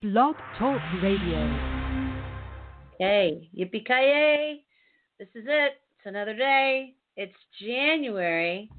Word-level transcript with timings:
Blog 0.00 0.36
Talk 0.56 0.80
Radio. 1.02 1.40
Hey, 3.00 3.50
yippee 3.52 3.84
This 5.18 5.26
is 5.34 5.44
it. 5.48 5.72
It's 5.96 6.06
another 6.06 6.36
day. 6.36 6.94
It's 7.16 7.34
January 7.60 8.70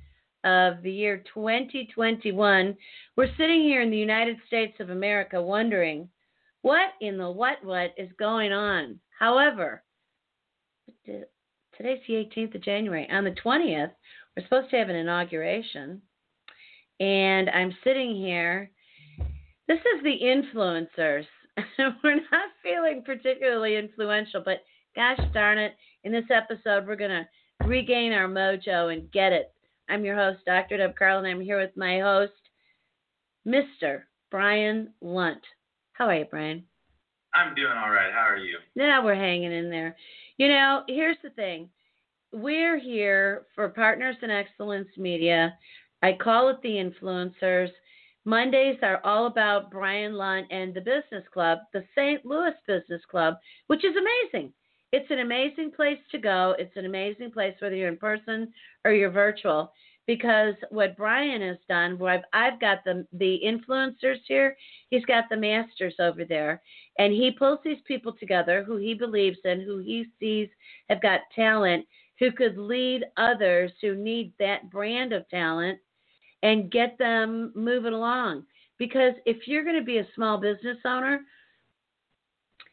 of 0.45 0.81
the 0.81 0.89
year 0.89 1.21
2021. 1.33 2.77
We're 3.17 3.35
sitting 3.35 3.63
here 3.63 3.81
in 3.81 3.91
the 3.91 3.97
United 3.97 4.37
States 4.47 4.75
of 4.79 4.91
America 4.91 5.41
wondering 5.41 6.07
what 6.61 6.91
in 7.01 7.17
the 7.17 7.29
what 7.29 7.61
what 7.65 7.93
is 7.97 8.09
going 8.17 8.53
on. 8.53 8.97
However, 9.09 9.83
today's 11.05 11.99
the 12.07 12.13
18th 12.13 12.55
of 12.55 12.63
January. 12.63 13.09
On 13.11 13.25
the 13.25 13.35
20th, 13.43 13.91
we're 14.37 14.43
supposed 14.43 14.69
to 14.69 14.77
have 14.77 14.87
an 14.87 14.95
inauguration. 14.95 16.01
And 17.01 17.49
I'm 17.49 17.75
sitting 17.83 18.15
here 18.15 18.71
this 19.69 19.79
is 19.95 20.03
the 20.03 20.19
influencers. 20.21 21.25
we're 22.03 22.15
not 22.15 22.49
feeling 22.63 23.03
particularly 23.05 23.77
influential, 23.77 24.41
but 24.43 24.63
gosh 24.95 25.19
darn 25.33 25.59
it, 25.59 25.75
in 26.03 26.11
this 26.11 26.25
episode, 26.33 26.87
we're 26.87 26.95
going 26.95 27.11
to 27.11 27.67
regain 27.67 28.11
our 28.11 28.27
mojo 28.27 28.91
and 28.91 29.11
get 29.11 29.31
it. 29.31 29.53
I'm 29.87 30.03
your 30.03 30.15
host, 30.15 30.39
Dr. 30.45 30.77
Deb 30.77 30.95
Carlin, 30.97 31.25
and 31.25 31.35
I'm 31.35 31.41
here 31.41 31.59
with 31.59 31.75
my 31.77 31.99
host, 31.99 32.33
Mr. 33.47 34.01
Brian 34.31 34.91
Lunt. 35.01 35.41
How 35.93 36.07
are 36.07 36.15
you, 36.15 36.25
Brian? 36.25 36.63
I'm 37.35 37.53
doing 37.53 37.73
all 37.73 37.91
right. 37.91 38.11
How 38.11 38.27
are 38.27 38.37
you? 38.37 38.57
Now 38.75 39.05
we're 39.05 39.13
hanging 39.13 39.51
in 39.51 39.69
there. 39.69 39.95
You 40.37 40.47
know, 40.47 40.83
here's 40.87 41.17
the 41.21 41.29
thing. 41.31 41.69
We're 42.31 42.79
here 42.79 43.45
for 43.53 43.69
Partners 43.69 44.15
in 44.23 44.31
Excellence 44.31 44.89
Media. 44.97 45.53
I 46.01 46.13
call 46.13 46.49
it 46.49 46.57
the 46.63 46.69
influencers. 46.69 47.69
Mondays 48.29 48.77
are 48.83 49.01
all 49.03 49.25
about 49.25 49.71
Brian 49.71 50.13
Lunt 50.13 50.45
and 50.51 50.71
the 50.71 50.81
Business 50.81 51.27
Club, 51.33 51.57
the 51.73 51.83
St. 51.97 52.23
Louis 52.23 52.53
Business 52.67 53.01
Club, 53.09 53.37
which 53.65 53.83
is 53.83 53.95
amazing. 53.95 54.53
It's 54.91 55.09
an 55.09 55.17
amazing 55.17 55.71
place 55.71 55.97
to 56.11 56.19
go. 56.19 56.53
It's 56.59 56.77
an 56.77 56.85
amazing 56.85 57.31
place 57.31 57.55
whether 57.57 57.73
you're 57.73 57.87
in 57.87 57.97
person 57.97 58.53
or 58.85 58.91
you're 58.91 59.09
virtual. 59.09 59.73
Because 60.05 60.53
what 60.69 60.95
Brian 60.95 61.41
has 61.41 61.57
done, 61.67 61.97
where 61.97 62.13
I've, 62.13 62.53
I've 62.53 62.59
got 62.59 62.83
the 62.85 63.07
the 63.13 63.39
influencers 63.43 64.19
here, 64.27 64.55
he's 64.91 65.05
got 65.05 65.23
the 65.31 65.37
masters 65.37 65.95
over 65.99 66.23
there, 66.23 66.61
and 66.99 67.11
he 67.11 67.31
pulls 67.31 67.59
these 67.65 67.81
people 67.87 68.13
together 68.13 68.63
who 68.63 68.77
he 68.77 68.93
believes 68.93 69.39
in, 69.43 69.61
who 69.61 69.79
he 69.79 70.05
sees 70.19 70.49
have 70.87 71.01
got 71.01 71.21
talent, 71.35 71.83
who 72.19 72.31
could 72.31 72.59
lead 72.59 73.05
others 73.17 73.71
who 73.81 73.95
need 73.95 74.33
that 74.37 74.69
brand 74.69 75.13
of 75.13 75.27
talent 75.29 75.79
and 76.43 76.71
get 76.71 76.97
them 76.97 77.51
moving 77.55 77.93
along. 77.93 78.43
Because 78.77 79.13
if 79.25 79.47
you're 79.47 79.63
going 79.63 79.75
to 79.77 79.83
be 79.83 79.97
a 79.97 80.07
small 80.15 80.37
business 80.37 80.77
owner, 80.85 81.21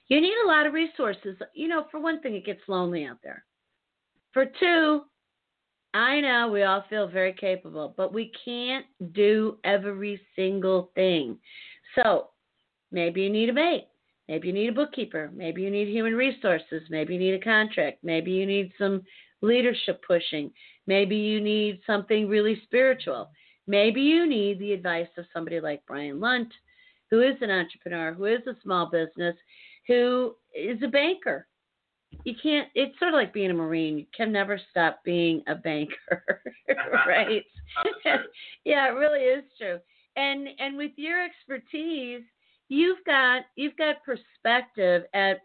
you 0.08 0.20
need 0.20 0.34
a 0.45 0.48
lot 0.48 0.67
of 0.67 0.73
resources. 0.73 1.36
You 1.55 1.69
know, 1.69 1.86
for 1.91 2.00
one 2.00 2.20
thing, 2.20 2.34
it 2.34 2.47
gets 2.47 2.61
lonely 2.69 3.05
out 3.05 3.19
there. 3.25 3.45
For 4.33 4.47
two, 4.61 5.03
I 5.95 6.20
know 6.20 6.50
we 6.53 6.62
all 6.62 6.84
feel 6.89 7.08
very 7.08 7.33
capable, 7.33 7.95
but 7.97 8.12
we 8.12 8.31
can't 8.45 8.86
do 9.12 9.58
every 9.64 10.20
single 10.36 10.91
thing. 10.95 11.39
So 11.95 12.28
maybe 12.92 13.23
you 13.23 13.30
need 13.30 13.48
a 13.48 13.53
mate. 13.53 13.89
Maybe 14.28 14.48
you 14.48 14.55
need 14.55 14.69
a 14.69 14.73
bookkeeper. 14.73 15.30
Maybe 15.34 15.62
you 15.62 15.70
need 15.70 15.89
human 15.89 16.14
resources. 16.14 16.83
Maybe 16.91 17.14
you 17.14 17.20
need 17.20 17.34
a 17.34 17.45
contract. 17.45 17.98
Maybe 18.03 18.33
you 18.33 18.45
need 18.45 18.73
some 18.78 19.03
leadership 19.41 20.03
pushing. 20.06 20.51
Maybe 20.86 21.17
you 21.17 21.41
need 21.41 21.80
something 21.86 22.28
really 22.28 22.61
spiritual. 22.64 23.30
Maybe 23.67 24.00
you 24.00 24.27
need 24.28 24.59
the 24.59 24.72
advice 24.72 25.09
of 25.19 25.27
somebody 25.33 25.61
like 25.61 25.83
Brian 25.86 26.20
Lunt, 26.20 26.53
who 27.11 27.22
is 27.22 27.36
an 27.41 27.50
entrepreneur, 27.50 28.12
who 28.12 28.27
is 28.27 28.47
a 28.47 28.56
small 28.62 28.86
business, 28.86 29.36
who 29.86 30.34
is 30.55 30.78
a 30.83 30.89
banker. 30.89 31.47
You 32.25 32.34
can't, 32.41 32.69
it's 32.75 32.98
sort 32.98 33.12
of 33.12 33.19
like 33.19 33.34
being 33.34 33.50
a 33.50 33.55
Marine. 33.55 33.98
You 33.98 34.06
can 34.17 34.33
never 34.33 34.61
stop 34.70 35.00
being 35.05 35.42
a 35.48 35.55
banker, 35.55 36.42
right? 37.07 37.45
yeah, 38.64 38.89
it 38.89 38.95
really 38.95 39.20
is 39.20 39.45
true. 39.58 39.79
And 40.17 40.48
and 40.58 40.79
with 40.79 40.92
your 40.96 41.23
expertise, 41.23 42.23
you've 42.69 43.05
got 43.05 43.42
you've 43.57 43.77
got 43.77 43.96
perspective 44.05 45.02
at 45.13 45.40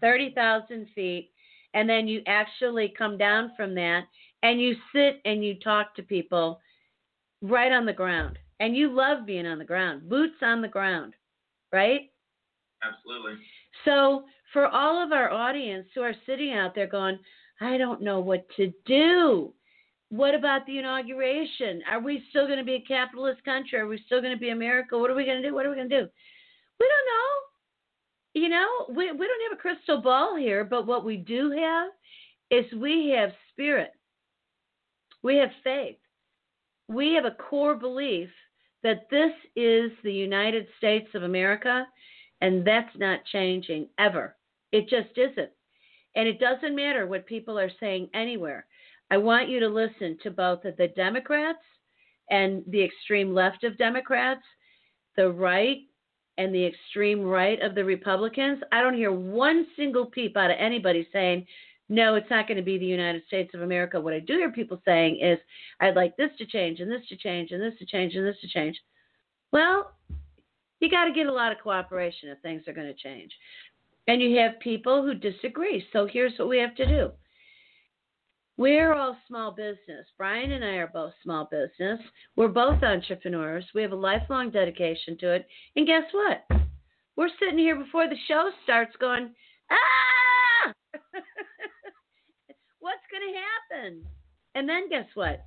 thirty 0.00 0.32
thousand 0.34 0.86
feet, 0.94 1.30
and 1.74 1.88
then 1.88 2.08
you 2.08 2.22
actually 2.26 2.94
come 2.96 3.18
down 3.18 3.52
from 3.56 3.74
that 3.74 4.04
and 4.42 4.60
you 4.60 4.76
sit 4.94 5.20
and 5.24 5.44
you 5.44 5.58
talk 5.58 5.94
to 5.96 6.02
people 6.02 6.60
right 7.42 7.72
on 7.72 7.86
the 7.86 7.92
ground. 7.92 8.38
And 8.60 8.76
you 8.76 8.90
love 8.90 9.26
being 9.26 9.46
on 9.46 9.58
the 9.58 9.64
ground, 9.64 10.08
boots 10.08 10.36
on 10.42 10.62
the 10.62 10.68
ground, 10.68 11.14
right? 11.72 12.10
Absolutely. 12.82 13.34
So, 13.84 14.24
for 14.52 14.66
all 14.66 15.02
of 15.02 15.12
our 15.12 15.30
audience 15.30 15.86
who 15.94 16.02
are 16.02 16.14
sitting 16.26 16.52
out 16.52 16.74
there 16.74 16.86
going, 16.86 17.18
I 17.60 17.76
don't 17.76 18.02
know 18.02 18.20
what 18.20 18.46
to 18.56 18.72
do. 18.86 19.52
What 20.10 20.34
about 20.34 20.64
the 20.66 20.78
inauguration? 20.78 21.82
Are 21.90 22.00
we 22.00 22.24
still 22.30 22.46
going 22.46 22.58
to 22.58 22.64
be 22.64 22.76
a 22.76 22.80
capitalist 22.80 23.44
country? 23.44 23.78
Are 23.78 23.86
we 23.86 24.02
still 24.06 24.20
going 24.20 24.32
to 24.32 24.40
be 24.40 24.50
America? 24.50 24.98
What 24.98 25.10
are 25.10 25.14
we 25.14 25.26
going 25.26 25.42
to 25.42 25.48
do? 25.48 25.54
What 25.54 25.66
are 25.66 25.70
we 25.70 25.76
going 25.76 25.90
to 25.90 26.00
do? 26.00 26.08
We 26.80 26.88
don't 26.88 27.14
know. 27.14 28.42
You 28.42 28.48
know, 28.48 28.66
we, 28.88 29.12
we 29.12 29.26
don't 29.26 29.50
have 29.50 29.58
a 29.58 29.60
crystal 29.60 30.00
ball 30.00 30.36
here, 30.36 30.64
but 30.64 30.86
what 30.86 31.04
we 31.04 31.16
do 31.16 31.50
have 31.50 31.90
is 32.50 32.72
we 32.72 33.14
have 33.16 33.30
spirit. 33.52 33.92
We 35.22 35.36
have 35.36 35.50
faith 35.62 35.96
we 36.88 37.14
have 37.14 37.26
a 37.26 37.30
core 37.30 37.74
belief 37.74 38.30
that 38.82 39.06
this 39.10 39.32
is 39.56 39.90
the 40.02 40.12
United 40.12 40.66
States 40.78 41.08
of 41.14 41.22
America, 41.22 41.86
and 42.40 42.66
that's 42.66 42.96
not 42.96 43.24
changing 43.32 43.88
ever. 43.98 44.36
It 44.72 44.88
just 44.88 45.16
isn't. 45.16 45.50
And 46.16 46.26
it 46.26 46.40
doesn't 46.40 46.74
matter 46.74 47.06
what 47.06 47.26
people 47.26 47.58
are 47.58 47.70
saying 47.78 48.08
anywhere. 48.14 48.66
I 49.10 49.18
want 49.18 49.48
you 49.48 49.60
to 49.60 49.68
listen 49.68 50.18
to 50.22 50.30
both 50.30 50.62
the 50.62 50.88
Democrats 50.96 51.58
and 52.30 52.62
the 52.68 52.82
extreme 52.82 53.34
left 53.34 53.64
of 53.64 53.78
Democrats, 53.78 54.42
the 55.16 55.30
right 55.30 55.78
and 56.36 56.54
the 56.54 56.64
extreme 56.64 57.22
right 57.22 57.60
of 57.62 57.74
the 57.74 57.84
Republicans. 57.84 58.62
I 58.70 58.80
don't 58.80 58.94
hear 58.94 59.12
one 59.12 59.66
single 59.76 60.06
peep 60.06 60.36
out 60.36 60.50
of 60.50 60.56
anybody 60.58 61.08
saying 61.12 61.46
no, 61.88 62.16
it's 62.16 62.30
not 62.30 62.46
going 62.46 62.58
to 62.58 62.62
be 62.62 62.78
the 62.78 62.84
United 62.84 63.22
States 63.26 63.54
of 63.54 63.62
America. 63.62 64.00
What 64.00 64.12
I 64.12 64.20
do 64.20 64.34
hear 64.34 64.50
people 64.50 64.80
saying 64.84 65.20
is, 65.20 65.38
I'd 65.80 65.96
like 65.96 66.16
this 66.16 66.30
to 66.38 66.46
change, 66.46 66.80
and 66.80 66.90
this 66.90 67.06
to 67.08 67.16
change, 67.16 67.50
and 67.50 67.62
this 67.62 67.78
to 67.78 67.86
change, 67.86 68.14
and 68.14 68.26
this 68.26 68.40
to 68.42 68.48
change. 68.48 68.78
Well, 69.52 69.92
you 70.80 70.90
got 70.90 71.06
to 71.06 71.12
get 71.12 71.26
a 71.26 71.32
lot 71.32 71.52
of 71.52 71.58
cooperation 71.58 72.28
if 72.28 72.38
things 72.40 72.62
are 72.68 72.74
going 72.74 72.86
to 72.86 72.94
change. 72.94 73.32
And 74.06 74.20
you 74.20 74.38
have 74.38 74.60
people 74.60 75.02
who 75.02 75.14
disagree. 75.14 75.84
So 75.92 76.06
here's 76.10 76.38
what 76.38 76.48
we 76.48 76.58
have 76.58 76.74
to 76.76 76.86
do. 76.86 77.10
We're 78.58 78.92
all 78.92 79.16
small 79.28 79.52
business. 79.52 80.06
Brian 80.16 80.52
and 80.52 80.64
I 80.64 80.76
are 80.76 80.90
both 80.92 81.12
small 81.22 81.48
business. 81.50 82.00
We're 82.34 82.48
both 82.48 82.82
entrepreneurs. 82.82 83.64
We 83.74 83.82
have 83.82 83.92
a 83.92 83.96
lifelong 83.96 84.50
dedication 84.50 85.16
to 85.18 85.34
it. 85.34 85.46
And 85.76 85.86
guess 85.86 86.02
what? 86.12 86.44
We're 87.16 87.30
sitting 87.38 87.58
here 87.58 87.76
before 87.76 88.08
the 88.08 88.16
show 88.26 88.50
starts 88.64 88.96
going, 89.00 89.30
ah! 89.70 90.72
what's 92.80 93.04
going 93.18 93.32
to 93.32 93.38
happen? 93.38 94.04
And 94.54 94.68
then 94.68 94.88
guess 94.88 95.06
what? 95.14 95.44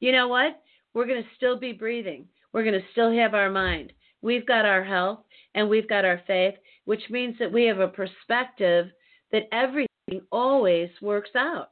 You 0.00 0.12
know 0.12 0.28
what? 0.28 0.62
We're 0.94 1.06
going 1.06 1.22
to 1.22 1.28
still 1.36 1.58
be 1.58 1.72
breathing. 1.72 2.26
We're 2.52 2.64
going 2.64 2.80
to 2.80 2.86
still 2.92 3.12
have 3.12 3.34
our 3.34 3.50
mind. 3.50 3.92
We've 4.22 4.46
got 4.46 4.64
our 4.64 4.82
health 4.82 5.20
and 5.54 5.68
we've 5.68 5.88
got 5.88 6.04
our 6.04 6.20
faith, 6.26 6.54
which 6.84 7.02
means 7.10 7.36
that 7.38 7.52
we 7.52 7.64
have 7.64 7.80
a 7.80 7.88
perspective 7.88 8.86
that 9.32 9.48
everything 9.52 10.20
always 10.32 10.88
works 11.02 11.30
out. 11.36 11.70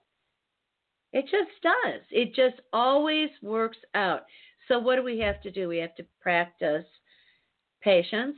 It 1.13 1.25
just 1.25 1.51
does. 1.63 2.03
It 2.11 2.35
just 2.35 2.61
always 2.73 3.31
works 3.41 3.79
out. 3.95 4.23
So, 4.67 4.79
what 4.79 4.97
do 4.97 5.05
we 5.05 5.19
have 5.21 5.41
to 5.43 5.51
do? 5.51 5.69
We 5.69 5.79
have 5.79 5.95
to 5.97 6.07
practice 6.21 6.85
patience. 7.83 8.37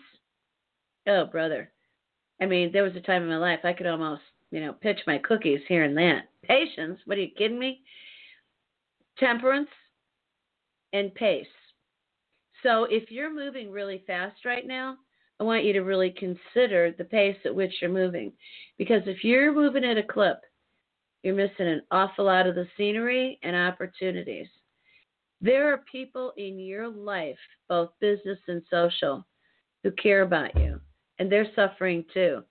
Oh, 1.09 1.25
brother. 1.25 1.73
I 2.41 2.47
mean, 2.47 2.71
there 2.73 2.83
was 2.83 2.95
a 2.95 3.01
time 3.01 3.23
in 3.23 3.29
my 3.29 3.39
life 3.39 3.61
I 3.65 3.73
could 3.73 3.87
almost 3.87 4.23
you 4.51 4.61
know, 4.61 4.73
pitch 4.73 5.01
my 5.07 5.19
cookies 5.19 5.61
here 5.69 5.85
and 5.85 5.97
that. 5.97 6.29
Patience, 6.47 6.99
what 7.05 7.19
are 7.19 7.23
you 7.23 7.31
kidding 7.37 7.59
me? 7.59 7.83
Temperance 9.19 9.69
and 10.93 11.15
pace. 11.15 11.47
So 12.63 12.85
if 12.85 13.11
you're 13.11 13.35
moving 13.35 13.71
really 13.71 14.03
fast 14.07 14.45
right 14.45 14.67
now, 14.67 14.97
I 15.39 15.45
want 15.45 15.65
you 15.65 15.73
to 15.75 15.81
really 15.81 16.11
consider 16.11 16.95
the 16.97 17.05
pace 17.05 17.37
at 17.45 17.55
which 17.55 17.75
you're 17.81 17.91
moving. 17.91 18.33
Because 18.79 19.03
if 19.07 19.23
you're 19.23 19.53
moving 19.53 19.85
at 19.85 19.99
a 19.99 20.03
clip, 20.03 20.41
you're 21.23 21.35
missing 21.35 21.67
an 21.67 21.83
awful 21.91 22.25
lot 22.25 22.47
of 22.47 22.55
the 22.55 22.67
scenery 22.77 23.39
and 23.43 23.55
opportunities. 23.55 24.49
There 25.41 25.73
are 25.73 25.85
people 25.91 26.33
in 26.37 26.59
your 26.59 26.89
life, 26.89 27.37
both 27.69 27.91
business 28.01 28.39
and 28.49 28.63
social, 28.71 29.27
who 29.83 29.91
care 29.93 30.23
about 30.23 30.57
you, 30.57 30.81
and 31.19 31.31
they're 31.31 31.53
suffering 31.55 32.05
too 32.15 32.43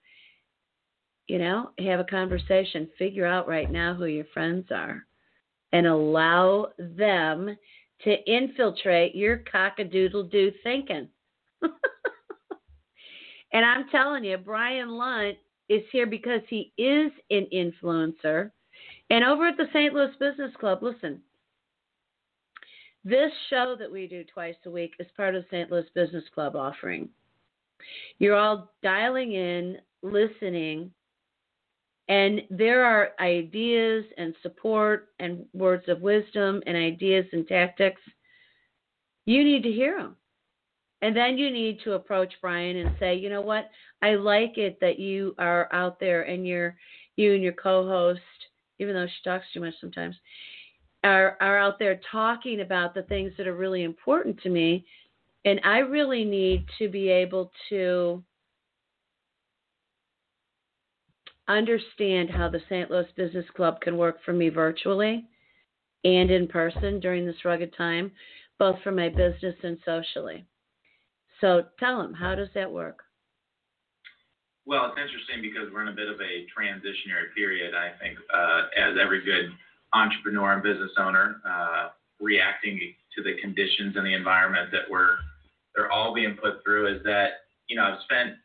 you 1.28 1.40
know, 1.40 1.72
have 1.80 2.00
a 2.00 2.06
conversation, 2.06 2.90
figure 2.98 3.26
out 3.26 3.48
right 3.48 3.72
now 3.72 3.94
who 3.94 4.06
your 4.06 4.26
friends 4.34 4.68
are, 4.72 5.06
and 5.72 5.88
allow 5.88 6.68
them 6.78 7.56
to 8.04 8.16
infiltrate 8.32 9.16
your 9.16 9.44
cockadoodle 9.54 10.30
doo 10.32 10.52
thinking. 10.64 11.08
And 13.56 13.64
I'm 13.64 13.88
telling 13.88 14.26
you, 14.26 14.38
Brian 14.38 14.90
Lunt 14.90 15.38
is 15.70 15.82
here 15.94 16.06
because 16.06 16.42
he 16.50 16.74
is 16.78 17.10
an 17.32 17.48
influencer. 17.54 18.52
And 19.10 19.24
over 19.24 19.48
at 19.48 19.56
the 19.56 19.68
St. 19.72 19.94
Louis 19.94 20.12
Business 20.20 20.52
Club, 20.60 20.80
listen, 20.82 21.22
this 23.06 23.32
show 23.50 23.78
that 23.80 23.90
we 23.90 24.08
do 24.08 24.26
twice 24.26 24.56
a 24.66 24.70
week 24.70 24.92
is 25.00 25.08
part 25.16 25.36
of 25.36 25.44
the 25.44 25.48
St. 25.56 25.72
Louis 25.72 25.86
Business 25.96 26.26
Club 26.34 26.58
offering. 26.58 27.08
You're 28.20 28.36
all 28.36 28.74
dialing 28.84 29.32
in, 29.32 29.78
listening, 30.02 30.92
and 32.08 32.42
there 32.50 32.84
are 32.86 33.12
ideas 33.20 34.06
and 34.18 34.36
support 34.44 35.10
and 35.20 35.46
words 35.54 35.88
of 35.88 36.02
wisdom 36.02 36.62
and 36.68 36.78
ideas 36.78 37.26
and 37.34 37.48
tactics. 37.48 38.02
You 39.26 39.44
need 39.44 39.64
to 39.64 39.72
hear 39.72 39.98
them. 39.98 40.16
And 41.02 41.16
then 41.16 41.38
you 41.38 41.52
need 41.52 41.80
to 41.84 41.94
approach 41.94 42.34
Brian 42.42 42.78
and 42.78 42.96
say, 43.00 43.16
you 43.16 43.30
know 43.30 43.42
what? 43.42 43.70
I 44.02 44.16
like 44.16 44.58
it 44.58 44.80
that 44.82 45.00
you 45.00 45.36
are 45.38 45.68
out 45.74 46.00
there 46.00 46.24
and 46.24 46.48
you're 46.48 46.76
you 47.16 47.34
and 47.34 47.44
your 47.44 47.54
co-host, 47.54 48.20
even 48.80 48.94
though 48.94 49.08
she 49.08 49.30
talks 49.30 49.46
too 49.54 49.62
much 49.62 49.74
sometimes, 49.80 50.16
are 51.04 51.38
are 51.42 51.58
out 51.58 51.80
there 51.80 52.00
talking 52.12 52.62
about 52.62 52.94
the 52.94 53.04
things 53.04 53.32
that 53.38 53.48
are 53.48 53.56
really 53.56 53.84
important 53.84 54.40
to 54.42 54.50
me. 54.50 54.86
And 55.46 55.60
I 55.64 55.80
really 55.80 56.26
need 56.26 56.66
to 56.80 56.90
be 56.90 57.10
able 57.10 57.52
to 57.70 58.24
understand 61.48 62.30
how 62.30 62.50
the 62.50 62.62
St. 62.70 62.90
Louis 62.90 63.08
Business 63.16 63.46
Club 63.56 63.82
can 63.82 63.98
work 63.98 64.18
for 64.26 64.34
me 64.34 64.50
virtually 64.50 65.26
and 66.04 66.30
in 66.30 66.48
person 66.48 67.00
during 67.00 67.26
this 67.26 67.44
rugged 67.44 67.76
time, 67.76 68.12
both 68.60 68.76
for 68.84 68.92
my 68.92 69.10
business 69.10 69.56
and 69.64 69.78
socially. 69.86 70.46
So 71.42 71.64
tell 71.80 71.98
them, 71.98 72.14
how 72.14 72.36
does 72.36 72.50
that 72.56 72.72
work? 72.72 73.00
Well, 74.66 74.86
it's 74.86 74.98
interesting 74.98 75.42
because 75.42 75.72
we're 75.72 75.84
in 75.84 75.90
a 75.90 75.96
bit 75.96 76.10
of 76.10 76.20
a 76.22 76.46
transitionary 76.50 77.34
period. 77.36 77.74
I 77.76 77.92
think, 78.02 78.18
uh, 78.34 78.64
as 78.78 78.98
every 79.02 79.24
good 79.24 79.52
entrepreneur 79.94 80.54
and 80.54 80.64
business 80.64 80.92
owner, 80.98 81.42
uh, 81.48 81.90
reacting 82.20 82.80
to 83.16 83.24
the 83.24 83.36
conditions 83.42 83.96
and 83.96 84.06
the 84.06 84.14
environment 84.14 84.72
that 84.72 84.90
we're 84.90 85.18
they're 85.76 85.92
all 85.92 86.14
being 86.16 86.38
put 86.42 86.64
through, 86.64 86.96
is 86.96 87.04
that 87.04 87.46
you 87.68 87.76
know 87.76 87.84
I've 87.84 88.02
spent 88.04 88.38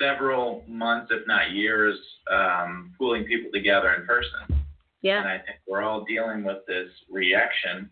several 0.00 0.64
months, 0.66 1.08
if 1.10 1.26
not 1.26 1.52
years, 1.52 1.98
um, 2.30 2.94
pulling 2.98 3.24
people 3.24 3.50
together 3.52 3.92
in 3.94 4.06
person. 4.06 4.64
Yeah. 5.02 5.20
And 5.20 5.28
I 5.28 5.38
think 5.38 5.58
we're 5.66 5.82
all 5.82 6.04
dealing 6.04 6.44
with 6.44 6.58
this 6.66 6.88
reaction 7.10 7.90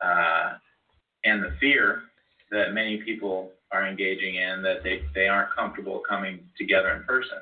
uh, 0.00 0.54
and 1.24 1.42
the 1.42 1.54
fear 1.60 2.02
that 2.50 2.72
many 2.72 2.98
people 2.98 3.52
are 3.72 3.86
engaging 3.86 4.36
in 4.36 4.62
that 4.62 4.82
they, 4.82 5.02
they 5.14 5.28
aren't 5.28 5.54
comfortable 5.54 6.00
coming 6.08 6.40
together 6.56 6.90
in 6.90 7.02
person. 7.04 7.38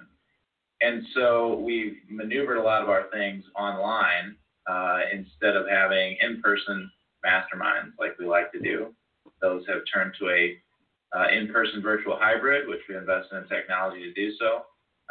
And 0.80 1.02
so 1.14 1.58
we've 1.58 1.96
maneuvered 2.10 2.58
a 2.58 2.62
lot 2.62 2.82
of 2.82 2.88
our 2.88 3.04
things 3.12 3.44
online 3.58 4.36
uh, 4.66 5.00
instead 5.12 5.56
of 5.56 5.66
having 5.68 6.16
in 6.20 6.42
person 6.42 6.90
masterminds 7.24 7.92
like 7.98 8.18
we 8.18 8.26
like 8.26 8.52
to 8.52 8.60
do. 8.60 8.94
Those 9.40 9.64
have 9.68 9.82
turned 9.92 10.14
to 10.18 10.28
a 10.30 10.56
uh, 11.16 11.26
in 11.32 11.48
person 11.48 11.82
virtual 11.82 12.16
hybrid, 12.20 12.68
which 12.68 12.80
we 12.88 12.96
invest 12.96 13.28
in 13.32 13.46
technology 13.48 14.02
to 14.02 14.12
do 14.12 14.32
so. 14.38 14.62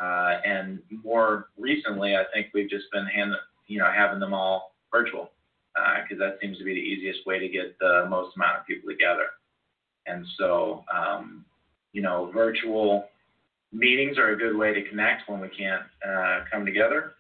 Uh, 0.02 0.40
and 0.46 0.80
more 1.04 1.50
recently, 1.58 2.16
I 2.16 2.24
think 2.34 2.48
we've 2.54 2.70
just 2.70 2.86
been 2.92 3.06
hand, 3.06 3.32
you 3.68 3.80
know, 3.80 3.90
having 3.94 4.20
them 4.20 4.34
all 4.34 4.76
virtual 4.92 5.32
because 5.76 6.22
uh, 6.22 6.26
that 6.26 6.38
seems 6.42 6.58
to 6.58 6.64
be 6.64 6.74
the 6.74 6.80
easiest 6.80 7.26
way 7.26 7.40
to 7.40 7.50
get 7.50 7.78
the 7.80 8.06
most 8.10 8.36
amount 8.36 8.60
of 8.60 8.66
people 8.66 8.90
together. 8.90 9.28
And 10.06 10.26
so, 10.38 10.84
um, 10.94 11.46
you 11.92 12.02
know, 12.02 12.32
virtual 12.34 13.08
meetings 13.74 14.18
are 14.18 14.30
a 14.30 14.38
good 14.38 14.56
way 14.56 14.74
to 14.74 14.88
connect 14.88 15.30
when 15.30 15.40
we 15.42 15.50
can't 15.50 15.84
uh, 16.08 16.42
come 16.52 16.66
together. 16.66 17.14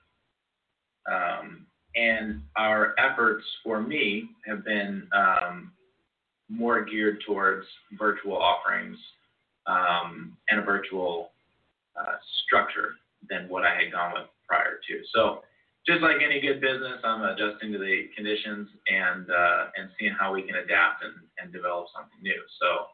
Um, 1.11 1.65
and 1.95 2.41
our 2.55 2.93
efforts 2.97 3.45
for 3.63 3.81
me 3.81 4.29
have 4.45 4.63
been 4.63 5.07
um, 5.13 5.71
more 6.49 6.83
geared 6.83 7.23
towards 7.25 7.65
virtual 7.97 8.37
offerings 8.37 8.97
um, 9.67 10.37
and 10.49 10.59
a 10.59 10.63
virtual 10.63 11.31
uh, 11.99 12.15
structure 12.45 12.95
than 13.29 13.49
what 13.49 13.63
I 13.63 13.75
had 13.75 13.91
gone 13.91 14.13
with 14.13 14.27
prior 14.47 14.79
to. 14.87 15.01
So 15.13 15.39
just 15.87 16.01
like 16.01 16.17
any 16.23 16.41
good 16.41 16.61
business, 16.61 16.99
I'm 17.03 17.21
adjusting 17.21 17.71
to 17.71 17.77
the 17.77 18.09
conditions 18.15 18.69
and 18.87 19.29
uh, 19.29 19.65
and 19.77 19.89
seeing 19.99 20.15
how 20.19 20.33
we 20.33 20.41
can 20.41 20.55
adapt 20.55 21.03
and, 21.03 21.13
and 21.39 21.53
develop 21.53 21.87
something 21.95 22.21
new. 22.21 22.41
So 22.59 22.87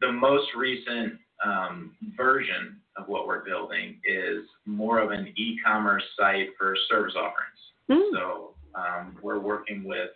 the 0.00 0.12
most 0.12 0.48
recent 0.56 1.18
um, 1.44 1.94
version 2.16 2.76
of 2.96 3.08
what 3.08 3.26
we're 3.26 3.44
building 3.44 4.00
is 4.04 4.44
more 4.64 5.00
of 5.00 5.10
an 5.10 5.32
e-commerce 5.36 6.02
site 6.18 6.48
for 6.58 6.74
service 6.90 7.14
offerings. 7.16 7.60
Mm. 7.90 8.10
So 8.12 8.54
um, 8.74 9.18
we're 9.22 9.38
working 9.38 9.84
with 9.84 10.10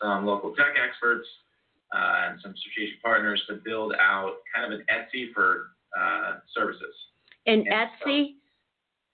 some 0.00 0.26
local 0.26 0.54
tech 0.54 0.74
experts 0.80 1.26
uh, 1.94 2.30
and 2.30 2.40
some 2.42 2.54
strategic 2.56 3.00
partners 3.02 3.42
to 3.48 3.60
build 3.64 3.94
out 4.00 4.36
kind 4.54 4.72
of 4.72 4.78
an 4.78 4.84
Etsy 4.90 5.32
for 5.32 5.70
uh, 5.98 6.40
services. 6.54 6.94
An 7.46 7.64
Etsy? 7.70 8.26
So, 8.26 8.34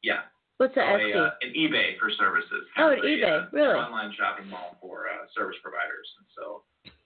yeah. 0.02 0.20
What's 0.56 0.76
an 0.76 0.82
Etsy? 0.82 1.14
A, 1.14 1.18
uh, 1.18 1.30
an 1.42 1.52
eBay 1.56 1.98
for 1.98 2.10
services. 2.10 2.64
Oh, 2.78 2.90
an 2.90 2.98
eBay, 2.98 3.24
a, 3.24 3.48
really? 3.52 3.70
An 3.70 3.76
online 3.76 4.12
shopping 4.18 4.48
mall 4.48 4.76
for 4.80 5.06
uh, 5.08 5.26
service 5.36 5.56
providers. 5.62 6.08
And 6.18 6.26
so, 6.36 6.62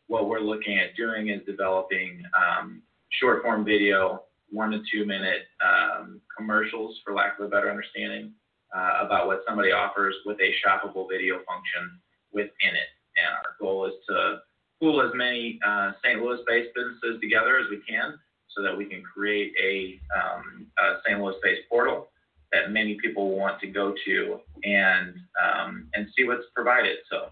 what 0.06 0.28
we're 0.28 0.40
looking 0.40 0.78
at 0.78 0.94
doing 0.96 1.28
is 1.28 1.40
developing 1.46 2.22
um, 2.36 2.82
short 3.20 3.42
form 3.42 3.64
video, 3.64 4.22
one 4.50 4.70
to 4.70 4.80
two 4.92 5.06
minute 5.06 5.46
um, 5.64 6.20
commercials, 6.36 7.00
for 7.04 7.14
lack 7.14 7.38
of 7.38 7.46
a 7.46 7.48
better 7.48 7.70
understanding, 7.70 8.32
uh, 8.76 9.06
about 9.06 9.26
what 9.26 9.40
somebody 9.46 9.72
offers 9.72 10.14
with 10.26 10.38
a 10.40 10.54
shoppable 10.64 11.06
video 11.10 11.36
function 11.46 11.98
within 12.32 12.74
it. 12.74 12.90
And 13.16 13.30
our 13.34 13.56
goal 13.60 13.86
is 13.86 13.94
to 14.08 14.38
pool 14.80 15.02
as 15.02 15.12
many 15.14 15.58
uh, 15.66 15.92
St. 16.04 16.20
Louis 16.20 16.40
based 16.46 16.70
businesses 16.74 17.20
together 17.20 17.58
as 17.58 17.66
we 17.70 17.80
can 17.88 18.18
so 18.48 18.62
that 18.62 18.76
we 18.76 18.84
can 18.84 19.02
create 19.02 19.52
a, 19.62 20.00
um, 20.16 20.66
a 20.78 20.96
St. 21.06 21.20
Louis 21.20 21.34
based 21.42 21.62
portal 21.68 22.08
that 22.52 22.70
many 22.70 22.96
people 23.02 23.36
want 23.36 23.60
to 23.60 23.66
go 23.66 23.94
to 24.06 24.40
and 24.62 25.14
um, 25.42 25.88
and 25.94 26.06
see 26.16 26.24
what's 26.24 26.44
provided. 26.54 26.98
So, 27.10 27.30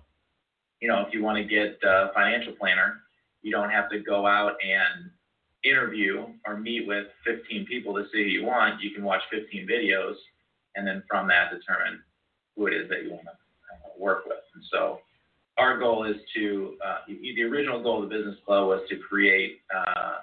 you 0.80 0.88
know, 0.88 1.04
if 1.06 1.14
you 1.14 1.22
want 1.22 1.38
to 1.38 1.44
get 1.44 1.78
a 1.84 2.10
financial 2.12 2.54
planner, 2.54 3.00
you 3.42 3.52
don't 3.52 3.70
have 3.70 3.88
to 3.90 4.00
go 4.00 4.26
out 4.26 4.56
and 4.62 5.10
interview 5.64 6.26
or 6.44 6.56
meet 6.56 6.88
with 6.88 7.06
15 7.24 7.66
people 7.66 7.94
to 7.94 8.04
see 8.12 8.24
who 8.24 8.30
you 8.30 8.44
want. 8.44 8.82
You 8.82 8.90
can 8.90 9.04
watch 9.04 9.22
15 9.30 9.66
videos 9.66 10.14
and 10.74 10.86
then 10.86 11.02
from 11.08 11.28
that 11.28 11.50
determine 11.50 12.02
who 12.56 12.66
it 12.66 12.74
is 12.74 12.88
that 12.88 13.04
you 13.04 13.10
want 13.10 13.24
to 13.24 13.30
uh, 13.30 13.90
work 13.98 14.26
with. 14.26 14.42
And 14.54 14.64
so, 14.70 15.00
our 15.58 15.78
goal 15.78 16.04
is 16.04 16.16
to 16.34 16.76
uh, 16.84 16.98
the 17.06 17.42
original 17.42 17.82
goal 17.82 18.02
of 18.02 18.08
the 18.08 18.16
business 18.16 18.36
club 18.46 18.68
was 18.68 18.80
to 18.88 18.96
create 18.96 19.60
uh, 19.74 20.14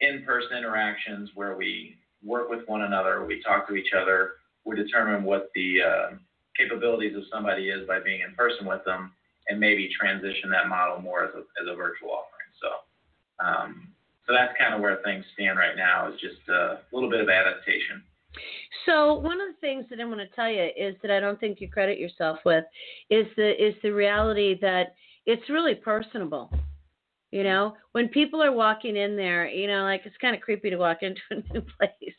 in-person 0.00 0.56
interactions 0.56 1.30
where 1.34 1.56
we 1.56 1.96
work 2.24 2.50
with 2.50 2.66
one 2.66 2.82
another, 2.82 3.24
we 3.24 3.42
talk 3.42 3.68
to 3.68 3.74
each 3.76 3.92
other, 3.96 4.32
we 4.64 4.74
determine 4.74 5.24
what 5.24 5.50
the 5.54 5.76
uh, 5.82 6.16
capabilities 6.56 7.16
of 7.16 7.22
somebody 7.32 7.68
is 7.68 7.86
by 7.86 8.00
being 8.00 8.20
in 8.26 8.34
person 8.34 8.66
with 8.66 8.84
them, 8.84 9.12
and 9.48 9.60
maybe 9.60 9.90
transition 9.98 10.50
that 10.50 10.68
model 10.68 11.00
more 11.00 11.24
as 11.24 11.30
a, 11.34 11.40
as 11.60 11.68
a 11.68 11.76
virtual 11.76 12.10
offering. 12.10 12.50
So, 12.60 13.44
um, 13.44 13.88
so 14.26 14.32
that's 14.32 14.54
kind 14.58 14.74
of 14.74 14.80
where 14.80 14.96
things 15.04 15.24
stand 15.34 15.58
right 15.58 15.76
now. 15.76 16.08
Is 16.08 16.18
just 16.20 16.48
a 16.48 16.80
little 16.92 17.10
bit 17.10 17.20
of 17.20 17.28
adaptation. 17.28 18.02
So 18.86 19.14
one 19.14 19.40
of 19.40 19.48
the 19.48 19.60
things 19.60 19.86
that 19.90 20.00
I'm 20.00 20.08
going 20.08 20.18
to 20.18 20.34
tell 20.34 20.50
you 20.50 20.68
is 20.76 20.96
that 21.02 21.10
I 21.10 21.20
don't 21.20 21.38
think 21.40 21.60
you 21.60 21.68
credit 21.68 21.98
yourself 21.98 22.38
with 22.44 22.64
is 23.10 23.26
the 23.36 23.50
is 23.50 23.74
the 23.82 23.90
reality 23.90 24.58
that 24.60 24.94
it's 25.26 25.48
really 25.48 25.74
personable. 25.74 26.50
You 27.30 27.42
know, 27.42 27.74
when 27.92 28.08
people 28.08 28.42
are 28.42 28.52
walking 28.52 28.96
in 28.96 29.16
there, 29.16 29.48
you 29.48 29.66
know, 29.66 29.82
like 29.82 30.02
it's 30.04 30.16
kind 30.18 30.36
of 30.36 30.42
creepy 30.42 30.70
to 30.70 30.76
walk 30.76 30.98
into 31.02 31.20
a 31.30 31.34
new 31.52 31.62
place. 31.62 32.14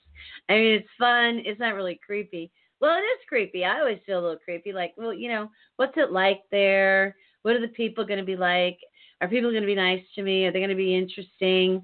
I 0.49 0.53
mean, 0.53 0.73
it's 0.73 0.89
fun. 0.99 1.41
It's 1.45 1.59
not 1.59 1.75
really 1.75 1.99
creepy. 2.05 2.51
Well, 2.81 2.97
it 2.97 3.01
is 3.01 3.19
creepy. 3.29 3.63
I 3.63 3.79
always 3.79 3.99
feel 4.05 4.19
a 4.19 4.21
little 4.21 4.39
creepy. 4.43 4.73
Like, 4.73 4.93
well, 4.97 5.13
you 5.13 5.29
know, 5.29 5.49
what's 5.77 5.95
it 5.95 6.11
like 6.11 6.41
there? 6.51 7.15
What 7.43 7.55
are 7.55 7.61
the 7.61 7.69
people 7.69 8.05
going 8.05 8.19
to 8.19 8.25
be 8.25 8.35
like? 8.35 8.77
Are 9.21 9.29
people 9.29 9.51
going 9.51 9.63
to 9.63 9.67
be 9.67 9.75
nice 9.75 10.03
to 10.15 10.23
me? 10.23 10.45
Are 10.45 10.51
they 10.51 10.59
going 10.59 10.69
to 10.69 10.75
be 10.75 10.95
interesting? 10.95 11.81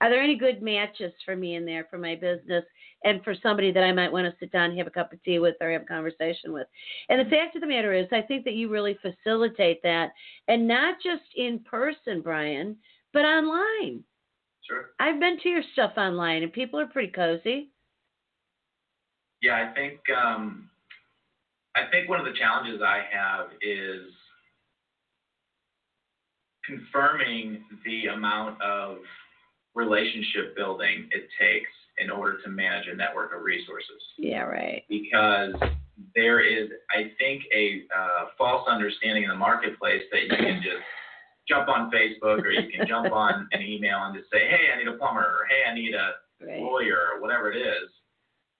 Are 0.00 0.10
there 0.10 0.20
any 0.20 0.36
good 0.36 0.62
matches 0.62 1.12
for 1.24 1.36
me 1.36 1.54
in 1.54 1.64
there 1.64 1.86
for 1.88 1.98
my 1.98 2.16
business 2.16 2.64
and 3.04 3.22
for 3.24 3.34
somebody 3.42 3.72
that 3.72 3.82
I 3.82 3.92
might 3.92 4.12
want 4.12 4.26
to 4.26 4.38
sit 4.38 4.52
down 4.52 4.70
and 4.70 4.78
have 4.78 4.86
a 4.86 4.90
cup 4.90 5.12
of 5.12 5.22
tea 5.22 5.38
with 5.38 5.56
or 5.60 5.70
have 5.70 5.82
a 5.82 5.86
conversation 5.86 6.52
with? 6.52 6.66
And 7.08 7.24
the 7.24 7.30
fact 7.30 7.56
of 7.56 7.60
the 7.60 7.66
matter 7.66 7.92
is, 7.92 8.06
I 8.12 8.22
think 8.22 8.44
that 8.44 8.54
you 8.54 8.68
really 8.68 8.98
facilitate 9.02 9.82
that, 9.82 10.12
and 10.48 10.66
not 10.66 10.96
just 11.02 11.24
in 11.36 11.60
person, 11.60 12.20
Brian, 12.22 12.76
but 13.12 13.24
online. 13.24 14.04
Sure. 14.68 14.90
I've 15.00 15.18
been 15.18 15.38
to 15.42 15.48
your 15.48 15.62
stuff 15.72 15.92
online, 15.96 16.42
and 16.42 16.52
people 16.52 16.78
are 16.78 16.86
pretty 16.86 17.12
cozy. 17.12 17.70
Yeah, 19.42 19.68
I 19.70 19.74
think 19.74 19.98
um, 20.16 20.70
I 21.74 21.90
think 21.90 22.08
one 22.08 22.20
of 22.20 22.26
the 22.26 22.38
challenges 22.38 22.80
I 22.80 23.02
have 23.12 23.48
is 23.60 24.12
confirming 26.64 27.64
the 27.84 28.06
amount 28.06 28.62
of 28.62 28.98
relationship 29.74 30.54
building 30.56 31.08
it 31.10 31.28
takes 31.40 31.70
in 31.98 32.10
order 32.10 32.38
to 32.42 32.48
manage 32.48 32.86
a 32.88 32.94
network 32.94 33.34
of 33.34 33.42
resources 33.42 34.00
Yeah, 34.18 34.42
right. 34.42 34.82
because 34.88 35.54
there 36.14 36.40
is, 36.40 36.70
I 36.90 37.12
think, 37.18 37.42
a 37.54 37.82
uh, 37.94 38.24
false 38.38 38.66
understanding 38.68 39.24
in 39.24 39.28
the 39.28 39.36
marketplace 39.36 40.02
that 40.10 40.22
you 40.22 40.28
can 40.36 40.62
just 40.62 40.82
jump 41.48 41.68
on 41.68 41.90
Facebook 41.90 42.40
or 42.42 42.50
you 42.50 42.70
can 42.70 42.86
jump 42.88 43.12
on 43.12 43.46
an 43.52 43.62
email 43.62 43.98
and 44.04 44.16
just 44.16 44.30
say, 44.32 44.48
hey, 44.48 44.68
I 44.74 44.78
need 44.78 44.88
a 44.88 44.96
plumber 44.96 45.20
or 45.20 45.46
hey, 45.50 45.68
I 45.70 45.74
need 45.74 45.94
a 45.94 46.12
Right. 46.42 46.58
lawyer 46.58 46.98
or 47.14 47.20
whatever 47.22 47.52
it 47.52 47.56
is, 47.56 47.86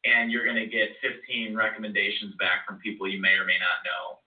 and 0.04 0.30
you're 0.30 0.44
going 0.44 0.54
to 0.54 0.70
get 0.70 0.90
15 1.02 1.56
recommendations 1.56 2.30
back 2.38 2.62
from 2.64 2.78
people 2.78 3.08
you 3.10 3.20
may 3.20 3.34
or 3.34 3.44
may 3.44 3.58
not 3.58 3.82
know. 3.82 4.21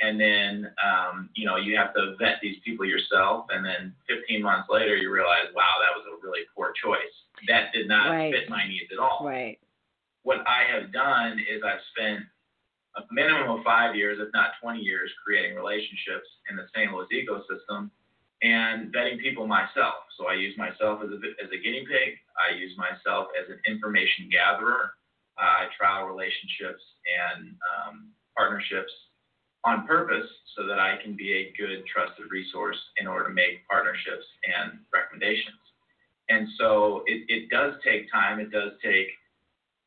And 0.00 0.18
then, 0.18 0.72
um, 0.82 1.28
you 1.34 1.44
know, 1.46 1.56
you 1.56 1.76
have 1.76 1.92
to 1.94 2.16
vet 2.18 2.36
these 2.40 2.56
people 2.64 2.86
yourself. 2.86 3.46
And 3.50 3.64
then 3.64 3.94
15 4.08 4.42
months 4.42 4.68
later, 4.70 4.96
you 4.96 5.10
realize, 5.10 5.52
wow, 5.54 5.76
that 5.82 5.92
was 5.94 6.06
a 6.08 6.26
really 6.26 6.40
poor 6.56 6.72
choice. 6.82 7.12
That 7.48 7.72
did 7.72 7.86
not 7.88 8.10
Right. 8.10 8.32
fit 8.32 8.48
my 8.48 8.66
needs 8.66 8.90
at 8.92 8.98
all 8.98 9.26
Right. 9.26 9.58
what 10.22 10.46
I 10.46 10.64
have 10.64 10.92
done 10.92 11.38
is 11.38 11.62
I've 11.62 11.80
spent 11.92 12.24
a 12.96 13.02
minimum 13.10 13.50
of 13.58 13.64
five 13.64 13.94
years, 13.94 14.18
if 14.20 14.32
not 14.34 14.52
20 14.60 14.80
years, 14.80 15.10
creating 15.24 15.54
relationships 15.56 16.28
in 16.50 16.56
the 16.56 16.66
St. 16.74 16.92
Louis 16.92 17.06
ecosystem 17.12 17.90
and 18.42 18.92
vetting 18.92 19.20
people 19.20 19.46
myself. 19.46 19.94
So 20.18 20.28
I 20.28 20.34
use 20.34 20.56
myself 20.58 21.02
as 21.04 21.10
a, 21.10 21.16
as 21.44 21.50
a 21.52 21.58
guinea 21.58 21.86
pig. 21.86 22.18
I 22.36 22.54
use 22.56 22.76
myself 22.76 23.28
as 23.40 23.48
an 23.48 23.60
information 23.66 24.28
gatherer. 24.30 24.94
Uh, 25.38 25.64
I 25.64 25.68
trial 25.76 26.06
relationships 26.06 26.82
and 27.08 27.56
um, 27.70 28.08
partnerships 28.36 28.92
on 29.64 29.86
purpose 29.86 30.26
so 30.56 30.66
that 30.66 30.78
I 30.78 30.96
can 31.02 31.16
be 31.16 31.32
a 31.32 31.52
good, 31.56 31.84
trusted 31.86 32.30
resource 32.30 32.78
in 32.98 33.06
order 33.06 33.28
to 33.28 33.34
make 33.34 33.66
partnerships 33.68 34.24
and 34.44 34.80
recommendations. 34.92 35.60
And 36.28 36.48
so 36.58 37.02
it, 37.06 37.24
it 37.28 37.50
does 37.50 37.74
take 37.84 38.10
time. 38.10 38.40
It 38.40 38.50
does 38.50 38.72
take 38.82 39.08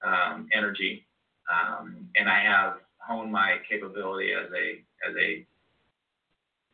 um, 0.06 0.48
energy, 0.54 1.06
um, 1.48 2.08
and 2.16 2.30
I 2.30 2.44
have 2.44 2.74
honed 2.98 3.32
my 3.32 3.58
capability 3.70 4.32
as 4.34 4.52
a 4.52 4.84
as 5.10 5.16
a 5.16 5.46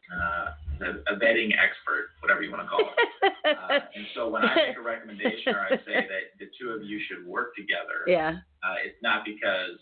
uh, 0.09 0.49
a, 0.81 1.13
a 1.13 1.19
vetting 1.19 1.53
expert, 1.53 2.09
whatever 2.21 2.41
you 2.41 2.51
want 2.51 2.63
to 2.63 2.69
call 2.69 2.79
it. 2.79 3.33
Uh, 3.49 3.79
and 3.95 4.05
so 4.13 4.29
when 4.29 4.43
I 4.43 4.53
make 4.55 4.77
a 4.77 4.81
recommendation 4.81 5.55
or 5.55 5.61
I 5.61 5.77
say 5.77 6.05
that 6.05 6.37
the 6.37 6.45
two 6.59 6.69
of 6.69 6.83
you 6.83 6.99
should 7.07 7.25
work 7.25 7.55
together, 7.55 8.05
yeah. 8.05 8.37
uh, 8.63 8.75
it's 8.85 8.97
not 9.01 9.25
because 9.25 9.79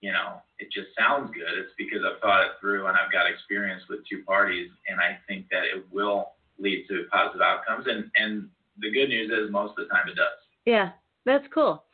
you 0.00 0.12
know 0.12 0.40
it 0.58 0.68
just 0.72 0.88
sounds 0.98 1.30
good. 1.32 1.58
It's 1.58 1.72
because 1.78 2.00
I've 2.04 2.20
thought 2.20 2.42
it 2.44 2.52
through 2.60 2.86
and 2.86 2.96
I've 2.96 3.12
got 3.12 3.30
experience 3.30 3.82
with 3.88 4.00
two 4.08 4.22
parties, 4.24 4.70
and 4.88 5.00
I 5.00 5.18
think 5.26 5.46
that 5.50 5.64
it 5.64 5.84
will 5.90 6.32
lead 6.58 6.86
to 6.88 7.04
positive 7.10 7.40
outcomes. 7.40 7.86
And 7.88 8.10
and 8.16 8.48
the 8.78 8.90
good 8.90 9.08
news 9.08 9.30
is 9.30 9.50
most 9.50 9.78
of 9.78 9.88
the 9.88 9.92
time 9.92 10.08
it 10.08 10.16
does. 10.16 10.40
Yeah. 10.64 10.90
That's 11.26 11.44
cool. 11.52 11.84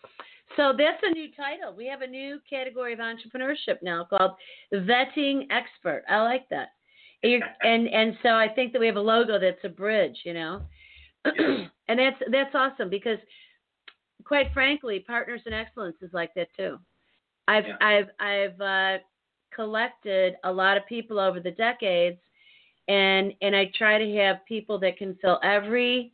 So 0.56 0.72
that's 0.76 1.02
a 1.02 1.10
new 1.10 1.28
title. 1.36 1.74
We 1.76 1.86
have 1.86 2.02
a 2.02 2.06
new 2.06 2.38
category 2.48 2.92
of 2.92 3.00
entrepreneurship 3.00 3.82
now 3.82 4.06
called 4.08 4.32
vetting 4.72 5.46
expert. 5.50 6.04
I 6.08 6.22
like 6.22 6.48
that. 6.50 6.68
And, 7.22 7.42
and 7.62 7.88
and 7.88 8.16
so 8.22 8.30
I 8.30 8.48
think 8.48 8.72
that 8.72 8.78
we 8.78 8.86
have 8.86 8.96
a 8.96 9.00
logo 9.00 9.38
that's 9.38 9.64
a 9.64 9.68
bridge, 9.68 10.16
you 10.24 10.34
know, 10.34 10.62
and 11.24 11.98
that's 11.98 12.22
that's 12.30 12.54
awesome 12.54 12.88
because, 12.88 13.18
quite 14.24 14.52
frankly, 14.54 15.04
Partners 15.06 15.42
in 15.46 15.52
Excellence 15.52 15.96
is 16.00 16.12
like 16.12 16.32
that 16.34 16.48
too. 16.56 16.78
I've 17.48 17.66
Yeah. 17.66 17.76
I've 17.80 18.08
I've 18.18 18.60
uh, 18.60 18.98
collected 19.54 20.36
a 20.44 20.52
lot 20.52 20.76
of 20.76 20.86
people 20.86 21.18
over 21.18 21.40
the 21.40 21.50
decades, 21.52 22.18
and 22.88 23.32
and 23.40 23.54
I 23.54 23.70
try 23.76 23.98
to 23.98 24.16
have 24.16 24.44
people 24.46 24.78
that 24.80 24.96
can 24.96 25.16
fill 25.16 25.38
every 25.42 26.12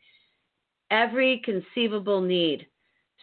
every 0.90 1.40
conceivable 1.44 2.20
need. 2.20 2.66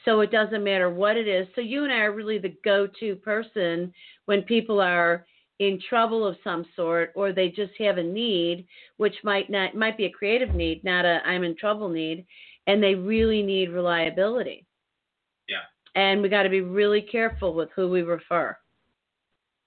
So 0.06 0.22
it 0.22 0.32
doesn't 0.32 0.64
matter 0.64 0.90
what 0.90 1.18
it 1.18 1.28
is. 1.28 1.48
So 1.56 1.62
you 1.62 1.84
and 1.84 1.94
I 1.94 1.98
are 1.98 2.14
really 2.14 2.38
the 2.40 2.56
go-to 2.64 3.16
person 3.18 3.94
when 4.26 4.44
people 4.44 4.80
are 4.80 5.26
in 5.60 5.80
trouble 5.90 6.26
of 6.26 6.38
some 6.44 6.66
sort 6.76 7.12
or 7.16 7.34
they 7.34 7.50
just 7.50 7.74
have 7.80 7.98
a 7.98 8.04
need 8.04 8.66
which 8.98 9.16
might 9.24 9.50
not 9.50 9.76
might 9.76 9.98
be 9.98 10.06
a 10.06 10.12
creative 10.12 10.56
need, 10.56 10.84
not 10.84 11.06
a 11.06 11.20
I'm 11.26 11.44
in 11.44 11.56
trouble 11.56 11.90
need, 11.90 12.26
and 12.66 12.82
they 12.82 12.96
really 12.96 13.44
need 13.44 13.72
reliability. 13.72 14.66
And 15.96 16.22
we 16.22 16.30
got 16.30 16.44
to 16.44 16.50
be 16.50 16.62
really 16.62 17.02
careful 17.02 17.54
with 17.54 17.70
who 17.76 17.90
we 17.90 18.02
refer. 18.02 18.56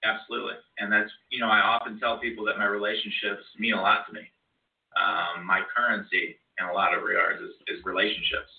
Absolutely. 0.03 0.55
And 0.79 0.91
that's, 0.91 1.09
you 1.29 1.39
know, 1.39 1.47
I 1.49 1.59
often 1.59 1.99
tell 1.99 2.17
people 2.19 2.43
that 2.45 2.57
my 2.57 2.65
relationships 2.65 3.43
mean 3.57 3.73
a 3.73 3.81
lot 3.81 4.05
to 4.07 4.13
me. 4.13 4.21
Um, 4.95 5.45
my 5.45 5.61
currency 5.75 6.35
in 6.59 6.67
a 6.67 6.73
lot 6.73 6.95
of 6.95 7.03
regards 7.03 7.41
is, 7.41 7.51
is 7.67 7.83
relationships. 7.85 8.51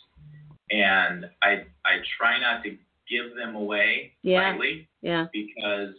And 0.71 1.27
I, 1.43 1.65
I 1.85 2.01
try 2.19 2.41
not 2.41 2.63
to 2.65 2.71
give 3.09 3.37
them 3.37 3.55
away 3.55 4.13
Yeah. 4.23 4.51
lightly 4.51 4.89
Yeah. 5.03 5.27
because 5.33 5.95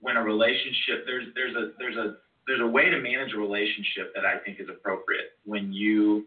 when 0.00 0.16
a 0.16 0.22
relationship, 0.22 1.04
there's, 1.06 1.26
there's 1.34 1.56
a, 1.56 1.72
there's 1.78 1.96
a, 1.96 2.16
there's 2.46 2.60
a 2.60 2.66
way 2.66 2.90
to 2.90 3.00
manage 3.00 3.32
a 3.34 3.38
relationship 3.38 4.12
that 4.14 4.24
I 4.24 4.38
think 4.38 4.60
is 4.60 4.68
appropriate 4.68 5.32
when 5.44 5.72
you, 5.72 6.26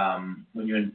um, 0.00 0.46
when 0.52 0.66
you, 0.66 0.76
in- 0.76 0.92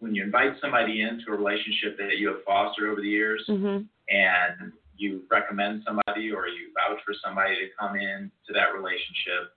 when 0.00 0.14
you 0.14 0.24
invite 0.24 0.54
somebody 0.60 1.02
into 1.02 1.30
a 1.30 1.36
relationship 1.36 1.96
that 1.98 2.18
you 2.18 2.28
have 2.28 2.42
fostered 2.44 2.88
over 2.90 3.00
the 3.00 3.08
years, 3.08 3.44
Mhm. 3.48 3.86
and 4.08 4.72
you 4.96 5.24
recommend 5.30 5.82
somebody 5.84 6.32
or 6.32 6.46
you 6.48 6.72
vouch 6.74 7.02
for 7.04 7.14
somebody 7.14 7.56
to 7.56 7.68
come 7.78 7.96
in 7.96 8.30
to 8.46 8.52
that 8.52 8.74
relationship, 8.74 9.52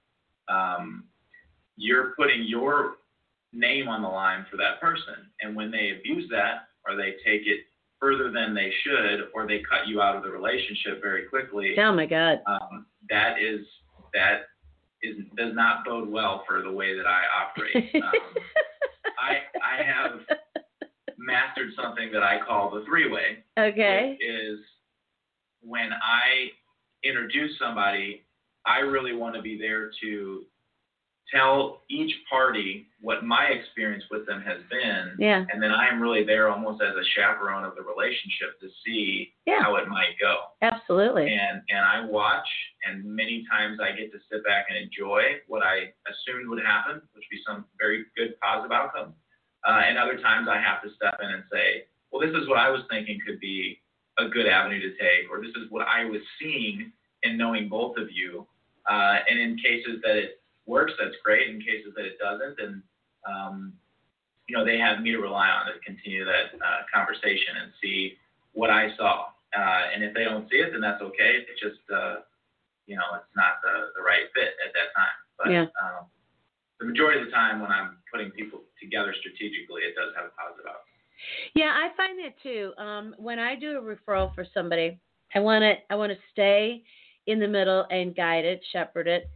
um, 0.48 1.08
you're 1.76 2.12
putting 2.16 2.44
your 2.44 2.98
name 3.52 3.88
on 3.88 4.02
the 4.02 4.08
line 4.08 4.46
for 4.46 4.58
that 4.58 4.80
person. 4.80 5.30
And 5.42 5.56
when 5.56 5.72
they 5.72 5.92
abuse 5.92 6.30
that 6.30 6.68
or 6.88 6.96
they 6.96 7.14
take 7.26 7.46
it 7.48 7.66
further 8.00 8.30
than 8.32 8.54
they 8.54 8.72
should 8.84 9.30
or 9.34 9.48
they 9.48 9.60
cut 9.60 9.88
you 9.88 10.02
out 10.02 10.16
of 10.16 10.24
the 10.24 10.30
relationship 10.30 11.02
very 11.02 11.24
quickly, 11.26 11.78
Oh 11.80 11.94
my 11.94 12.06
God. 12.06 12.42
um, 12.46 12.86
that 13.10 13.40
is 13.40 13.66
that 14.14 14.48
is 15.02 15.18
does 15.36 15.54
not 15.56 15.84
bode 15.86 16.08
well 16.10 16.44
for 16.48 16.62
the 16.62 16.72
way 16.72 16.96
that 16.96 17.08
I 17.08 17.24
operate. 17.42 17.96
Um, 17.96 18.12
I 19.24 19.38
I 19.63 19.84
have 19.84 20.20
mastered 21.18 21.72
something 21.82 22.12
that 22.12 22.24
I 22.24 22.39
call 22.46 22.72
the 22.72 22.84
three 22.86 23.10
way 23.10 23.44
okay. 23.58 24.18
is 24.20 24.60
when 25.62 25.92
I 25.94 26.50
introduce 27.03 27.58
somebody, 27.58 28.25
I 28.65 28.80
really 28.80 29.13
want 29.13 29.36
to 29.36 29.42
be 29.42 29.58
there 29.58 29.92
to 30.01 30.44
tell 31.32 31.82
each 31.89 32.13
party 32.30 32.88
what 33.01 33.24
my 33.24 33.46
experience 33.46 34.03
with 34.12 34.25
them 34.25 34.42
has 34.42 34.60
been. 34.70 35.15
Yeah. 35.18 35.46
And 35.51 35.62
then 35.62 35.72
I'm 35.72 36.01
really 36.01 36.24
there 36.24 36.50
almost 36.50 36.82
as 36.82 36.96
a 36.96 37.03
chaperone 37.15 37.63
of 37.63 37.75
the 37.75 37.82
relationship 37.84 38.60
to 38.62 38.70
see 38.86 39.34
Yeah. 39.46 39.62
how 39.62 39.75
it 39.75 39.88
might 39.88 40.20
go. 40.20 40.36
Absolutely. 40.62 41.34
And 41.34 41.62
and 41.70 41.80
I 41.80 42.06
watch 42.06 42.48
and 42.86 43.03
many 43.03 43.46
times 43.50 43.80
I 43.82 43.92
get 43.96 44.12
to 44.12 44.20
sit 44.32 44.44
back 44.44 44.65
and 44.70 44.77
enjoy 44.77 45.42
what 45.48 45.63
I 45.63 45.94
assumed 46.08 46.50
would 46.50 46.63
happen, 46.63 46.96
which 47.13 47.25
would 47.25 47.30
be 47.32 47.42
some 47.46 47.65
very 47.80 48.06
good 48.15 48.39
positive 48.42 48.72
outcome. 48.72 49.13
Uh, 49.65 49.82
and 49.88 49.98
other 49.98 50.18
times 50.18 50.48
I 50.50 50.60
have 50.60 50.82
to 50.84 50.89
step 50.96 51.20
in 51.24 51.30
and 51.30 51.44
say, 51.51 51.86
well, 52.12 52.22
this 52.22 52.36
is 52.36 52.48
what 52.50 52.58
I 52.58 52.70
was 52.70 52.82
thinking 52.89 53.18
could 53.25 53.39
be 53.39 53.80
a 54.20 54.27
good 54.27 54.46
avenue 54.46 54.80
to 54.82 54.92
take, 54.98 55.32
or 55.32 55.42
this 55.42 55.56
is 55.56 55.72
what 55.72 55.88
I 55.88 56.06
was 56.06 56.22
seeing 56.39 56.92
and 57.24 57.38
knowing 57.38 57.70
both 57.70 57.98
of 57.98 58.12
you. 58.12 58.46
Uh, 58.89 59.20
and 59.30 59.39
in 59.39 59.58
cases 59.58 60.01
that 60.03 60.18
it 60.18 60.43
works, 60.65 60.93
that's 61.00 61.15
great. 61.24 61.50
In 61.50 61.60
cases 61.60 61.93
that 61.96 62.05
it 62.05 62.17
doesn't, 62.20 62.58
then 62.58 62.84
um, 63.27 63.74
you 64.48 64.58
know 64.58 64.65
they 64.65 64.77
have 64.77 65.01
me 65.01 65.12
to 65.12 65.20
rely 65.20 65.50
on 65.50 65.67
to 65.67 65.74
continue 65.86 66.25
that 66.25 66.55
uh, 66.60 66.82
conversation 66.93 67.58
and 67.62 67.72
see 67.82 68.13
what 68.53 68.70
I 68.70 68.96
saw. 68.98 69.27
Uh, 69.55 69.82
and 69.93 70.03
if 70.03 70.13
they 70.13 70.24
don't 70.24 70.50
see 70.50 70.58
it, 70.58 70.72
then 70.72 70.82
that's 70.82 71.01
okay. 71.01 71.46
It's 71.48 71.60
just 71.62 71.82
uh, 71.93 72.25
you 72.88 72.96
know 72.96 73.08
it's 73.15 73.34
not 73.36 73.62
the, 73.63 73.91
the 73.96 74.03
right 74.03 74.27
fit 74.34 74.55
at 74.65 74.74
that 74.74 74.89
time. 74.96 75.17
But 75.38 75.51
Yeah. 75.51 75.67
um, 75.82 76.05
the 76.79 76.86
majority 76.86 77.22
of 77.22 77.25
the 77.27 77.32
time 77.32 77.62
when 77.62 77.72
I'm 77.72 77.98
putting 78.12 78.32
people 78.32 78.62
together 78.82 79.13
strategically, 79.20 79.84
it 79.84 79.96
does 79.96 80.13
have 80.15 80.25
a 80.25 80.34
positive 80.36 80.65
outcome. 80.67 80.93
Yeah, 81.55 81.72
I 81.72 81.96
find 81.96 82.20
that 82.20 82.36
too. 82.43 82.74
Um, 82.77 83.15
when 83.17 83.39
I 83.39 83.55
do 83.55 83.77
a 83.77 83.82
referral 83.82 84.34
for 84.36 84.46
somebody, 84.53 85.00
I 85.36 85.39
want 85.39 85.62
to 85.62 85.75
I 85.89 85.96
want 85.96 86.12
to 86.12 86.17
stay 86.32 86.84
in 87.27 87.39
the 87.39 87.48
middle 87.48 87.86
and 87.89 88.15
guide 88.15 88.46
it, 88.46 88.62
shepherd 88.72 89.08
it. 89.08 89.29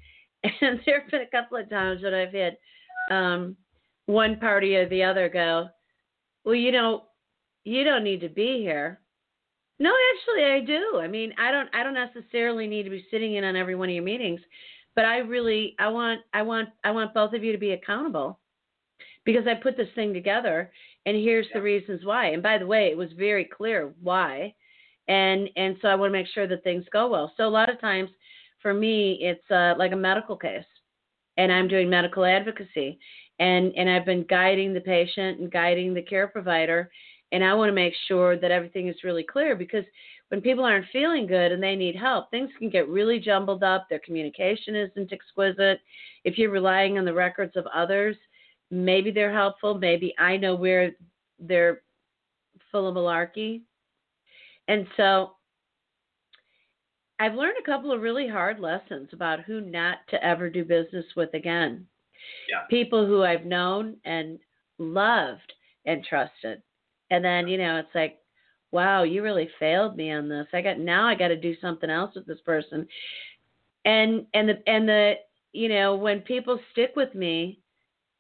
And 0.61 0.79
there 0.85 1.01
have 1.01 1.11
been 1.11 1.21
a 1.21 1.27
couple 1.27 1.57
of 1.57 1.69
times 1.69 2.01
that 2.01 2.13
I've 2.13 2.33
had 2.33 2.57
um, 3.11 3.55
one 4.05 4.39
party 4.39 4.75
or 4.75 4.87
the 4.87 5.03
other 5.03 5.29
go, 5.29 5.67
"Well, 6.43 6.55
you 6.55 6.71
know, 6.71 7.03
you 7.63 7.83
don't 7.83 8.03
need 8.03 8.21
to 8.21 8.29
be 8.29 8.59
here." 8.59 8.99
No, 9.79 9.93
actually, 10.13 10.43
I 10.43 10.59
do. 10.61 10.99
I 10.99 11.07
mean, 11.07 11.33
I 11.37 11.51
don't 11.51 11.69
I 11.73 11.83
don't 11.83 11.93
necessarily 11.93 12.67
need 12.67 12.83
to 12.83 12.89
be 12.89 13.05
sitting 13.11 13.35
in 13.35 13.43
on 13.43 13.55
every 13.55 13.75
one 13.75 13.89
of 13.89 13.95
your 13.95 14.03
meetings, 14.03 14.41
but 14.95 15.05
I 15.05 15.17
really 15.17 15.75
I 15.79 15.87
want 15.89 16.21
I 16.33 16.41
want 16.41 16.69
I 16.83 16.91
want 16.91 17.13
both 17.13 17.33
of 17.33 17.43
you 17.43 17.51
to 17.51 17.57
be 17.57 17.71
accountable 17.71 18.39
because 19.25 19.45
I 19.47 19.53
put 19.55 19.77
this 19.77 19.89
thing 19.93 20.13
together 20.13 20.71
and 21.05 21.15
here's 21.15 21.47
the 21.53 21.61
reasons 21.61 22.03
why. 22.03 22.27
And 22.31 22.43
by 22.43 22.57
the 22.57 22.65
way, 22.65 22.87
it 22.87 22.97
was 22.97 23.09
very 23.17 23.45
clear 23.45 23.93
why. 24.01 24.53
And 25.07 25.49
and 25.55 25.77
so 25.81 25.87
I 25.87 25.95
want 25.95 26.09
to 26.09 26.17
make 26.17 26.27
sure 26.27 26.47
that 26.47 26.63
things 26.63 26.85
go 26.91 27.07
well. 27.07 27.31
So 27.37 27.47
a 27.47 27.49
lot 27.49 27.69
of 27.69 27.79
times 27.79 28.09
for 28.67 28.73
me 28.73 29.17
it's 29.21 29.49
uh, 29.51 29.73
like 29.77 29.93
a 29.93 29.95
medical 29.95 30.35
case 30.35 30.65
and 31.37 31.51
I'm 31.51 31.69
doing 31.69 31.89
medical 31.89 32.25
advocacy 32.25 32.99
and 33.39 33.73
and 33.75 33.89
I've 33.89 34.05
been 34.05 34.25
guiding 34.29 34.73
the 34.73 34.81
patient 34.81 35.39
and 35.39 35.51
guiding 35.51 35.93
the 35.93 36.01
care 36.01 36.27
provider, 36.27 36.89
and 37.31 37.43
I 37.43 37.53
want 37.53 37.69
to 37.69 37.73
make 37.73 37.93
sure 38.07 38.37
that 38.37 38.51
everything 38.51 38.87
is 38.87 39.03
really 39.03 39.23
clear 39.23 39.55
because 39.55 39.83
when 40.29 40.41
people 40.41 40.65
aren't 40.65 40.87
feeling 40.91 41.25
good 41.25 41.51
and 41.51 41.63
they 41.63 41.75
need 41.75 41.95
help, 41.95 42.29
things 42.29 42.49
can 42.59 42.69
get 42.69 42.89
really 42.89 43.19
jumbled 43.19 43.63
up. 43.63 43.87
Their 43.89 43.99
communication 43.99 44.75
isn't 44.75 45.13
exquisite. 45.13 45.79
If 46.25 46.37
you're 46.37 46.51
relying 46.51 46.97
on 46.97 47.05
the 47.05 47.13
records 47.13 47.55
of 47.55 47.65
others, 47.73 48.17
maybe 48.71 49.11
they're 49.11 49.33
helpful. 49.33 49.77
Maybe 49.77 50.13
I 50.19 50.35
know 50.35 50.55
where 50.55 50.91
they're 51.39 51.81
full 52.71 52.89
of 52.89 52.95
malarkey. 52.95 53.61
And 54.67 54.85
so 54.97 55.36
I've 57.19 57.35
learned 57.35 57.57
a 57.59 57.65
couple 57.65 57.91
of 57.91 58.01
really 58.01 58.27
hard 58.27 58.59
lessons 58.59 59.09
about 59.11 59.41
who 59.41 59.61
not 59.61 59.97
to 60.09 60.23
ever 60.23 60.49
do 60.49 60.63
business 60.63 61.05
with 61.15 61.33
again. 61.33 61.87
Yeah. 62.49 62.63
People 62.69 63.05
who 63.05 63.23
I've 63.23 63.45
known 63.45 63.97
and 64.05 64.39
loved 64.77 65.53
and 65.85 66.03
trusted. 66.03 66.61
And 67.09 67.23
then, 67.23 67.47
you 67.47 67.57
know, 67.57 67.77
it's 67.77 67.95
like, 67.95 68.19
wow, 68.71 69.03
you 69.03 69.23
really 69.23 69.49
failed 69.59 69.95
me 69.95 70.11
on 70.11 70.29
this. 70.29 70.47
I 70.53 70.61
got 70.61 70.77
now 70.77 71.07
I 71.07 71.15
got 71.15 71.29
to 71.29 71.37
do 71.37 71.55
something 71.61 71.89
else 71.89 72.13
with 72.15 72.27
this 72.27 72.41
person. 72.45 72.87
And 73.85 74.25
and 74.33 74.49
the 74.49 74.61
and 74.67 74.87
the 74.87 75.13
you 75.53 75.69
know, 75.69 75.95
when 75.95 76.21
people 76.21 76.59
stick 76.71 76.91
with 76.95 77.15
me 77.15 77.59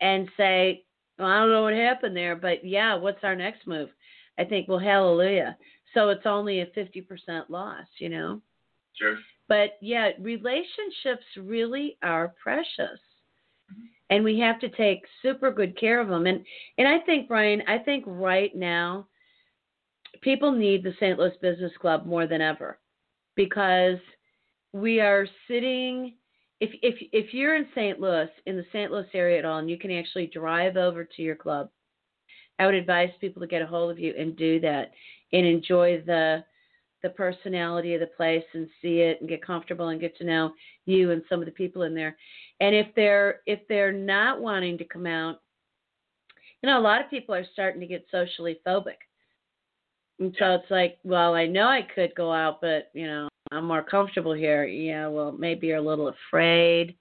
and 0.01 0.29
say, 0.37 0.85
well, 1.19 1.27
I 1.27 1.39
don't 1.39 1.51
know 1.51 1.63
what 1.63 1.73
happened 1.73 2.15
there, 2.15 2.35
but 2.35 2.65
yeah, 2.65 2.95
what's 2.95 3.23
our 3.23 3.35
next 3.35 3.67
move? 3.67 3.89
I 4.39 4.43
think, 4.43 4.67
well, 4.67 4.79
hallelujah. 4.79 5.57
So 5.93 6.09
it's 6.09 6.25
only 6.25 6.61
a 6.61 6.67
50% 6.67 7.49
loss, 7.49 7.85
you 7.99 8.09
know? 8.09 8.41
Sure. 8.99 9.17
But 9.47 9.77
yeah, 9.81 10.11
relationships 10.19 11.25
really 11.37 11.97
are 12.03 12.33
precious. 12.41 12.99
Mm-hmm. 13.71 13.85
And 14.09 14.23
we 14.23 14.39
have 14.39 14.59
to 14.61 14.69
take 14.69 15.03
super 15.21 15.51
good 15.51 15.77
care 15.79 15.99
of 15.99 16.07
them. 16.07 16.25
And 16.25 16.43
and 16.77 16.87
I 16.87 16.99
think 16.99 17.27
Brian, 17.27 17.61
I 17.67 17.77
think 17.77 18.03
right 18.07 18.55
now 18.55 19.07
people 20.21 20.51
need 20.51 20.83
the 20.83 20.93
St. 20.99 21.17
Louis 21.17 21.33
Business 21.41 21.73
Club 21.79 22.05
more 22.05 22.27
than 22.27 22.41
ever 22.41 22.79
because 23.35 23.99
we 24.73 24.99
are 24.99 25.27
sitting 25.47 26.15
if 26.59 26.71
if 26.81 26.95
if 27.11 27.33
you're 27.33 27.55
in 27.55 27.67
St. 27.75 27.99
Louis 27.99 28.29
in 28.45 28.57
the 28.57 28.65
St. 28.71 28.91
Louis 28.91 29.07
area 29.13 29.39
at 29.39 29.45
all 29.45 29.59
and 29.59 29.69
you 29.69 29.77
can 29.77 29.91
actually 29.91 30.27
drive 30.27 30.75
over 30.75 31.03
to 31.03 31.21
your 31.21 31.35
club, 31.35 31.69
I 32.59 32.65
would 32.65 32.75
advise 32.75 33.09
people 33.21 33.41
to 33.41 33.47
get 33.47 33.61
a 33.61 33.67
hold 33.67 33.91
of 33.91 33.99
you 33.99 34.13
and 34.17 34.35
do 34.35 34.59
that 34.61 34.91
and 35.33 35.45
enjoy 35.45 36.01
the 36.05 36.43
the 37.03 37.09
personality 37.09 37.93
of 37.93 37.99
the 37.99 38.07
place 38.07 38.43
and 38.53 38.67
see 38.81 38.99
it 38.99 39.19
and 39.19 39.29
get 39.29 39.45
comfortable 39.45 39.89
and 39.89 40.01
get 40.01 40.17
to 40.17 40.25
know 40.25 40.51
you 40.85 41.11
and 41.11 41.21
some 41.29 41.39
of 41.39 41.45
the 41.45 41.51
people 41.51 41.83
in 41.83 41.93
there. 41.93 42.17
And 42.59 42.75
if 42.75 42.87
they're 42.95 43.41
if 43.45 43.59
they're 43.69 43.91
not 43.91 44.41
wanting 44.41 44.77
to 44.79 44.85
come 44.85 45.05
out, 45.05 45.41
you 46.61 46.69
know, 46.69 46.79
a 46.79 46.81
lot 46.81 47.01
of 47.01 47.09
people 47.09 47.35
are 47.35 47.45
starting 47.53 47.81
to 47.81 47.87
get 47.87 48.05
socially 48.11 48.59
phobic. 48.65 48.97
And 50.19 50.35
so 50.39 50.55
it's 50.55 50.71
like, 50.71 50.97
well, 51.03 51.35
I 51.35 51.45
know 51.45 51.67
I 51.67 51.87
could 51.93 52.15
go 52.15 52.33
out, 52.33 52.61
but 52.61 52.89
you 52.93 53.05
know, 53.05 53.29
I'm 53.51 53.65
more 53.65 53.83
comfortable 53.83 54.33
here. 54.33 54.65
Yeah, 54.65 55.07
well, 55.07 55.31
maybe 55.31 55.67
you're 55.67 55.77
a 55.77 55.81
little 55.81 56.09
afraid. 56.29 56.95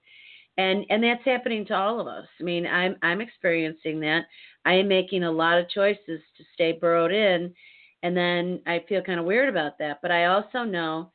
And 0.58 0.84
and 0.90 1.02
that's 1.02 1.24
happening 1.24 1.66
to 1.66 1.74
all 1.74 2.00
of 2.00 2.06
us. 2.06 2.26
I 2.40 2.42
mean, 2.42 2.66
I'm 2.66 2.96
I'm 3.02 3.20
experiencing 3.20 4.00
that. 4.00 4.24
I 4.64 4.74
am 4.74 4.88
making 4.88 5.24
a 5.24 5.30
lot 5.30 5.58
of 5.58 5.70
choices 5.70 6.20
to 6.36 6.44
stay 6.54 6.72
burrowed 6.72 7.12
in 7.12 7.54
and 8.02 8.16
then 8.16 8.60
I 8.66 8.84
feel 8.88 9.02
kind 9.02 9.18
of 9.18 9.26
weird 9.26 9.48
about 9.48 9.78
that. 9.78 10.00
But 10.02 10.10
I 10.10 10.26
also 10.26 10.64
know 10.64 11.10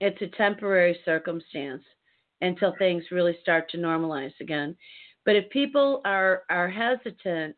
it's 0.00 0.20
a 0.22 0.36
temporary 0.36 0.98
circumstance 1.04 1.82
until 2.40 2.74
things 2.78 3.04
really 3.10 3.36
start 3.42 3.70
to 3.70 3.78
normalize 3.78 4.32
again. 4.40 4.76
But 5.24 5.36
if 5.36 5.48
people 5.50 6.00
are 6.04 6.42
are 6.50 6.68
hesitant, 6.68 7.56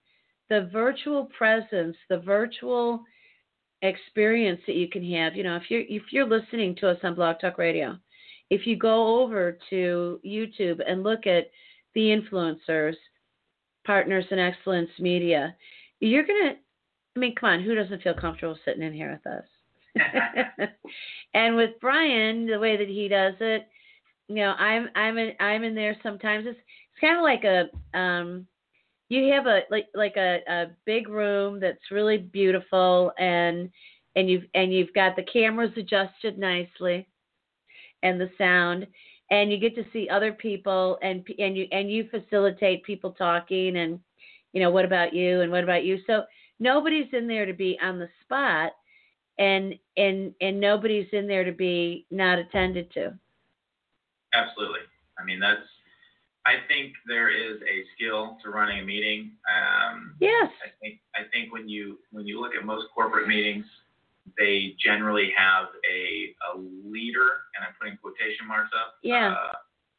the 0.48 0.68
virtual 0.72 1.26
presence, 1.36 1.96
the 2.08 2.18
virtual 2.18 3.04
experience 3.82 4.60
that 4.66 4.76
you 4.76 4.88
can 4.88 5.04
have, 5.12 5.36
you 5.36 5.44
know, 5.44 5.56
if 5.56 5.64
you're 5.70 5.84
if 5.88 6.04
you're 6.10 6.28
listening 6.28 6.74
to 6.76 6.88
us 6.88 6.98
on 7.02 7.14
Blog 7.14 7.36
Talk 7.40 7.58
Radio, 7.58 7.98
if 8.50 8.66
you 8.66 8.76
go 8.76 9.20
over 9.20 9.58
to 9.70 10.20
YouTube 10.24 10.80
and 10.86 11.02
look 11.02 11.26
at 11.26 11.50
the 11.94 12.00
influencers, 12.00 12.94
partners 13.86 14.24
in 14.30 14.38
excellence 14.38 14.90
media, 14.98 15.54
you're 16.00 16.26
gonna 16.26 16.54
I 17.18 17.20
mean, 17.20 17.34
come 17.34 17.50
on, 17.50 17.62
who 17.64 17.74
doesn't 17.74 18.02
feel 18.02 18.14
comfortable 18.14 18.56
sitting 18.64 18.82
in 18.82 18.92
here 18.92 19.20
with 19.24 19.32
us? 19.32 20.68
and 21.34 21.56
with 21.56 21.70
Brian, 21.80 22.46
the 22.46 22.60
way 22.60 22.76
that 22.76 22.86
he 22.86 23.08
does 23.08 23.34
it, 23.40 23.66
you 24.28 24.36
know, 24.36 24.52
I'm 24.52 24.88
I'm 24.94 25.18
in 25.18 25.32
I'm 25.40 25.64
in 25.64 25.74
there 25.74 25.96
sometimes. 26.00 26.46
It's 26.46 26.56
it's 26.58 27.00
kind 27.00 27.16
of 27.16 27.24
like 27.24 27.42
a 27.42 27.98
um 27.98 28.46
you 29.08 29.32
have 29.32 29.46
a 29.46 29.62
like 29.68 29.86
like 29.94 30.16
a, 30.16 30.38
a 30.48 30.66
big 30.84 31.08
room 31.08 31.58
that's 31.58 31.90
really 31.90 32.18
beautiful 32.18 33.10
and 33.18 33.68
and 34.14 34.30
you've 34.30 34.44
and 34.54 34.72
you've 34.72 34.92
got 34.94 35.16
the 35.16 35.24
cameras 35.24 35.72
adjusted 35.76 36.38
nicely 36.38 37.08
and 38.04 38.20
the 38.20 38.30
sound 38.38 38.86
and 39.32 39.50
you 39.50 39.58
get 39.58 39.74
to 39.74 39.84
see 39.92 40.08
other 40.08 40.32
people 40.32 40.98
and 41.02 41.26
and 41.40 41.56
you 41.56 41.66
and 41.72 41.90
you 41.90 42.08
facilitate 42.12 42.84
people 42.84 43.10
talking 43.10 43.78
and 43.78 43.98
you 44.52 44.62
know 44.62 44.70
what 44.70 44.84
about 44.84 45.12
you 45.12 45.40
and 45.40 45.50
what 45.50 45.64
about 45.64 45.84
you 45.84 45.98
so 46.06 46.22
nobody's 46.58 47.08
in 47.12 47.26
there 47.26 47.46
to 47.46 47.52
be 47.52 47.78
on 47.82 47.98
the 47.98 48.08
spot 48.22 48.72
and 49.38 49.74
and 49.96 50.34
and 50.40 50.60
nobody's 50.60 51.08
in 51.12 51.26
there 51.26 51.44
to 51.44 51.52
be 51.52 52.06
not 52.10 52.38
attended 52.38 52.92
to. 52.92 53.12
Absolutely. 54.34 54.80
I 55.18 55.24
mean 55.24 55.40
that's 55.40 55.62
i 56.48 56.54
think 56.66 56.94
there 57.06 57.28
is 57.28 57.60
a 57.62 57.84
skill 57.94 58.38
to 58.42 58.50
running 58.50 58.80
a 58.80 58.84
meeting 58.84 59.32
um 59.52 60.14
yes. 60.20 60.48
I 60.64 60.70
think 60.80 61.00
i 61.14 61.22
think 61.32 61.52
when 61.52 61.68
you 61.68 61.98
when 62.10 62.26
you 62.26 62.40
look 62.40 62.52
at 62.58 62.64
most 62.64 62.86
corporate 62.94 63.28
meetings 63.28 63.64
they 64.38 64.74
generally 64.82 65.30
have 65.36 65.66
a 65.84 66.34
a 66.48 66.58
leader 66.58 67.28
and 67.54 67.64
i'm 67.66 67.74
putting 67.80 67.96
quotation 67.98 68.46
marks 68.46 68.70
up 68.74 68.94
yeah. 69.02 69.34
uh, 69.34 69.57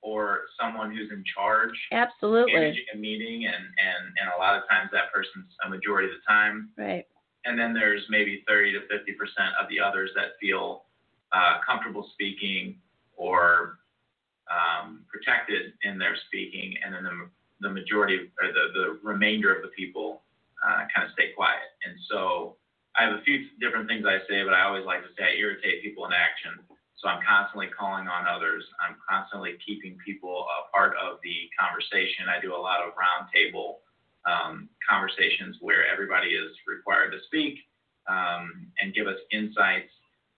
or 0.10 0.50
someone 0.60 0.90
who's 0.96 1.12
in 1.12 1.24
charge 1.36 1.76
absolutely. 1.92 2.54
managing 2.54 2.86
a 2.94 2.98
meeting 2.98 3.46
and 3.46 3.64
and 3.78 4.04
and 4.20 4.28
a 4.36 4.38
lot 4.40 4.58
of 4.58 4.64
times 4.70 4.90
that 4.92 5.14
person's 5.14 5.52
a 5.66 5.70
majority 5.70 6.10
of 6.10 6.16
the 6.18 6.26
time. 6.28 6.70
Right. 6.78 7.06
And 7.46 7.58
then 7.58 7.74
there's 7.74 8.04
maybe 8.10 8.44
30 8.48 8.74
to 8.74 8.82
50 8.88 9.14
percent 9.14 9.52
of 9.62 9.70
the 9.70 9.80
others 9.80 10.10
that 10.16 10.40
feel 10.42 10.84
uh, 11.32 11.60
comfortable 11.66 12.10
speaking 12.14 12.76
or 13.16 13.80
um, 14.50 15.06
protected 15.12 15.74
in 15.84 15.98
their 16.00 16.18
speaking 16.28 16.74
and 16.84 16.94
then 16.96 17.04
the, 17.04 17.30
the 17.62 17.70
majority 17.70 18.32
or 18.42 18.50
the, 18.50 18.66
the 18.74 19.00
remainder 19.04 19.54
of 19.54 19.62
the 19.62 19.70
people 19.78 20.24
uh, 20.66 20.90
kind 20.90 21.06
of 21.06 21.14
stay 21.14 21.32
quiet. 21.36 21.70
And 21.86 21.94
so 22.10 22.58
I 22.98 23.06
have 23.06 23.14
a 23.14 23.22
few 23.22 23.46
different 23.62 23.88
things 23.88 24.06
I 24.08 24.20
say, 24.28 24.44
but 24.44 24.54
I 24.54 24.66
always 24.66 24.86
like 24.86 25.06
to 25.06 25.12
say 25.16 25.24
I 25.24 25.38
irritate 25.38 25.84
people 25.84 26.06
in 26.06 26.12
action. 26.12 26.58
So 27.02 27.08
I'm 27.08 27.24
constantly 27.24 27.68
calling 27.68 28.08
on 28.08 28.28
others. 28.28 28.64
I'm 28.84 28.96
constantly 29.08 29.56
keeping 29.66 29.98
people 30.06 30.46
a 30.52 30.70
part 30.76 30.96
of 30.98 31.20
the 31.24 31.48
conversation. 31.56 32.28
I 32.28 32.42
do 32.42 32.54
a 32.54 32.60
lot 32.60 32.82
of 32.84 32.92
roundtable 33.00 33.80
um, 34.28 34.68
conversations 34.88 35.58
where 35.62 35.88
everybody 35.88 36.36
is 36.36 36.52
required 36.68 37.12
to 37.12 37.20
speak 37.28 37.60
um, 38.08 38.68
and 38.80 38.94
give 38.94 39.08
us 39.08 39.16
insights 39.32 39.92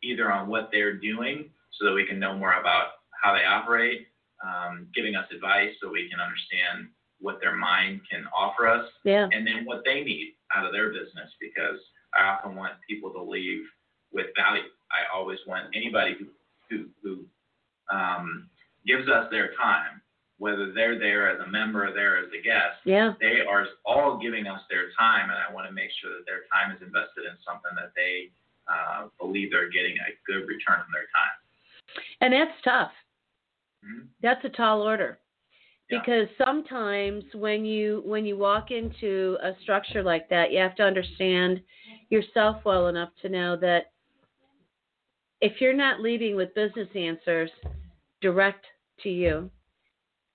either 0.04 0.32
on 0.32 0.48
what 0.48 0.70
they're 0.72 0.98
doing 0.98 1.50
so 1.80 1.86
that 1.86 1.94
we 1.94 2.06
can 2.06 2.20
know 2.20 2.38
more 2.38 2.54
about 2.54 3.02
how 3.24 3.34
they 3.34 3.46
operate, 3.46 4.08
um, 4.46 4.88
giving 4.94 5.16
us 5.16 5.26
advice 5.34 5.74
so 5.82 5.90
we 5.90 6.10
can 6.10 6.20
understand 6.20 6.90
what 7.20 7.40
their 7.40 7.56
mind 7.56 8.02
can 8.10 8.26
offer 8.36 8.68
us, 8.68 8.90
yeah 9.04 9.28
and 9.32 9.46
then 9.46 9.64
what 9.66 9.84
they 9.86 10.04
need 10.04 10.34
out 10.56 10.66
of 10.66 10.74
their 10.74 10.90
business 10.90 11.30
because 11.40 11.78
I 12.14 12.26
often 12.26 12.56
want 12.56 12.74
people 12.90 13.12
to 13.12 13.22
leave 13.22 13.64
with 14.12 14.28
value. 14.36 14.64
I 14.92 15.16
always 15.16 15.38
want 15.48 15.68
anybody 15.76 16.16
who 16.20 16.26
who, 16.72 16.86
who 17.04 17.26
um, 17.96 18.50
gives 18.88 19.10
us 19.10 19.28
their 19.30 19.50
time, 19.60 20.02
whether 20.40 20.72
they're 20.74 20.98
there 20.98 21.30
as 21.30 21.40
a 21.46 21.52
member 21.52 21.86
or 21.86 21.94
there 21.94 22.18
as 22.18 22.30
a 22.34 22.42
guest, 22.42 22.80
yeah 22.86 23.14
they 23.20 23.42
are 23.48 23.68
all 23.86 24.18
giving 24.18 24.48
us 24.48 24.62
their 24.72 24.90
time, 24.98 25.30
and 25.30 25.38
I 25.38 25.54
want 25.54 25.68
to 25.68 25.74
make 25.74 25.92
sure 26.02 26.10
that 26.18 26.26
their 26.26 26.50
time 26.50 26.74
is 26.76 26.82
invested 26.82 27.30
in 27.30 27.36
something 27.46 27.76
that 27.76 27.92
they 27.96 28.32
uh, 28.72 29.08
believe 29.20 29.52
they're 29.52 29.70
getting 29.70 29.98
a 30.00 30.10
good 30.26 30.48
return 30.48 30.80
on 30.80 30.90
their 30.96 31.10
time. 31.14 31.38
and 32.22 32.34
that's 32.34 32.62
tough 32.64 32.92
Mhm. 33.86 34.08
that's 34.22 34.44
a 34.46 34.50
tall 34.50 34.82
order 34.82 35.20
Yeah. 35.90 36.00
because 36.00 36.28
sometimes 36.38 37.24
when 37.34 37.66
you 37.66 38.02
when 38.06 38.26
you 38.26 38.38
walk 38.38 38.72
into 38.72 39.38
a 39.42 39.56
structure 39.62 40.04
like 40.04 40.30
that 40.30 40.52
you 40.52 40.60
have 40.60 40.76
to 40.76 40.84
understand 40.84 41.62
yourself 42.10 42.64
well 42.66 42.88
enough 42.88 43.10
to 43.24 43.30
know 43.30 43.56
that 43.58 43.92
if 45.42 45.60
you're 45.60 45.74
not 45.74 46.02
leading 46.02 46.36
with 46.36 46.54
business 46.56 46.90
answers 46.96 47.50
direct 48.22 48.66
to 49.02 49.10
you 49.10 49.50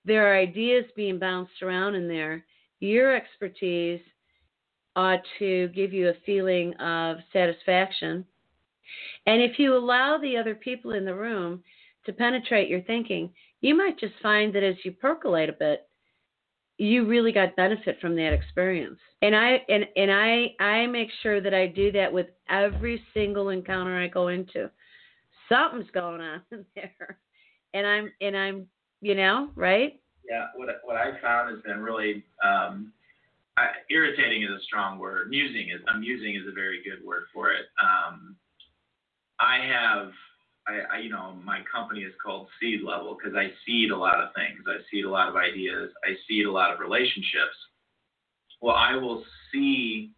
there 0.04 0.26
are 0.26 0.38
ideas 0.38 0.84
being 0.94 1.18
bounced 1.18 1.62
around 1.62 1.94
in 1.94 2.08
there 2.08 2.44
your 2.80 3.14
expertise 3.14 4.00
ought 4.94 5.20
to 5.38 5.68
give 5.68 5.92
you 5.92 6.08
a 6.08 6.24
feeling 6.24 6.74
of 6.74 7.18
satisfaction 7.32 8.24
and 9.26 9.42
if 9.42 9.58
you 9.58 9.76
allow 9.76 10.18
the 10.18 10.36
other 10.36 10.54
people 10.54 10.92
in 10.92 11.04
the 11.04 11.14
room 11.14 11.62
to 12.04 12.12
penetrate 12.12 12.68
your 12.68 12.82
thinking, 12.82 13.30
you 13.60 13.76
might 13.76 13.98
just 13.98 14.14
find 14.22 14.54
that 14.54 14.62
as 14.62 14.76
you 14.84 14.92
percolate 14.92 15.48
a 15.48 15.52
bit, 15.52 15.88
you 16.78 17.06
really 17.06 17.32
got 17.32 17.56
benefit 17.56 17.98
from 18.00 18.14
that 18.16 18.32
experience. 18.32 18.98
And 19.22 19.34
I 19.34 19.62
and 19.68 19.86
and 19.96 20.12
I 20.12 20.54
I 20.60 20.86
make 20.86 21.08
sure 21.22 21.40
that 21.40 21.54
I 21.54 21.66
do 21.66 21.90
that 21.92 22.12
with 22.12 22.26
every 22.48 23.02
single 23.14 23.48
encounter 23.48 23.98
I 23.98 24.08
go 24.08 24.28
into. 24.28 24.70
Something's 25.48 25.90
going 25.92 26.20
on 26.20 26.42
there. 26.74 27.18
And 27.74 27.86
I'm 27.86 28.12
and 28.20 28.36
I'm, 28.36 28.66
you 29.00 29.14
know, 29.14 29.50
right? 29.54 30.00
Yeah, 30.28 30.46
what 30.56 30.68
what 30.84 30.96
I 30.96 31.20
found 31.20 31.54
has 31.54 31.62
been 31.62 31.80
really 31.80 32.24
um 32.44 32.92
I, 33.56 33.68
irritating 33.90 34.42
is 34.42 34.50
a 34.50 34.62
strong 34.64 34.98
word. 34.98 35.30
Musing 35.30 35.70
is 35.70 35.80
amusing 35.94 36.34
is 36.34 36.46
a 36.48 36.52
very 36.52 36.82
good 36.82 37.04
word 37.04 37.24
for 37.32 37.52
it. 37.52 37.66
Um, 37.80 38.36
I 39.40 39.58
have, 39.66 40.12
I, 40.68 40.96
I 40.96 40.98
you 41.00 41.10
know, 41.10 41.38
my 41.42 41.60
company 41.70 42.00
is 42.00 42.12
called 42.22 42.48
Seed 42.60 42.80
Level 42.82 43.16
because 43.16 43.36
I 43.36 43.50
seed 43.64 43.90
a 43.90 43.96
lot 43.96 44.20
of 44.20 44.30
things. 44.34 44.62
I 44.66 44.76
seed 44.90 45.06
a 45.06 45.10
lot 45.10 45.28
of 45.28 45.36
ideas. 45.36 45.90
I 46.04 46.14
seed 46.28 46.46
a 46.46 46.52
lot 46.52 46.72
of 46.72 46.80
relationships. 46.80 47.56
Well, 48.60 48.76
I 48.76 48.94
will 48.96 49.24
see 49.52 50.12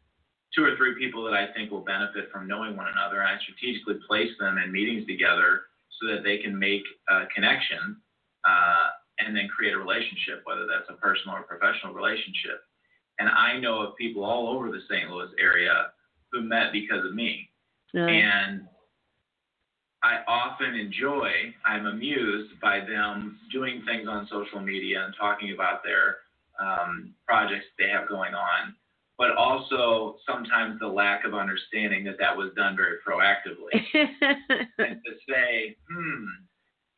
two 0.55 0.65
or 0.65 0.77
three 0.77 0.95
people 0.99 1.25
that 1.25 1.35
I 1.35 1.53
think 1.53 1.71
will 1.71 1.85
benefit 1.85 2.31
from 2.33 2.49
knowing 2.49 2.77
one 2.77 2.87
another, 2.89 3.21
and 3.21 3.29
I 3.29 3.39
strategically 3.43 3.97
place 4.07 4.31
them 4.39 4.59
in 4.59 4.73
meetings 4.73 5.07
together 5.07 5.63
so 6.01 6.09
that 6.15 6.25
they 6.25 6.39
can 6.39 6.59
make 6.59 6.83
a 7.09 7.27
connection 7.35 7.97
uh, 8.45 8.87
and 9.19 9.37
then 9.37 9.49
create 9.49 9.75
a 9.75 9.79
relationship, 9.79 10.43
whether 10.45 10.67
that's 10.67 10.89
a 10.89 11.01
personal 11.01 11.37
or 11.37 11.43
professional 11.43 11.93
relationship. 11.93 12.63
And 13.19 13.29
I 13.29 13.59
know 13.59 13.83
of 13.83 13.97
people 13.97 14.25
all 14.25 14.49
over 14.49 14.71
the 14.71 14.81
St. 14.89 15.11
Louis 15.11 15.29
area 15.41 15.91
who 16.33 16.43
met 16.43 16.73
because 16.73 17.05
of 17.05 17.15
me. 17.15 17.49
And 18.09 18.69
I 20.03 20.19
often 20.29 20.75
enjoy, 20.75 21.31
I'm 21.67 21.87
amused 21.87 22.61
by 22.61 22.81
them 22.81 23.39
doing 23.53 23.83
things 23.85 24.07
on 24.09 24.29
social 24.31 24.61
media 24.61 25.05
and 25.05 25.15
talking 25.19 25.53
about 25.53 25.83
their 25.83 26.19
um, 26.61 27.15
projects 27.27 27.67
they 27.79 27.89
have 27.89 28.09
going 28.09 28.35
on, 28.35 28.75
but 29.19 29.37
also 29.37 30.17
sometimes 30.25 30.79
the 30.79 30.87
lack 30.87 31.27
of 31.27 31.35
understanding 31.35 32.05
that 32.05 32.19
that 32.21 32.35
was 32.35 32.51
done 32.57 32.77
very 32.77 32.97
proactively. 33.03 33.75
and 34.79 35.01
to 35.05 35.13
say, 35.29 35.77
hmm, 35.91 36.25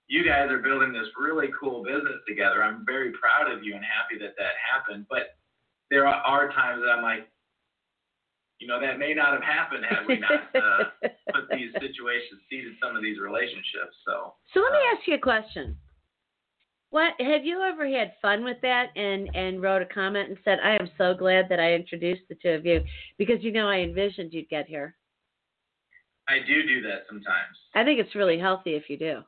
you 0.07 0.23
guys 0.23 0.51
are 0.51 0.59
building 0.59 0.93
this 0.93 1.09
really 1.19 1.49
cool 1.59 1.83
business 1.83 2.21
together. 2.29 2.63
I'm 2.63 2.85
very 2.85 3.13
proud 3.13 3.51
of 3.51 3.65
you 3.65 3.75
and 3.75 3.83
happy 3.83 4.21
that 4.21 4.37
that 4.37 4.53
happened. 4.61 5.07
But 5.09 5.33
there 5.91 6.07
are, 6.07 6.21
are 6.21 6.53
times 6.53 6.83
that 6.85 6.91
I'm 6.91 7.03
like, 7.03 7.27
you 8.59 8.69
know, 8.69 8.79
that 8.79 8.99
may 8.99 9.15
not 9.15 9.33
have 9.33 9.43
happened 9.43 9.87
had 9.89 10.07
we 10.07 10.19
not 10.19 10.53
uh, 10.55 10.85
put 11.33 11.49
these 11.51 11.73
situations, 11.81 12.45
seeded 12.51 12.75
some 12.83 12.95
of 12.95 13.03
these 13.03 13.19
relationships. 13.19 13.97
So. 14.05 14.35
So 14.53 14.61
let 14.61 14.73
me 14.73 14.85
uh, 14.85 14.97
ask 14.99 15.09
you 15.09 15.15
a 15.15 15.19
question. 15.19 15.79
What 16.91 17.15
have 17.21 17.45
you 17.45 17.63
ever 17.63 17.89
had 17.89 18.15
fun 18.21 18.45
with 18.45 18.61
that 18.63 18.89
and 18.97 19.31
and 19.35 19.63
wrote 19.63 19.81
a 19.81 19.87
comment 19.87 20.29
and 20.29 20.39
said, 20.45 20.59
"I 20.63 20.75
am 20.75 20.91
so 20.99 21.15
glad 21.15 21.49
that 21.49 21.61
I 21.61 21.75
introduced 21.75 22.23
the 22.29 22.35
two 22.35 22.51
of 22.51 22.67
you 22.67 22.85
because 23.17 23.43
you 23.43 23.53
know 23.53 23.69
I 23.69 23.79
envisioned 23.79 24.33
you'd 24.33 24.49
get 24.49 24.67
here." 24.67 24.97
I 26.29 26.39
do 26.47 26.63
do 26.67 26.83
that 26.83 27.03
sometimes. 27.09 27.57
I 27.75 27.85
think 27.85 28.01
it's 28.01 28.15
really 28.15 28.39
healthy 28.39 28.75
if 28.75 28.91
you 28.91 28.97
do. 28.97 29.23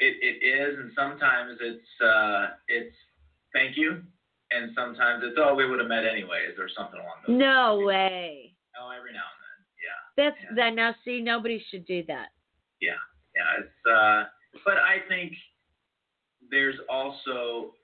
It 0.00 0.16
it 0.20 0.44
is, 0.44 0.78
and 0.78 0.90
sometimes 0.96 1.58
it's 1.60 2.02
uh 2.02 2.46
it's 2.66 2.96
thank 3.52 3.76
you, 3.76 4.02
and 4.50 4.72
sometimes 4.74 5.22
it's 5.24 5.38
oh 5.38 5.54
we 5.54 5.68
would 5.70 5.78
have 5.78 5.88
met 5.88 6.04
anyways 6.04 6.58
or 6.58 6.68
something 6.76 6.98
along 6.98 7.22
those. 7.26 7.38
No 7.38 7.76
lines. 7.76 7.86
way. 7.86 8.54
Oh, 8.80 8.90
every 8.90 9.12
now 9.12 9.22
and 9.22 9.40
then, 9.46 9.58
yeah. 9.78 10.24
That's 10.24 10.42
yeah. 10.42 10.56
that. 10.56 10.74
Now, 10.74 10.94
see, 11.04 11.20
nobody 11.20 11.64
should 11.70 11.86
do 11.86 12.02
that. 12.08 12.30
Yeah, 12.80 12.98
yeah. 13.36 13.62
It's 13.62 13.86
uh, 13.86 14.24
but 14.64 14.78
I 14.78 15.06
think 15.08 15.32
there's 16.50 16.76
also 16.88 17.74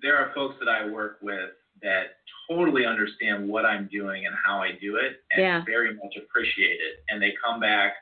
there 0.00 0.16
are 0.16 0.32
folks 0.34 0.56
that 0.58 0.68
I 0.68 0.86
work 0.88 1.18
with 1.22 1.50
that 1.82 2.18
totally 2.48 2.86
understand 2.86 3.48
what 3.48 3.64
I'm 3.64 3.88
doing 3.92 4.26
and 4.26 4.34
how 4.44 4.62
I 4.62 4.72
do 4.80 4.96
it, 4.96 5.22
and 5.32 5.42
Yeah. 5.42 5.64
very 5.64 5.94
much 5.94 6.16
appreciate 6.16 6.80
it, 6.80 7.04
and 7.08 7.20
they 7.20 7.32
come 7.44 7.60
back 7.60 7.94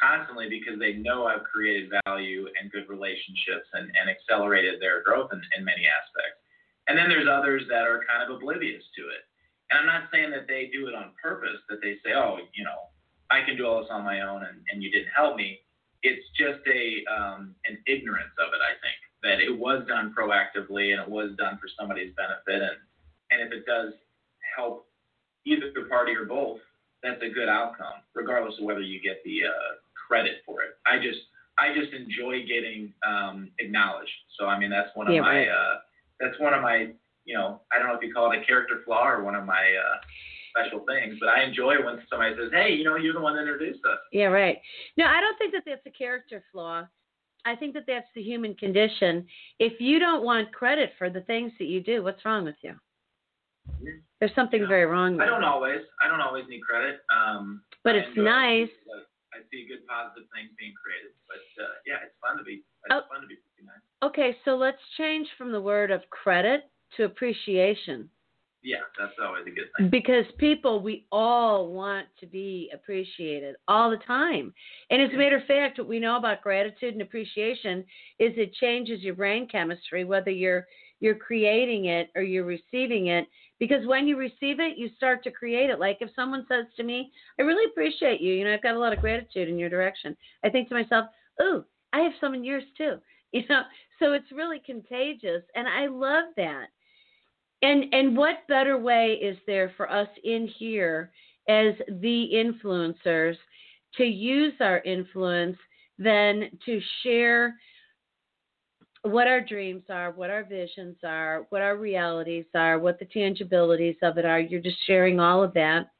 constantly 0.00 0.48
because 0.48 0.78
they 0.78 0.94
know 0.94 1.26
I've 1.26 1.44
created 1.44 1.92
value 2.06 2.48
and 2.60 2.70
good 2.72 2.88
relationships 2.88 3.68
and, 3.74 3.90
and 3.96 4.08
accelerated 4.08 4.80
their 4.80 5.02
growth 5.02 5.30
in, 5.32 5.42
in 5.56 5.64
many 5.64 5.86
aspects. 5.86 6.40
And 6.88 6.96
then 6.96 7.08
there's 7.08 7.28
others 7.28 7.62
that 7.68 7.86
are 7.86 8.02
kind 8.08 8.22
of 8.22 8.34
oblivious 8.34 8.82
to 8.96 9.02
it. 9.08 9.22
And 9.70 9.78
I'm 9.80 9.86
not 9.86 10.08
saying 10.10 10.30
that 10.32 10.48
they 10.48 10.70
do 10.72 10.88
it 10.88 10.94
on 10.94 11.12
purpose, 11.22 11.60
that 11.68 11.80
they 11.82 11.96
say, 12.04 12.14
oh, 12.16 12.38
you 12.54 12.64
know, 12.64 12.88
I 13.30 13.42
can 13.42 13.56
do 13.56 13.66
all 13.66 13.80
this 13.82 13.90
on 13.90 14.02
my 14.02 14.22
own 14.22 14.42
and, 14.42 14.58
and 14.72 14.82
you 14.82 14.90
didn't 14.90 15.12
help 15.14 15.36
me. 15.36 15.60
It's 16.02 16.24
just 16.36 16.60
a 16.66 17.04
um, 17.12 17.54
an 17.66 17.76
ignorance 17.86 18.32
of 18.40 18.48
it, 18.54 18.62
I 18.64 18.72
think, 18.80 18.96
that 19.22 19.40
it 19.40 19.50
was 19.56 19.84
done 19.86 20.14
proactively 20.16 20.92
and 20.92 21.02
it 21.02 21.08
was 21.08 21.30
done 21.36 21.58
for 21.60 21.68
somebody's 21.78 22.12
benefit. 22.16 22.62
And, 22.62 22.76
and 23.30 23.40
if 23.42 23.52
it 23.52 23.66
does 23.66 23.92
help 24.56 24.86
either 25.46 25.70
the 25.74 25.88
party 25.88 26.12
or 26.14 26.24
both, 26.24 26.58
that's 27.02 27.22
a 27.22 27.28
good 27.28 27.48
outcome, 27.48 28.04
regardless 28.14 28.54
of 28.58 28.64
whether 28.64 28.80
you 28.80 29.00
get 29.00 29.22
the 29.24 29.44
uh, 29.46 29.74
credit 30.08 30.42
for 30.44 30.62
it. 30.62 30.76
I 30.86 30.96
just 30.98 31.18
I 31.58 31.74
just 31.74 31.92
enjoy 31.92 32.44
getting 32.46 32.92
um, 33.06 33.50
acknowledged. 33.58 34.10
So 34.38 34.46
I 34.46 34.58
mean 34.58 34.70
that's 34.70 34.90
one 34.94 35.08
of 35.08 35.14
Yeah, 35.14 35.22
my 35.22 35.36
right. 35.36 35.48
uh, 35.48 35.76
that's 36.18 36.38
one 36.40 36.52
of 36.54 36.62
my 36.62 36.88
you 37.24 37.34
know 37.36 37.60
I 37.72 37.78
don't 37.78 37.88
know 37.88 37.94
if 37.94 38.02
you 38.02 38.12
call 38.12 38.30
it 38.32 38.38
a 38.40 38.44
character 38.44 38.82
flaw 38.84 39.08
or 39.08 39.22
one 39.24 39.34
of 39.34 39.44
my 39.46 39.60
uh, 39.62 39.96
special 40.52 40.84
things, 40.86 41.16
but 41.20 41.28
I 41.30 41.42
enjoy 41.44 41.82
when 41.84 42.00
somebody 42.10 42.34
says, 42.36 42.50
"Hey, 42.52 42.74
you 42.74 42.84
know, 42.84 42.96
you're 42.96 43.14
the 43.14 43.20
one 43.20 43.34
that 43.34 43.42
introduced 43.42 43.80
us." 43.86 43.98
Yeah, 44.12 44.26
right. 44.26 44.58
No, 44.96 45.06
I 45.06 45.20
don't 45.20 45.38
think 45.38 45.52
that 45.52 45.62
that's 45.66 45.84
a 45.86 45.90
character 45.90 46.44
flaw. 46.52 46.86
I 47.44 47.56
think 47.56 47.74
that 47.74 47.84
that's 47.86 48.08
the 48.14 48.22
human 48.22 48.54
condition. 48.54 49.26
If 49.58 49.80
you 49.80 49.98
don't 49.98 50.24
want 50.24 50.52
credit 50.52 50.92
for 50.98 51.08
the 51.10 51.22
things 51.22 51.52
that 51.58 51.66
you 51.66 51.80
do, 51.80 52.02
what's 52.02 52.24
wrong 52.24 52.44
with 52.44 52.56
you? 52.62 52.74
There's 54.18 54.34
something 54.34 54.66
very 54.68 54.84
wrong 54.84 55.12
with 55.16 55.22
I 55.22 55.26
don't 55.26 55.44
always 55.44 55.80
I 56.02 56.08
don't 56.08 56.20
always 56.20 56.44
need 56.48 56.60
credit. 56.60 57.00
Um, 57.14 57.62
But 57.84 57.94
I 57.96 57.98
it's 58.00 58.16
it 58.16 58.20
nice. 58.20 58.68
I 58.68 59.38
I 59.38 59.40
see 59.50 59.66
good 59.68 59.86
positive 59.86 60.28
things 60.34 60.50
being 60.58 60.74
created, 60.82 61.12
but 61.28 61.62
uh, 61.62 61.68
yeah, 61.86 62.04
it's 62.04 62.14
fun 62.20 62.36
to 62.36 62.44
be 62.44 62.54
it's 62.84 62.90
Oh. 62.90 63.02
fun 63.08 63.22
to 63.22 63.26
be 63.26 63.36
recognized. 63.56 63.84
Okay, 64.02 64.36
so 64.44 64.56
let's 64.56 64.80
change 64.98 65.28
from 65.38 65.52
the 65.52 65.60
word 65.60 65.90
of 65.90 66.02
credit 66.10 66.70
to 66.96 67.04
appreciation. 67.04 68.10
Yeah, 68.62 68.76
that's 68.98 69.12
always 69.22 69.46
a 69.46 69.50
good 69.50 69.68
thing. 69.76 69.88
Because 69.88 70.26
people, 70.38 70.80
we 70.80 71.06
all 71.10 71.68
want 71.68 72.06
to 72.20 72.26
be 72.26 72.70
appreciated 72.74 73.56
all 73.68 73.90
the 73.90 73.96
time. 74.06 74.52
And 74.90 75.00
as 75.00 75.10
a 75.14 75.16
matter 75.16 75.38
of 75.38 75.46
fact, 75.46 75.78
what 75.78 75.88
we 75.88 75.98
know 75.98 76.16
about 76.16 76.42
gratitude 76.42 76.92
and 76.92 77.00
appreciation 77.00 77.80
is 78.18 78.32
it 78.36 78.52
changes 78.54 79.00
your 79.00 79.14
brain 79.14 79.48
chemistry, 79.48 80.04
whether 80.04 80.30
you're 80.30 80.66
you're 81.02 81.14
creating 81.14 81.86
it 81.86 82.10
or 82.14 82.20
you're 82.20 82.44
receiving 82.44 83.06
it. 83.06 83.26
Because 83.58 83.86
when 83.86 84.06
you 84.06 84.18
receive 84.18 84.60
it, 84.60 84.76
you 84.76 84.90
start 84.96 85.24
to 85.24 85.30
create 85.30 85.70
it. 85.70 85.80
Like 85.80 85.96
if 86.00 86.10
someone 86.14 86.44
says 86.46 86.66
to 86.76 86.82
me, 86.82 87.10
I 87.38 87.42
really 87.42 87.64
appreciate 87.70 88.20
you, 88.20 88.34
you 88.34 88.44
know, 88.44 88.52
I've 88.52 88.62
got 88.62 88.74
a 88.74 88.78
lot 88.78 88.92
of 88.92 89.00
gratitude 89.00 89.48
in 89.48 89.58
your 89.58 89.70
direction. 89.70 90.14
I 90.44 90.50
think 90.50 90.68
to 90.68 90.74
myself, 90.74 91.06
oh, 91.40 91.64
I 91.94 92.00
have 92.00 92.12
some 92.20 92.34
in 92.34 92.44
yours 92.44 92.64
too. 92.76 92.96
You 93.32 93.42
know, 93.48 93.62
so 94.00 94.12
it's 94.12 94.32
really 94.32 94.60
contagious. 94.66 95.44
And 95.54 95.68
I 95.68 95.86
love 95.86 96.24
that. 96.36 96.66
And 97.62 97.92
and 97.92 98.16
what 98.16 98.46
better 98.48 98.78
way 98.78 99.18
is 99.20 99.36
there 99.46 99.72
for 99.76 99.90
us 99.90 100.08
in 100.24 100.48
here 100.58 101.10
as 101.48 101.74
the 102.00 102.30
influencers 102.34 103.36
to 103.96 104.04
use 104.04 104.54
our 104.60 104.78
influence 104.80 105.56
than 105.98 106.50
to 106.64 106.80
share 107.02 107.56
what 109.02 109.26
our 109.26 109.40
dreams 109.40 109.84
are, 109.88 110.10
what 110.12 110.30
our 110.30 110.44
visions 110.44 110.96
are, 111.04 111.46
what 111.50 111.62
our 111.62 111.76
realities 111.76 112.44
are, 112.54 112.78
what 112.78 112.98
the 112.98 113.06
tangibilities 113.06 113.96
of 114.02 114.18
it 114.18 114.24
are. 114.24 114.40
You're 114.40 114.60
just 114.60 114.84
sharing 114.86 115.18
all 115.18 115.42
of 115.42 115.54
that. 115.54 115.90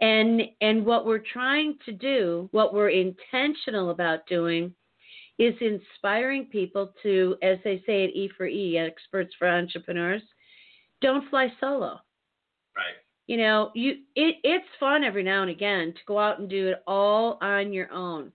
And 0.00 0.42
and 0.60 0.86
what 0.86 1.06
we're 1.06 1.22
trying 1.32 1.76
to 1.84 1.92
do, 1.92 2.48
what 2.52 2.72
we're 2.72 2.90
intentional 2.90 3.90
about 3.90 4.26
doing 4.26 4.72
is 5.38 5.54
inspiring 5.60 6.46
people 6.46 6.92
to, 7.02 7.36
as 7.42 7.58
they 7.64 7.82
say 7.86 8.04
at 8.04 8.10
E 8.10 8.30
for 8.36 8.46
E, 8.46 8.78
experts 8.78 9.34
for 9.38 9.48
entrepreneurs, 9.48 10.22
don't 11.00 11.28
fly 11.30 11.48
solo. 11.60 12.00
Right. 12.76 12.96
You 13.26 13.36
know, 13.36 13.70
you 13.74 13.96
it 14.14 14.36
it's 14.42 14.64
fun 14.80 15.04
every 15.04 15.22
now 15.22 15.42
and 15.42 15.50
again 15.50 15.92
to 15.92 16.00
go 16.06 16.18
out 16.18 16.38
and 16.38 16.48
do 16.48 16.68
it 16.68 16.82
all 16.86 17.38
on 17.42 17.72
your 17.72 17.92
own. 17.92 18.32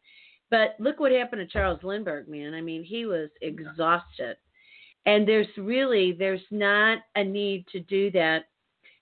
But 0.52 0.76
look 0.80 1.00
what 1.00 1.12
happened 1.12 1.42
to 1.42 1.52
Charles 1.52 1.84
Lindbergh, 1.84 2.28
man. 2.28 2.54
I 2.54 2.62
mean, 2.62 2.84
he 2.84 3.06
was 3.06 3.30
exhausted. 3.42 4.38
And 5.06 5.28
there's 5.28 5.48
really 5.58 6.14
there's 6.14 6.46
not 6.52 7.00
a 7.16 7.24
need 7.24 7.66
to 7.72 7.80
do 7.80 8.12
that 8.12 8.46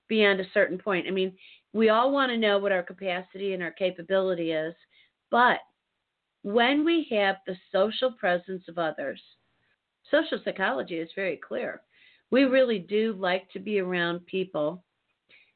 beyond 0.08 0.40
a 0.40 0.50
certain 0.54 0.78
point. 0.78 1.08
I 1.08 1.12
mean, 1.12 1.34
we 1.74 1.90
all 1.90 2.12
want 2.12 2.32
to 2.32 2.38
know 2.38 2.58
what 2.58 2.72
our 2.72 2.84
capacity 2.84 3.54
and 3.54 3.62
our 3.62 3.72
capability 3.72 4.52
is, 4.52 4.74
but 5.30 5.60
when 6.44 6.84
we 6.84 7.08
have 7.12 7.38
the 7.46 7.56
social 7.72 8.12
presence 8.12 8.64
of 8.68 8.78
others, 8.78 9.22
social 10.10 10.40
psychology 10.44 10.98
is 10.98 11.10
very 11.16 11.38
clear. 11.38 11.82
We 12.32 12.44
really 12.44 12.80
do 12.80 13.14
like 13.20 13.50
to 13.52 13.60
be 13.60 13.80
around 13.80 14.26
people. 14.26 14.84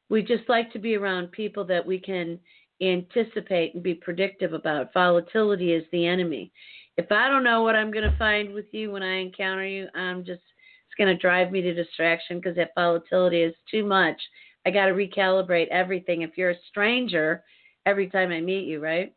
We 0.08 0.22
just 0.22 0.48
like 0.48 0.72
to 0.72 0.78
be 0.78 0.94
around 0.94 1.32
people 1.32 1.64
that 1.64 1.84
we 1.84 1.98
can 1.98 2.38
anticipate 2.80 3.74
and 3.74 3.82
be 3.82 3.94
predictive 3.94 4.52
about. 4.52 4.92
Volatility 4.92 5.72
is 5.72 5.84
the 5.90 6.06
enemy. 6.06 6.52
If 6.96 7.10
I 7.10 7.28
don't 7.28 7.44
know 7.44 7.62
what 7.62 7.76
I'm 7.76 7.90
going 7.90 8.10
to 8.10 8.18
find 8.18 8.52
with 8.52 8.66
you 8.72 8.90
when 8.92 9.02
I 9.02 9.16
encounter 9.16 9.66
you, 9.66 9.88
I'm 9.94 10.24
just 10.24 10.42
it's 10.86 10.94
going 10.96 11.14
to 11.14 11.20
drive 11.20 11.50
me 11.50 11.60
to 11.62 11.74
distraction 11.74 12.38
because 12.38 12.56
that 12.56 12.72
volatility 12.74 13.42
is 13.42 13.54
too 13.70 13.84
much. 13.84 14.20
I 14.66 14.70
got 14.70 14.86
to 14.86 14.92
recalibrate 14.92 15.68
everything. 15.68 16.22
If 16.22 16.36
you're 16.36 16.50
a 16.50 16.64
stranger, 16.68 17.42
every 17.86 18.08
time 18.08 18.30
I 18.30 18.40
meet 18.40 18.66
you, 18.66 18.80
right? 18.80 19.14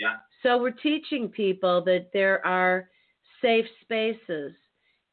Yeah. 0.00 0.16
So 0.42 0.60
we're 0.60 0.70
teaching 0.70 1.28
people 1.28 1.82
that 1.84 2.10
there 2.12 2.44
are 2.46 2.88
safe 3.42 3.66
spaces. 3.82 4.52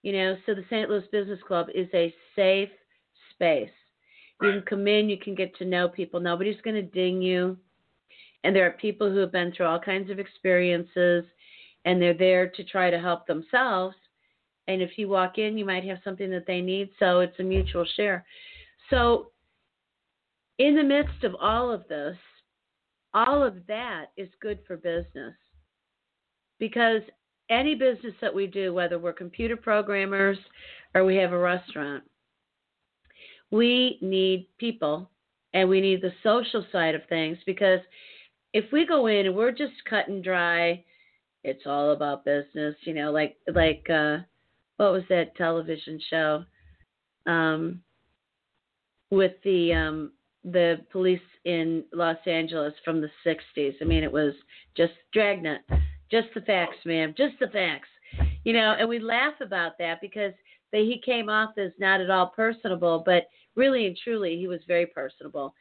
You 0.05 0.11
know, 0.13 0.37
so 0.45 0.53
the 0.53 0.63
St. 0.69 0.87
Louis 0.87 1.01
Business 1.11 1.39
Club 1.47 1.65
is 1.73 1.87
a 1.95 2.13
safe 2.35 2.69
space. 3.33 3.71
You 4.39 4.51
can 4.51 4.61
come 4.61 4.87
in, 4.87 5.09
you 5.09 5.17
can 5.17 5.33
get 5.33 5.57
to 5.57 5.65
know 5.65 5.89
people. 5.89 6.19
Nobody's 6.19 6.61
going 6.61 6.75
to 6.75 6.83
ding 6.83 7.23
you. 7.23 7.57
And 8.43 8.55
there 8.55 8.67
are 8.67 8.73
people 8.73 9.09
who 9.09 9.17
have 9.17 9.31
been 9.31 9.51
through 9.51 9.65
all 9.65 9.79
kinds 9.79 10.11
of 10.11 10.19
experiences 10.19 11.23
and 11.85 11.99
they're 11.99 12.13
there 12.13 12.47
to 12.49 12.63
try 12.63 12.91
to 12.91 12.99
help 12.99 13.25
themselves. 13.25 13.95
And 14.67 14.79
if 14.79 14.91
you 14.97 15.07
walk 15.09 15.39
in, 15.39 15.57
you 15.57 15.65
might 15.65 15.83
have 15.85 15.97
something 16.03 16.29
that 16.29 16.45
they 16.45 16.61
need. 16.61 16.91
So 16.99 17.21
it's 17.21 17.39
a 17.39 17.43
mutual 17.43 17.87
share. 17.95 18.23
So, 18.91 19.31
in 20.59 20.75
the 20.75 20.83
midst 20.83 21.23
of 21.23 21.35
all 21.41 21.71
of 21.71 21.87
this, 21.87 22.15
all 23.15 23.41
of 23.41 23.55
that 23.67 24.11
is 24.17 24.29
good 24.39 24.59
for 24.67 24.77
business 24.77 25.33
because 26.59 27.01
any 27.49 27.75
business 27.75 28.13
that 28.21 28.33
we 28.33 28.47
do, 28.47 28.73
whether 28.73 28.97
we're 28.99 29.13
computer 29.13 29.55
programmers 29.55 30.37
or 30.93 31.05
we 31.05 31.15
have 31.15 31.31
a 31.31 31.37
restaurant, 31.37 32.03
we 33.51 33.97
need 34.01 34.47
people 34.57 35.09
and 35.53 35.69
we 35.69 35.79
need 35.81 36.01
the 36.01 36.13
social 36.23 36.65
side 36.71 36.95
of 36.95 37.01
things 37.07 37.37
because 37.45 37.79
if 38.53 38.65
we 38.71 38.85
go 38.85 39.07
in 39.07 39.25
and 39.25 39.35
we're 39.35 39.51
just 39.51 39.73
cut 39.89 40.07
and 40.07 40.23
dry, 40.23 40.83
it's 41.43 41.63
all 41.65 41.91
about 41.91 42.25
business, 42.25 42.75
you 42.81 42.93
know, 42.93 43.11
like 43.11 43.37
like 43.53 43.85
uh 43.89 44.17
what 44.77 44.91
was 44.91 45.03
that 45.09 45.35
television 45.35 45.99
show 46.09 46.43
um 47.27 47.81
with 49.11 49.33
the 49.43 49.73
um 49.73 50.11
the 50.43 50.79
police 50.91 51.19
in 51.45 51.83
Los 51.93 52.17
Angeles 52.27 52.73
from 52.83 53.01
the 53.01 53.09
60s. 53.25 53.73
I 53.81 53.83
mean, 53.83 54.03
it 54.03 54.11
was 54.11 54.33
just 54.77 54.93
dragnet, 55.11 55.61
just 56.11 56.27
the 56.33 56.41
facts, 56.41 56.77
ma'am, 56.85 57.13
just 57.17 57.35
the 57.39 57.47
facts. 57.47 57.87
You 58.43 58.53
know, 58.53 58.75
and 58.79 58.87
we 58.87 58.99
laugh 58.99 59.33
about 59.41 59.77
that 59.79 59.99
because 60.01 60.33
they, 60.71 60.85
he 60.85 61.01
came 61.03 61.29
off 61.29 61.57
as 61.57 61.71
not 61.79 62.01
at 62.01 62.09
all 62.09 62.27
personable, 62.27 63.03
but 63.05 63.27
really 63.55 63.87
and 63.87 63.97
truly, 64.03 64.37
he 64.37 64.47
was 64.47 64.59
very 64.67 64.85
personable. 64.85 65.53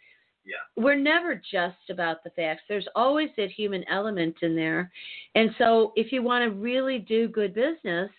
Yeah. 0.45 0.83
We're 0.83 0.97
never 0.97 1.35
just 1.35 1.89
about 1.89 2.23
the 2.23 2.31
facts. 2.31 2.63
There's 2.69 2.89
always 2.95 3.31
that 3.37 3.51
human 3.51 3.83
element 3.89 4.37
in 4.43 4.55
there. 4.55 4.93
And 5.35 5.51
so, 5.57 5.93
if 5.97 6.13
you 6.13 6.23
want 6.23 6.45
to 6.45 6.51
really 6.51 6.99
do 6.99 7.29
good 7.29 7.55
business, 7.55 8.11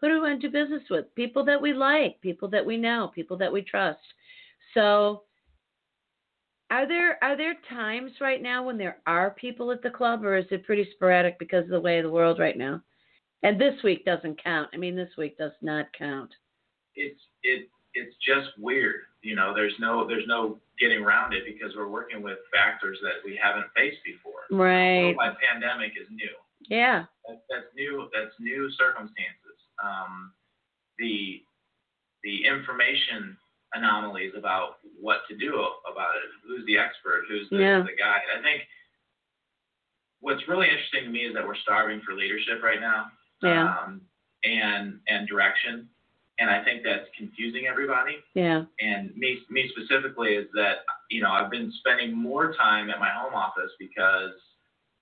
who 0.00 0.08
do 0.08 0.14
we 0.14 0.20
want 0.20 0.40
to 0.42 0.48
do 0.48 0.52
business 0.52 0.82
with? 0.90 1.14
People 1.14 1.44
that 1.46 1.60
we 1.60 1.72
like, 1.72 2.20
people 2.20 2.48
that 2.50 2.64
we 2.64 2.76
know, 2.76 3.10
people 3.14 3.38
that 3.38 3.50
we 3.50 3.62
trust. 3.62 4.00
So, 4.74 5.22
are 6.74 6.88
there 6.88 7.22
are 7.22 7.36
there 7.36 7.54
times 7.68 8.10
right 8.20 8.42
now 8.42 8.64
when 8.64 8.76
there 8.76 8.98
are 9.06 9.30
people 9.30 9.70
at 9.70 9.82
the 9.82 9.90
club, 9.90 10.24
or 10.24 10.36
is 10.36 10.46
it 10.50 10.64
pretty 10.64 10.88
sporadic 10.94 11.38
because 11.38 11.64
of 11.64 11.70
the 11.70 11.80
way 11.80 11.98
of 11.98 12.04
the 12.04 12.10
world 12.10 12.40
right 12.40 12.58
now? 12.58 12.82
And 13.44 13.60
this 13.60 13.80
week 13.84 14.04
doesn't 14.04 14.42
count. 14.42 14.70
I 14.74 14.76
mean, 14.76 14.96
this 14.96 15.10
week 15.16 15.38
does 15.38 15.52
not 15.62 15.86
count. 15.96 16.30
It's 16.96 17.20
it 17.44 17.68
it's 17.94 18.16
just 18.26 18.48
weird. 18.58 19.02
You 19.22 19.36
know, 19.36 19.54
there's 19.54 19.74
no 19.78 20.06
there's 20.06 20.26
no 20.26 20.58
getting 20.80 21.04
around 21.04 21.32
it 21.32 21.44
because 21.46 21.76
we're 21.76 21.88
working 21.88 22.22
with 22.22 22.38
factors 22.52 22.98
that 23.02 23.22
we 23.24 23.38
haven't 23.40 23.66
faced 23.76 24.02
before. 24.04 24.42
Right. 24.50 25.04
Worldwide 25.04 25.36
pandemic 25.38 25.92
is 26.00 26.08
new. 26.10 26.34
Yeah. 26.68 27.04
That, 27.28 27.42
that's 27.48 27.70
new. 27.76 28.08
That's 28.12 28.34
new 28.40 28.68
circumstances. 28.72 29.58
Um, 29.82 30.32
the 30.98 31.42
the 32.24 32.46
information 32.46 33.36
anomalies 33.74 34.32
about 34.36 34.78
what 35.00 35.18
to 35.28 35.36
do 35.36 35.54
about 35.90 36.14
it. 36.16 36.30
Who's 36.46 36.64
the 36.66 36.78
expert? 36.78 37.24
Who's 37.28 37.48
the, 37.50 37.58
Yeah. 37.58 37.80
the 37.82 37.96
guide? 37.98 38.22
I 38.38 38.42
think 38.42 38.62
what's 40.20 40.46
really 40.48 40.68
interesting 40.68 41.04
to 41.04 41.10
me 41.10 41.20
is 41.20 41.34
that 41.34 41.46
we're 41.46 41.56
starving 41.56 42.00
for 42.04 42.14
leadership 42.14 42.62
right 42.62 42.80
now. 42.80 43.10
Yeah. 43.42 43.68
Um, 43.68 44.00
and 44.44 45.00
and 45.08 45.28
direction. 45.28 45.88
And 46.38 46.50
I 46.50 46.64
think 46.64 46.82
that's 46.82 47.06
confusing 47.16 47.66
everybody. 47.66 48.16
Yeah. 48.34 48.64
And 48.80 49.14
me 49.16 49.38
me 49.50 49.70
specifically 49.76 50.34
is 50.34 50.48
that 50.54 50.84
you 51.10 51.22
know 51.22 51.30
I've 51.30 51.50
been 51.50 51.72
spending 51.78 52.16
more 52.16 52.52
time 52.54 52.90
at 52.90 52.98
my 52.98 53.10
home 53.10 53.34
office 53.34 53.70
because 53.78 54.32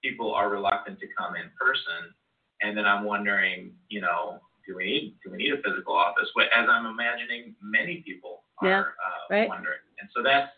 people 0.03 0.35
are 0.35 0.51
reluctant 0.51 0.99
to 1.01 1.07
come 1.17 1.37
in 1.37 1.49
person, 1.59 2.13
and 2.61 2.77
then 2.77 2.85
I'm 2.85 3.05
wondering, 3.05 3.73
you 3.89 4.01
know, 4.01 4.41
do 4.67 4.77
we 4.77 4.85
need 4.85 5.15
do 5.25 5.31
we 5.31 5.39
need 5.39 5.53
a 5.53 5.63
physical 5.63 5.95
office? 5.95 6.29
As 6.55 6.69
I'm 6.69 6.87
imagining, 6.87 7.55
many 7.63 8.03
people 8.07 8.42
are 8.61 8.69
Yeah, 8.69 8.81
uh, 8.81 9.23
right. 9.31 9.49
wondering, 9.49 9.81
and 10.01 10.09
so 10.15 10.23
that's 10.23 10.53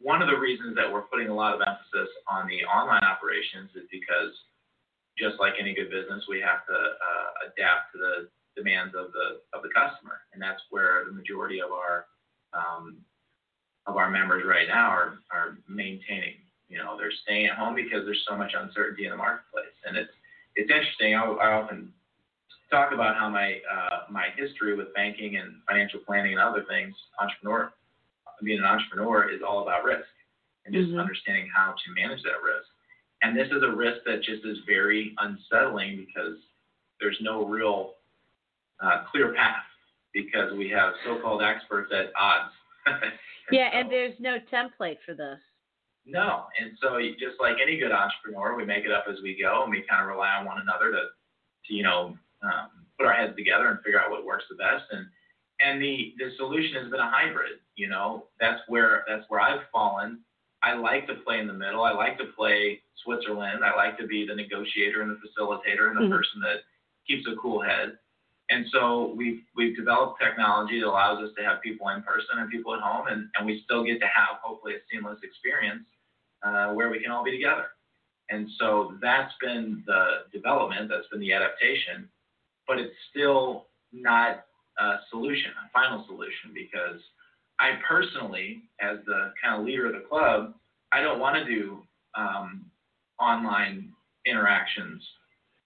one 0.00 0.20
of 0.22 0.28
the 0.28 0.36
reasons 0.36 0.76
that 0.76 0.90
we're 0.90 1.08
putting 1.08 1.28
a 1.28 1.34
lot 1.34 1.54
of 1.54 1.60
emphasis 1.60 2.12
on 2.28 2.46
the 2.48 2.64
online 2.64 3.04
operations 3.04 3.70
is 3.74 3.84
because 3.90 4.32
just 5.18 5.38
like 5.38 5.54
any 5.60 5.74
good 5.74 5.90
business, 5.90 6.24
we 6.28 6.40
have 6.40 6.66
to 6.66 6.74
uh, 6.74 7.30
adapt 7.48 7.92
to 7.92 7.98
the 7.98 8.14
demands 8.56 8.94
of 8.94 9.12
the 9.12 9.42
of 9.56 9.62
the 9.62 9.70
customer, 9.70 10.26
and 10.32 10.42
that's 10.42 10.62
where 10.70 11.04
the 11.06 11.12
majority 11.12 11.60
of 11.60 11.70
our 11.70 12.06
um, 12.52 12.98
of 13.86 13.96
our 13.96 14.10
members 14.10 14.44
right 14.46 14.68
now 14.68 14.90
are 14.90 15.18
are 15.32 15.58
maintaining. 15.68 16.34
You 16.68 16.78
know, 16.78 16.96
they're 16.96 17.14
staying 17.22 17.46
at 17.46 17.56
home 17.56 17.74
because 17.74 18.04
there's 18.04 18.24
so 18.28 18.36
much 18.36 18.52
uncertainty 18.58 19.04
in 19.04 19.10
the 19.10 19.16
marketplace, 19.16 19.76
and 19.86 19.96
it's 19.96 20.12
it's 20.56 20.70
interesting. 20.70 21.14
I, 21.14 21.24
I 21.24 21.62
often 21.62 21.92
talk 22.74 22.92
about 22.92 23.14
how 23.16 23.28
my 23.30 23.60
uh, 23.70 23.98
my 24.10 24.26
history 24.36 24.74
with 24.76 24.92
banking 24.94 25.36
and 25.36 25.54
financial 25.68 26.00
planning 26.04 26.32
and 26.32 26.40
other 26.40 26.64
things, 26.68 26.94
entrepreneur, 27.20 27.72
being 28.42 28.58
an 28.58 28.64
entrepreneur 28.64 29.30
is 29.30 29.40
all 29.46 29.62
about 29.62 29.84
risk 29.84 30.08
and 30.66 30.74
just 30.74 30.90
Mhm. 30.90 31.00
understanding 31.00 31.48
how 31.54 31.72
to 31.72 31.90
manage 31.92 32.22
that 32.24 32.42
risk. 32.42 32.68
And 33.22 33.36
this 33.36 33.50
is 33.52 33.62
a 33.62 33.70
risk 33.70 34.02
that 34.06 34.22
just 34.22 34.44
is 34.44 34.58
very 34.66 35.14
unsettling 35.18 35.96
because 36.04 36.36
there's 37.00 37.20
no 37.20 37.44
real 37.46 37.94
uh, 38.80 39.04
clear 39.04 39.32
path 39.34 39.64
because 40.12 40.52
we 40.54 40.68
have 40.70 40.94
so-called 41.04 41.42
experts 41.42 41.92
at 41.92 42.12
odds. 42.18 42.52
Yeah, 43.50 43.70
so- 43.70 43.76
and 43.78 43.90
there's 43.92 44.18
no 44.20 44.38
template 44.50 44.98
for 45.04 45.12
this. 45.14 45.38
no, 46.06 46.46
and 46.58 46.76
so 46.80 46.96
you, 46.96 47.14
just 47.16 47.38
like 47.40 47.56
any 47.62 47.76
good 47.78 47.92
entrepreneur, 47.92 48.54
we 48.56 48.64
make 48.64 48.84
it 48.86 48.90
up 48.90 49.04
as 49.06 49.20
we 49.22 49.36
go, 49.40 49.62
and 49.62 49.70
we 49.70 49.82
kind 49.82 50.00
of 50.02 50.08
rely 50.08 50.30
on 50.34 50.46
one 50.46 50.60
another 50.62 50.90
to, 50.90 51.02
to 51.66 51.74
you 51.74 51.82
know, 51.82 52.16
um, 52.46 52.70
put 52.98 53.06
our 53.06 53.12
heads 53.12 53.36
together 53.36 53.68
and 53.68 53.80
figure 53.80 54.00
out 54.00 54.10
what 54.10 54.24
works 54.24 54.44
the 54.48 54.56
best. 54.56 54.84
And 54.90 55.06
and 55.60 55.80
the 55.80 56.14
the 56.18 56.30
solution 56.36 56.82
has 56.82 56.90
been 56.90 57.00
a 57.00 57.10
hybrid. 57.10 57.60
You 57.76 57.88
know, 57.88 58.26
that's 58.40 58.60
where 58.68 59.04
that's 59.08 59.24
where 59.28 59.40
I've 59.40 59.62
fallen. 59.72 60.20
I 60.62 60.74
like 60.74 61.06
to 61.08 61.14
play 61.16 61.40
in 61.40 61.46
the 61.46 61.52
middle. 61.52 61.82
I 61.84 61.92
like 61.92 62.16
to 62.18 62.26
play 62.36 62.80
Switzerland. 63.04 63.64
I 63.64 63.76
like 63.76 63.98
to 63.98 64.06
be 64.06 64.26
the 64.26 64.34
negotiator 64.34 65.02
and 65.02 65.10
the 65.10 65.20
facilitator 65.20 65.88
and 65.88 65.96
the 65.96 66.02
Mhm. 66.08 66.10
person 66.10 66.40
that 66.40 66.62
keeps 67.06 67.26
a 67.28 67.36
cool 67.36 67.60
head. 67.60 67.98
And 68.50 68.66
so 68.72 69.12
we've 69.14 69.42
we've 69.54 69.76
developed 69.76 70.20
technology 70.20 70.80
that 70.80 70.86
allows 70.86 71.22
us 71.22 71.34
to 71.36 71.44
have 71.44 71.60
people 71.62 71.88
in 71.90 72.02
person 72.02 72.38
and 72.38 72.50
people 72.50 72.74
at 72.74 72.80
home, 72.80 73.08
and, 73.08 73.28
and 73.36 73.46
we 73.46 73.62
still 73.64 73.84
get 73.84 74.00
to 74.00 74.06
have 74.06 74.38
hopefully 74.42 74.74
a 74.74 74.78
seamless 74.90 75.18
experience 75.22 75.84
uh, 76.42 76.72
where 76.72 76.90
we 76.90 77.00
can 77.00 77.10
all 77.10 77.24
be 77.24 77.30
together. 77.30 77.68
And 78.30 78.48
so 78.58 78.96
that's 79.00 79.32
been 79.40 79.82
the 79.86 80.24
development, 80.32 80.88
that's 80.88 81.08
been 81.08 81.20
the 81.20 81.32
adaptation, 81.32 82.08
but 82.66 82.78
it's 82.78 82.94
still 83.10 83.66
not 83.92 84.44
a 84.78 84.96
solution, 85.10 85.50
a 85.64 85.70
final 85.72 86.04
solution, 86.06 86.52
because 86.52 87.00
I 87.60 87.78
personally, 87.86 88.62
as 88.80 88.98
the 89.06 89.32
kind 89.42 89.60
of 89.60 89.66
leader 89.66 89.86
of 89.86 89.92
the 89.94 90.08
club, 90.08 90.54
I 90.92 91.00
don't 91.00 91.20
want 91.20 91.36
to 91.36 91.44
do 91.44 91.82
um, 92.16 92.66
online 93.20 93.92
interactions 94.26 95.02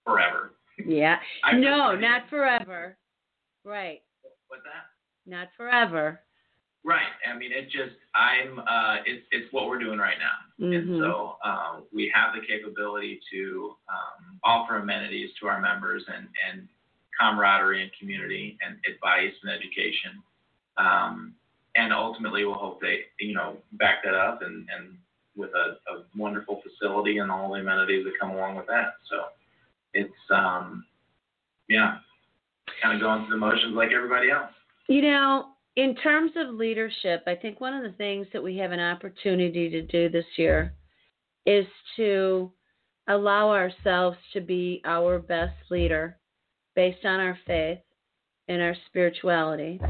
forever. 0.05 0.51
Yeah. 0.85 1.17
No, 1.53 1.95
not 1.95 2.23
forever. 2.29 2.97
Right. 3.65 4.01
What's 4.47 4.63
that? 4.63 4.85
Not 5.29 5.49
forever. 5.57 6.21
Right. 6.85 7.11
I 7.29 7.37
mean, 7.37 7.51
it 7.51 7.65
just 7.65 7.95
I'm 8.15 8.59
uh, 8.59 8.97
it's 9.05 9.25
it's 9.31 9.51
what 9.51 9.67
we're 9.67 9.79
doing 9.79 9.99
right 9.99 10.17
now, 10.17 10.65
and 10.65 10.87
Mhm. 10.87 10.99
so 10.99 11.37
um, 11.43 11.83
we 11.93 12.09
have 12.15 12.33
the 12.33 12.41
capability 12.47 13.19
to 13.33 13.75
um, 13.89 14.39
offer 14.43 14.77
amenities 14.77 15.29
to 15.41 15.47
our 15.47 15.59
members 15.59 16.03
and 16.07 16.29
and 16.49 16.69
camaraderie 17.19 17.81
and 17.81 17.91
community 17.99 18.57
and 18.65 18.77
advice 18.91 19.33
and 19.43 19.51
education, 19.51 20.23
um, 20.77 21.33
and 21.75 21.93
ultimately 21.93 22.45
we'll 22.45 22.55
hope 22.55 22.81
they 22.81 22.99
you 23.19 23.33
know 23.33 23.57
back 23.73 24.03
that 24.03 24.15
up 24.15 24.41
and 24.41 24.67
and 24.75 24.97
with 25.35 25.51
a, 25.51 25.91
a 25.91 26.03
wonderful 26.17 26.61
facility 26.61 27.19
and 27.19 27.31
all 27.31 27.51
the 27.53 27.59
amenities 27.59 28.03
that 28.03 28.13
come 28.19 28.31
along 28.31 28.55
with 28.55 28.67
that. 28.67 28.95
So 29.09 29.17
it's 29.93 30.13
um 30.31 30.85
yeah, 31.67 31.97
kind 32.81 32.95
of 32.95 33.01
going 33.01 33.25
through 33.25 33.35
the 33.35 33.45
motions 33.45 33.75
like 33.75 33.91
everybody 33.95 34.31
else. 34.31 34.51
You 34.87 35.03
know, 35.03 35.49
in 35.75 35.95
terms 35.95 36.31
of 36.35 36.55
leadership, 36.55 37.23
I 37.27 37.35
think 37.35 37.61
one 37.61 37.73
of 37.73 37.83
the 37.83 37.97
things 37.97 38.27
that 38.33 38.43
we 38.43 38.57
have 38.57 38.71
an 38.71 38.79
opportunity 38.79 39.69
to 39.69 39.81
do 39.83 40.09
this 40.09 40.25
year 40.35 40.73
is 41.45 41.65
to 41.95 42.51
allow 43.07 43.49
ourselves 43.49 44.17
to 44.33 44.41
be 44.41 44.81
our 44.85 45.19
best 45.19 45.55
leader 45.69 46.18
based 46.79 47.03
on 47.03 47.19
our 47.19 47.37
faith 47.45 47.79
and 48.47 48.61
our 48.61 48.75
spirituality, 48.87 49.81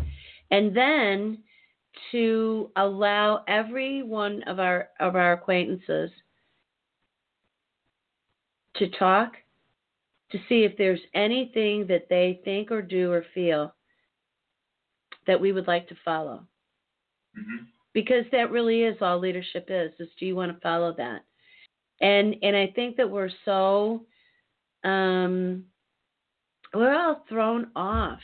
and 0.50 0.76
then 0.76 1.38
to 2.12 2.72
allow 2.78 3.44
every 3.48 4.02
one 4.02 4.42
of 4.44 4.60
our 4.60 4.90
of 5.00 5.16
our 5.16 5.34
acquaintances 5.34 6.10
to 8.78 8.90
talk 8.92 9.34
to 10.32 10.40
see 10.50 10.64
if 10.64 10.76
there's 10.78 11.00
anything 11.14 11.86
that 11.88 12.08
they 12.10 12.40
think 12.44 12.72
or 12.72 12.82
do 12.82 13.12
or 13.12 13.24
feel 13.36 13.76
that 15.28 15.40
we 15.40 15.52
would 15.52 15.68
like 15.68 15.88
to 15.90 15.96
follow. 16.04 16.44
Hmm 17.36 17.66
because 17.94 18.26
that 18.32 18.52
really 18.52 18.84
is 18.84 18.98
all 19.02 19.20
leadership 19.20 19.66
is 19.68 19.92
is 20.00 20.10
do 20.20 20.26
you 20.26 20.36
want 20.36 20.54
to 20.54 20.62
follow 20.62 20.94
that? 20.98 21.22
And 22.02 22.36
and 22.42 22.56
i 22.56 22.68
think 22.76 22.96
that 22.98 23.10
we're 23.10 23.32
so 23.46 24.06
um 24.84 25.66
we're 26.74 26.94
all 26.94 27.24
thrown 27.28 27.68
off 27.76 28.20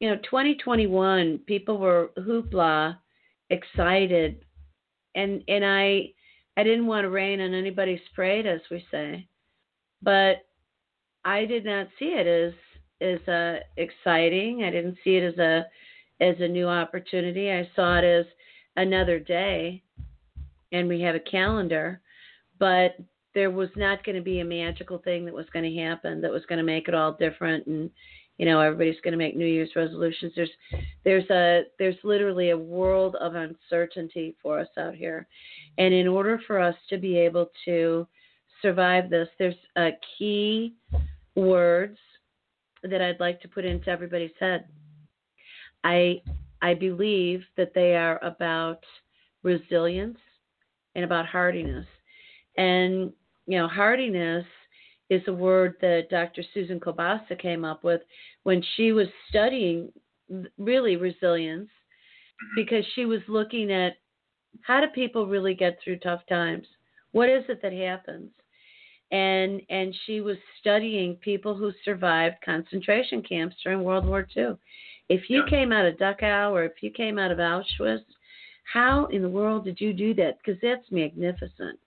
you 0.00 0.08
know 0.08 0.16
2021 0.16 1.38
people 1.46 1.78
were 1.78 2.10
hoopla 2.18 2.96
excited 3.50 4.44
and 5.14 5.42
and 5.48 5.64
i 5.64 6.08
i 6.56 6.62
didn't 6.62 6.86
want 6.86 7.04
to 7.04 7.10
rain 7.10 7.40
on 7.40 7.54
anybody's 7.54 8.00
parade 8.14 8.46
as 8.46 8.60
we 8.70 8.84
say 8.90 9.26
but 10.02 10.46
i 11.24 11.44
did 11.44 11.64
not 11.64 11.88
see 11.98 12.14
it 12.16 12.26
as 12.26 12.52
as 13.00 13.28
uh 13.28 13.58
exciting 13.76 14.64
i 14.64 14.70
didn't 14.70 14.96
see 15.02 15.16
it 15.16 15.32
as 15.32 15.38
a 15.38 15.64
as 16.20 16.36
a 16.40 16.48
new 16.48 16.66
opportunity. 16.66 17.50
I 17.50 17.68
saw 17.76 17.98
it 17.98 18.04
as 18.04 18.26
another 18.76 19.18
day, 19.18 19.82
and 20.72 20.88
we 20.88 21.00
have 21.02 21.14
a 21.14 21.20
calendar, 21.20 22.00
but 22.58 22.96
there 23.38 23.52
was 23.52 23.68
not 23.76 24.02
going 24.02 24.16
to 24.16 24.20
be 24.20 24.40
a 24.40 24.44
magical 24.44 24.98
thing 24.98 25.24
that 25.24 25.32
was 25.32 25.46
going 25.52 25.64
to 25.64 25.80
happen 25.80 26.20
that 26.20 26.32
was 26.32 26.44
going 26.48 26.56
to 26.56 26.64
make 26.64 26.88
it 26.88 26.94
all 26.94 27.12
different 27.12 27.64
and 27.68 27.88
you 28.36 28.44
know 28.44 28.60
everybody's 28.60 29.00
going 29.04 29.12
to 29.12 29.18
make 29.18 29.36
new 29.36 29.46
year's 29.46 29.70
resolutions. 29.76 30.32
There's 30.34 30.50
there's 31.04 31.30
a 31.30 31.62
there's 31.78 31.94
literally 32.02 32.50
a 32.50 32.58
world 32.58 33.14
of 33.20 33.36
uncertainty 33.36 34.34
for 34.42 34.58
us 34.58 34.66
out 34.76 34.96
here. 34.96 35.28
And 35.78 35.94
in 35.94 36.08
order 36.08 36.40
for 36.48 36.58
us 36.58 36.74
to 36.90 36.98
be 36.98 37.16
able 37.16 37.48
to 37.64 38.08
survive 38.60 39.08
this 39.08 39.28
there's 39.38 39.54
a 39.76 39.90
key 40.18 40.74
words 41.36 41.96
that 42.82 43.00
i'd 43.00 43.20
like 43.20 43.40
to 43.40 43.46
put 43.46 43.64
into 43.64 43.88
everybody's 43.88 44.32
head. 44.40 44.64
I 45.84 46.22
I 46.60 46.74
believe 46.74 47.44
that 47.56 47.72
they 47.72 47.94
are 47.94 48.18
about 48.24 48.82
resilience 49.44 50.18
and 50.96 51.04
about 51.04 51.24
hardiness. 51.24 51.86
And 52.56 53.12
you 53.48 53.58
know, 53.58 53.66
hardiness 53.66 54.44
is 55.10 55.22
a 55.26 55.32
word 55.32 55.74
that 55.80 56.10
Dr. 56.10 56.42
Susan 56.54 56.78
Kobasa 56.78 57.40
came 57.40 57.64
up 57.64 57.82
with 57.82 58.02
when 58.44 58.62
she 58.76 58.92
was 58.92 59.08
studying 59.28 59.90
really 60.58 60.96
resilience 60.96 61.68
mm-hmm. 61.68 62.54
because 62.54 62.84
she 62.94 63.06
was 63.06 63.20
looking 63.26 63.72
at 63.72 63.94
how 64.62 64.80
do 64.80 64.86
people 64.88 65.26
really 65.26 65.54
get 65.54 65.78
through 65.82 65.98
tough 65.98 66.20
times? 66.28 66.66
What 67.12 67.28
is 67.28 67.44
it 67.48 67.60
that 67.62 67.72
happens? 67.72 68.30
And 69.10 69.62
and 69.70 69.94
she 70.04 70.20
was 70.20 70.36
studying 70.60 71.16
people 71.16 71.54
who 71.56 71.72
survived 71.84 72.36
concentration 72.44 73.22
camps 73.22 73.56
during 73.64 73.82
World 73.82 74.06
War 74.06 74.28
II 74.36 74.56
if 75.08 75.30
you 75.30 75.42
Yeah. 75.42 75.48
came 75.48 75.72
out 75.72 75.86
of 75.86 75.96
Dachau 75.96 76.52
or 76.52 76.64
if 76.64 76.82
you 76.82 76.90
came 76.90 77.18
out 77.18 77.30
of 77.30 77.38
Auschwitz, 77.38 78.04
how 78.64 79.06
in 79.06 79.22
the 79.22 79.28
world 79.28 79.64
did 79.64 79.80
you 79.80 79.92
do 79.92 80.12
that? 80.14 80.38
Because 80.38 80.60
that's 80.60 80.90
magnificent. 80.90 81.80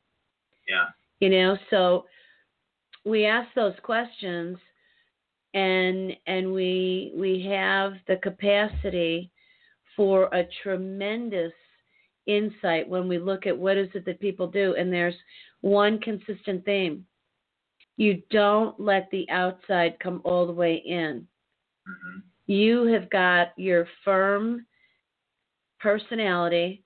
Yeah. 0.67 0.89
You 1.21 1.29
know, 1.29 1.57
so 1.69 2.05
we 3.05 3.25
ask 3.25 3.47
those 3.55 3.75
questions 3.84 4.57
and 5.53 6.13
and 6.27 6.53
we 6.53 7.13
we 7.15 7.45
have 7.49 7.93
the 8.07 8.17
capacity 8.17 9.31
for 9.95 10.25
a 10.34 10.47
tremendous 10.63 11.53
insight 12.27 12.88
when 12.88 13.07
we 13.07 13.17
look 13.17 13.47
at 13.47 13.57
what 13.57 13.77
is 13.77 13.89
it 13.93 14.05
that 14.05 14.19
people 14.19 14.47
do 14.47 14.75
and 14.75 14.91
there's 14.91 15.15
one 15.62 15.99
consistent 15.99 16.65
theme. 16.65 17.05
You 17.97 18.21
don't 18.29 18.79
let 18.79 19.10
the 19.12 19.29
outside 19.29 19.97
come 20.01 20.21
all 20.25 20.45
the 20.45 20.53
way 20.53 20.75
in 20.86 21.25
hmm 21.88 22.19
you 22.51 22.84
have 22.86 23.10
got 23.10 23.53
your 23.55 23.88
firm 24.03 24.65
personality 25.79 26.84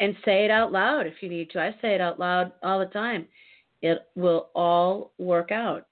and 0.00 0.16
say 0.24 0.44
it 0.44 0.50
out 0.50 0.72
loud 0.72 1.06
if 1.06 1.14
you 1.20 1.28
need 1.28 1.50
to. 1.50 1.60
I 1.60 1.72
say 1.82 1.94
it 1.94 2.00
out 2.00 2.18
loud 2.18 2.52
all 2.62 2.78
the 2.78 2.86
time. 2.86 3.26
It 3.82 4.06
will 4.14 4.48
all 4.54 5.12
work 5.18 5.50
out. 5.50 5.86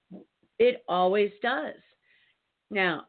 It 0.59 0.83
always 0.87 1.31
does. 1.41 1.75
Now, 2.69 3.05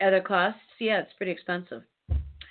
other 0.00 0.20
costs, 0.20 0.60
yeah, 0.80 1.00
it's 1.00 1.12
pretty 1.16 1.32
expensive. 1.32 1.82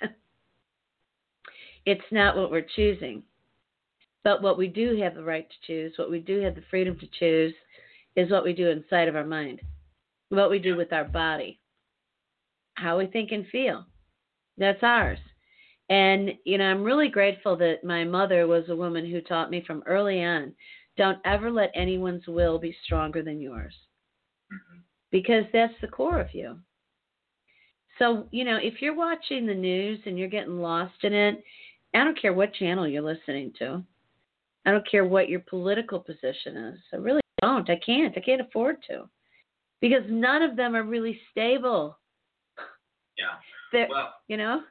it's 1.86 2.00
not 2.10 2.36
what 2.36 2.50
we're 2.50 2.66
choosing. 2.76 3.22
But 4.24 4.42
what 4.42 4.58
we 4.58 4.68
do 4.68 4.96
have 5.02 5.14
the 5.14 5.22
right 5.22 5.48
to 5.48 5.66
choose, 5.66 5.94
what 5.96 6.10
we 6.10 6.20
do 6.20 6.40
have 6.42 6.54
the 6.54 6.64
freedom 6.70 6.98
to 6.98 7.08
choose, 7.18 7.54
is 8.16 8.30
what 8.30 8.44
we 8.44 8.52
do 8.52 8.68
inside 8.68 9.08
of 9.08 9.16
our 9.16 9.24
mind, 9.24 9.60
what 10.28 10.50
we 10.50 10.58
do 10.58 10.76
with 10.76 10.92
our 10.92 11.04
body 11.04 11.60
how 12.78 12.98
we 12.98 13.06
think 13.06 13.32
and 13.32 13.46
feel. 13.48 13.84
That's 14.56 14.82
ours. 14.82 15.18
And, 15.90 16.32
you 16.44 16.58
know, 16.58 16.64
I'm 16.64 16.84
really 16.84 17.08
grateful 17.08 17.56
that 17.56 17.84
my 17.84 18.04
mother 18.04 18.46
was 18.46 18.64
a 18.68 18.76
woman 18.76 19.08
who 19.08 19.20
taught 19.20 19.50
me 19.50 19.64
from 19.66 19.82
early 19.86 20.22
on 20.22 20.52
don't 20.98 21.18
ever 21.24 21.50
let 21.50 21.70
anyone's 21.74 22.26
will 22.26 22.58
be 22.58 22.76
stronger 22.84 23.22
than 23.22 23.40
yours 23.40 23.74
hmm 24.50 24.78
because 25.10 25.44
that's 25.52 25.72
the 25.80 25.88
core 25.88 26.20
of 26.20 26.34
you. 26.34 26.58
So, 27.98 28.28
you 28.30 28.44
know, 28.44 28.58
if 28.62 28.80
you're 28.80 28.94
watching 28.94 29.46
the 29.46 29.54
news 29.54 29.98
and 30.06 30.18
you're 30.18 30.28
getting 30.28 30.60
lost 30.60 31.02
in 31.02 31.12
it, 31.12 31.42
I 31.94 32.04
don't 32.04 32.20
care 32.20 32.34
what 32.34 32.54
channel 32.54 32.86
you're 32.86 33.02
listening 33.02 33.52
to. 33.58 33.82
I 34.66 34.70
don't 34.70 34.88
care 34.88 35.04
what 35.04 35.28
your 35.28 35.40
political 35.40 35.98
position 35.98 36.56
is. 36.56 36.78
I 36.92 36.96
really 36.96 37.22
don't. 37.42 37.68
I 37.70 37.80
can't. 37.84 38.16
I 38.16 38.20
can't 38.20 38.42
afford 38.42 38.76
to. 38.88 39.08
Because 39.80 40.02
none 40.08 40.42
of 40.42 40.56
them 40.56 40.76
are 40.76 40.84
really 40.84 41.18
stable. 41.30 41.98
Yeah. 43.16 43.36
They're, 43.72 43.88
Well, 43.90 44.12
you 44.28 44.36
know? 44.36 44.62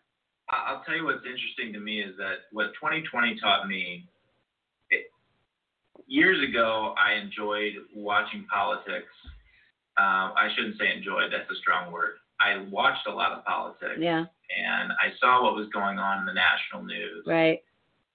I'll 0.49 0.83
tell 0.85 0.95
you 0.95 1.05
what's 1.05 1.25
interesting 1.25 1.73
to 1.73 1.79
me 1.79 2.01
is 2.01 2.15
that 2.17 2.47
what 2.51 2.67
2020 2.79 3.39
taught 3.41 3.67
me. 3.67 4.07
Years 6.07 6.37
ago, 6.47 6.95
I 6.97 7.13
enjoyed 7.19 7.73
watching 7.95 8.45
politics. 8.51 9.11
Um, 9.97 10.31
I 10.37 10.49
shouldn't 10.55 10.77
say 10.79 10.91
enjoyed; 10.95 11.31
that's 11.31 11.49
a 11.51 11.55
strong 11.59 11.91
word. 11.91 12.15
I 12.39 12.65
watched 12.69 13.07
a 13.07 13.13
lot 13.13 13.31
of 13.33 13.43
politics, 13.45 13.97
Yeah, 13.99 14.19
and 14.55 14.91
I 14.93 15.11
saw 15.19 15.43
what 15.43 15.55
was 15.55 15.67
going 15.73 15.97
on 15.99 16.19
in 16.19 16.25
the 16.25 16.33
national 16.33 16.83
news 16.85 17.25
right. 17.25 17.59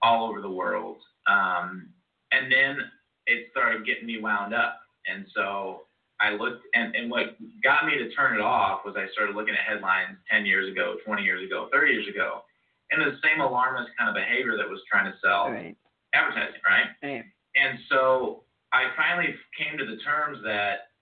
all 0.01 0.29
over 0.29 0.41
the 0.41 0.51
world. 0.51 0.99
Um, 1.27 1.89
and 2.31 2.51
then 2.51 2.79
it 3.27 3.49
started 3.51 3.85
getting 3.85 4.07
me 4.07 4.21
wound 4.21 4.55
up, 4.55 4.79
and 5.07 5.27
so 5.35 5.83
I 6.21 6.31
looked, 6.31 6.63
and, 6.75 6.95
and 6.95 7.11
what 7.11 7.37
got 7.65 7.85
me 7.85 7.99
to 7.99 8.11
turn 8.15 8.35
it 8.37 8.41
off 8.41 8.83
was 8.87 8.95
I 8.97 9.11
started 9.13 9.35
looking 9.35 9.55
at 9.55 9.61
headlines 9.67 10.17
10 10.31 10.47
years 10.47 10.71
ago, 10.71 10.97
20 11.05 11.23
years 11.23 11.45
ago, 11.45 11.69
30 11.73 11.93
years 11.93 12.09
ago, 12.09 12.43
and 12.91 13.03
the 13.03 13.19
same 13.23 13.41
alarmist 13.41 13.91
kind 13.99 14.09
of 14.09 14.15
behavior 14.15 14.57
that 14.57 14.69
was 14.69 14.81
trying 14.91 15.11
to 15.11 15.19
sell 15.19 15.51
Right, 15.51 15.77
advertising, 16.15 16.61
right? 16.65 16.87
right. 17.03 17.25
And 17.57 17.79
so 17.91 18.45
I 18.73 18.89
finally 18.97 19.35
came 19.59 19.79
to 19.79 19.85
the 19.85 20.01
terms 20.03 20.39
that 20.45 20.93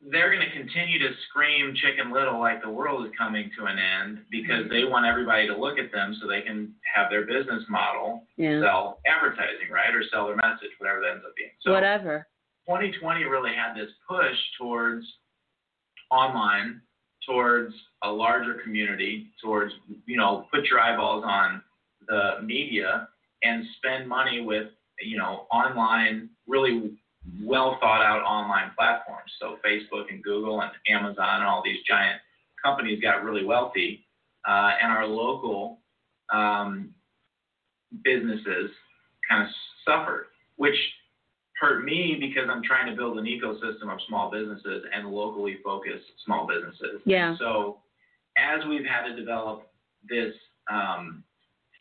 they're 0.00 0.32
going 0.32 0.46
to 0.46 0.56
continue 0.56 0.98
to 0.98 1.10
scream 1.28 1.74
chicken 1.74 2.12
little 2.12 2.38
like 2.38 2.62
the 2.62 2.70
world 2.70 3.04
is 3.04 3.12
coming 3.18 3.50
to 3.58 3.66
an 3.66 3.78
end 3.78 4.20
because 4.30 4.64
mm-hmm. 4.66 4.72
they 4.72 4.84
want 4.84 5.06
everybody 5.06 5.48
to 5.48 5.56
look 5.56 5.78
at 5.78 5.90
them 5.90 6.16
so 6.20 6.28
they 6.28 6.42
can 6.42 6.72
have 6.94 7.10
their 7.10 7.26
business 7.26 7.64
model 7.68 8.22
Yeah. 8.36 8.62
sell 8.62 9.00
advertising, 9.06 9.70
right? 9.72 9.92
Or 9.92 10.04
sell 10.12 10.26
their 10.26 10.36
message, 10.36 10.70
whatever 10.78 11.00
that 11.00 11.18
ends 11.18 11.24
up 11.26 11.34
being. 11.36 11.50
So 11.62 11.72
Whatever. 11.72 12.28
2020 12.68 13.24
really 13.24 13.54
had 13.54 13.74
this 13.74 13.90
push 14.08 14.36
towards 14.60 15.04
online, 16.10 16.80
towards 17.26 17.74
a 18.04 18.10
larger 18.10 18.54
community, 18.62 19.32
towards, 19.42 19.72
you 20.06 20.16
know, 20.16 20.46
put 20.52 20.64
your 20.66 20.78
eyeballs 20.78 21.24
on 21.26 21.62
the 22.06 22.40
media 22.44 23.08
and 23.42 23.64
spend 23.76 24.08
money 24.08 24.40
with, 24.40 24.68
you 25.00 25.16
know, 25.16 25.46
online, 25.52 26.30
really 26.46 26.98
well 27.42 27.76
thought 27.80 28.02
out 28.02 28.22
online 28.22 28.70
platforms. 28.76 29.30
So 29.40 29.58
Facebook 29.64 30.10
and 30.10 30.22
Google 30.22 30.60
and 30.60 30.70
Amazon 30.88 31.36
and 31.36 31.44
all 31.44 31.62
these 31.64 31.78
giant 31.88 32.20
companies 32.64 33.00
got 33.00 33.22
really 33.22 33.44
wealthy, 33.44 34.06
uh, 34.48 34.72
and 34.82 34.90
our 34.90 35.06
local 35.06 35.80
um, 36.32 36.94
businesses 38.02 38.70
kind 39.28 39.42
of 39.42 39.48
suffered, 39.86 40.26
which 40.56 40.76
hurt 41.60 41.84
me 41.84 42.16
because 42.20 42.48
I'm 42.50 42.62
trying 42.62 42.88
to 42.90 42.96
build 42.96 43.18
an 43.18 43.24
ecosystem 43.24 43.92
of 43.92 43.98
small 44.08 44.30
businesses 44.30 44.84
and 44.94 45.08
locally 45.08 45.58
focused 45.64 46.04
small 46.24 46.46
businesses. 46.46 47.00
Yeah. 47.04 47.36
So 47.38 47.78
as 48.36 48.64
we've 48.68 48.86
had 48.86 49.08
to 49.08 49.16
develop 49.16 49.70
this 50.08 50.32
um, 50.70 51.24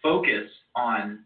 focus 0.02 0.50
on 0.76 1.20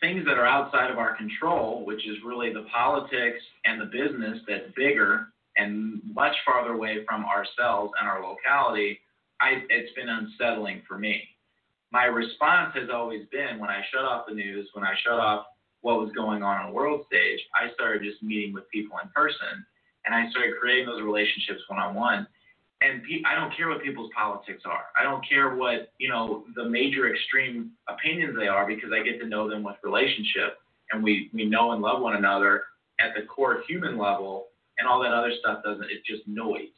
things 0.00 0.24
that 0.26 0.38
are 0.38 0.46
outside 0.46 0.90
of 0.90 0.98
our 0.98 1.16
control, 1.16 1.84
which 1.84 2.06
is 2.06 2.16
really 2.24 2.52
the 2.52 2.66
politics 2.72 3.42
and 3.64 3.80
the 3.80 3.86
business 3.86 4.40
that's 4.48 4.72
bigger 4.76 5.28
and 5.56 6.00
much 6.12 6.34
farther 6.44 6.72
away 6.74 7.04
from 7.08 7.24
ourselves 7.24 7.92
and 7.98 8.08
our 8.08 8.22
locality, 8.22 8.98
I, 9.40 9.62
it's 9.70 9.94
been 9.94 10.08
unsettling 10.08 10.82
for 10.86 10.98
me. 10.98 11.22
My 11.92 12.04
response 12.04 12.72
has 12.74 12.88
always 12.92 13.26
been 13.32 13.58
when 13.58 13.70
I 13.70 13.82
shut 13.92 14.04
off 14.04 14.26
the 14.28 14.34
news, 14.34 14.68
when 14.74 14.84
I 14.84 14.94
shut 15.04 15.18
off 15.18 15.46
what 15.80 16.00
was 16.00 16.12
going 16.14 16.42
on 16.42 16.66
on 16.66 16.72
world 16.72 17.06
stage, 17.06 17.40
I 17.54 17.72
started 17.74 18.02
just 18.02 18.22
meeting 18.22 18.52
with 18.52 18.68
people 18.70 18.98
in 19.02 19.08
person 19.14 19.64
and 20.04 20.14
I 20.14 20.30
started 20.30 20.54
creating 20.60 20.86
those 20.86 21.02
relationships 21.02 21.62
one 21.68 21.78
on 21.78 21.94
one. 21.94 22.26
And 22.82 23.02
pe- 23.04 23.22
I 23.26 23.34
don't 23.34 23.56
care 23.56 23.68
what 23.68 23.82
people's 23.82 24.10
politics 24.16 24.62
are. 24.66 24.84
I 24.98 25.02
don't 25.02 25.26
care 25.26 25.54
what 25.54 25.92
you 25.98 26.08
know 26.08 26.44
the 26.54 26.68
major 26.68 27.12
extreme 27.12 27.72
opinions 27.88 28.36
they 28.38 28.48
are 28.48 28.66
because 28.66 28.90
I 28.92 29.02
get 29.02 29.18
to 29.20 29.26
know 29.26 29.48
them 29.48 29.62
with 29.62 29.76
relationship, 29.82 30.58
and 30.92 31.02
we 31.02 31.30
we 31.32 31.46
know 31.46 31.72
and 31.72 31.80
love 31.80 32.02
one 32.02 32.16
another 32.16 32.64
at 33.00 33.14
the 33.14 33.26
core 33.26 33.62
human 33.66 33.96
level, 33.96 34.48
and 34.78 34.86
all 34.86 35.02
that 35.02 35.12
other 35.12 35.32
stuff 35.40 35.62
doesn't. 35.64 35.86
It's 35.90 36.06
just 36.06 36.26
noise. 36.28 36.68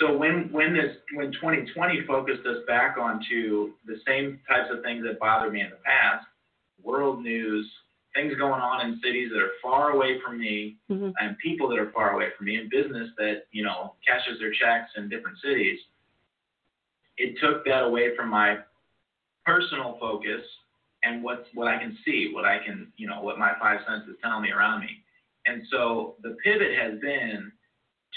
So 0.00 0.16
when 0.16 0.50
when 0.52 0.72
this 0.72 0.96
when 1.14 1.32
2020 1.32 2.06
focused 2.06 2.46
us 2.46 2.58
back 2.66 2.96
onto 2.96 3.72
the 3.86 3.96
same 4.06 4.40
types 4.48 4.70
of 4.72 4.82
things 4.82 5.04
that 5.04 5.18
bothered 5.18 5.52
me 5.52 5.60
in 5.60 5.70
the 5.70 5.76
past, 5.84 6.24
world 6.82 7.22
news, 7.22 7.70
things 8.14 8.34
going 8.36 8.60
on 8.60 8.86
in 8.86 9.00
cities 9.02 9.30
that 9.32 9.40
are 9.40 9.52
far 9.62 9.90
away 9.92 10.20
from 10.20 10.38
me 10.38 10.76
Mhm. 10.90 11.12
and 11.20 11.38
people 11.38 11.68
that 11.68 11.78
are 11.78 11.90
far 11.92 12.14
away 12.14 12.30
from 12.36 12.46
me 12.46 12.56
and 12.56 12.68
business 12.70 13.10
that 13.16 13.46
you 13.52 13.62
know 13.62 13.94
cashes 14.04 14.38
their 14.38 14.52
checks 14.52 14.90
in 14.96 15.08
different 15.08 15.38
cities 15.38 15.80
it 17.18 17.38
took 17.38 17.64
that 17.64 17.84
away 17.84 18.16
from 18.16 18.28
my 18.28 18.58
personal 19.44 19.96
focus 19.98 20.42
and 21.02 21.22
what's 21.22 21.48
what 21.54 21.68
i 21.68 21.78
can 21.78 21.96
see 22.04 22.32
what 22.32 22.44
i 22.44 22.58
can 22.58 22.92
you 22.96 23.06
know 23.06 23.20
what 23.22 23.38
my 23.38 23.52
five 23.60 23.80
senses 23.86 24.16
tell 24.22 24.40
me 24.40 24.50
around 24.50 24.80
me 24.80 25.02
and 25.46 25.62
so 25.70 26.16
the 26.22 26.36
pivot 26.44 26.76
has 26.76 26.98
been 27.00 27.50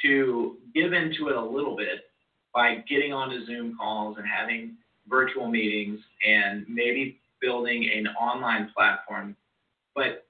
to 0.01 0.57
give 0.73 0.93
into 0.93 1.29
it 1.29 1.35
a 1.35 1.41
little 1.41 1.75
bit 1.75 2.09
by 2.53 2.75
getting 2.89 3.13
onto 3.13 3.45
zoom 3.45 3.75
calls 3.77 4.17
and 4.17 4.27
having 4.27 4.75
virtual 5.07 5.47
meetings 5.47 5.99
and 6.25 6.65
maybe 6.67 7.19
building 7.41 7.89
an 7.89 8.07
online 8.15 8.69
platform 8.75 9.35
but 9.95 10.25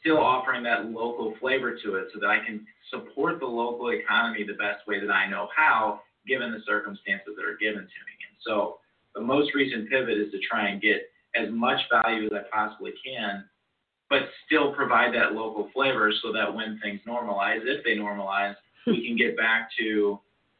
still 0.00 0.18
offering 0.18 0.62
that 0.62 0.86
local 0.86 1.34
flavor 1.40 1.76
to 1.82 1.96
it 1.96 2.08
so 2.12 2.20
that 2.20 2.28
I 2.28 2.44
can 2.44 2.66
support 2.90 3.40
the 3.40 3.46
local 3.46 3.90
economy 3.90 4.44
the 4.44 4.54
best 4.54 4.86
way 4.86 5.00
that 5.00 5.10
I 5.10 5.28
know 5.28 5.48
how, 5.54 6.00
given 6.26 6.52
the 6.52 6.60
circumstances 6.66 7.34
that 7.36 7.44
are 7.44 7.56
given 7.58 7.82
to 7.82 8.00
me. 8.06 8.14
And 8.28 8.36
so 8.44 8.78
the 9.14 9.20
most 9.20 9.54
recent 9.54 9.90
pivot 9.90 10.16
is 10.18 10.30
to 10.32 10.38
try 10.48 10.68
and 10.68 10.80
get 10.80 11.10
as 11.34 11.48
much 11.50 11.80
value 11.90 12.26
as 12.26 12.32
I 12.32 12.42
possibly 12.52 12.92
can, 13.04 13.44
but 14.08 14.22
still 14.46 14.72
provide 14.72 15.14
that 15.14 15.32
local 15.32 15.68
flavor 15.74 16.12
so 16.22 16.32
that 16.32 16.52
when 16.54 16.78
things 16.82 17.00
normalize, 17.06 17.60
if 17.64 17.84
they 17.84 17.96
normalize, 17.96 18.54
we 18.86 19.06
can 19.06 19.16
get 19.16 19.36
back 19.36 19.68
to 19.78 20.18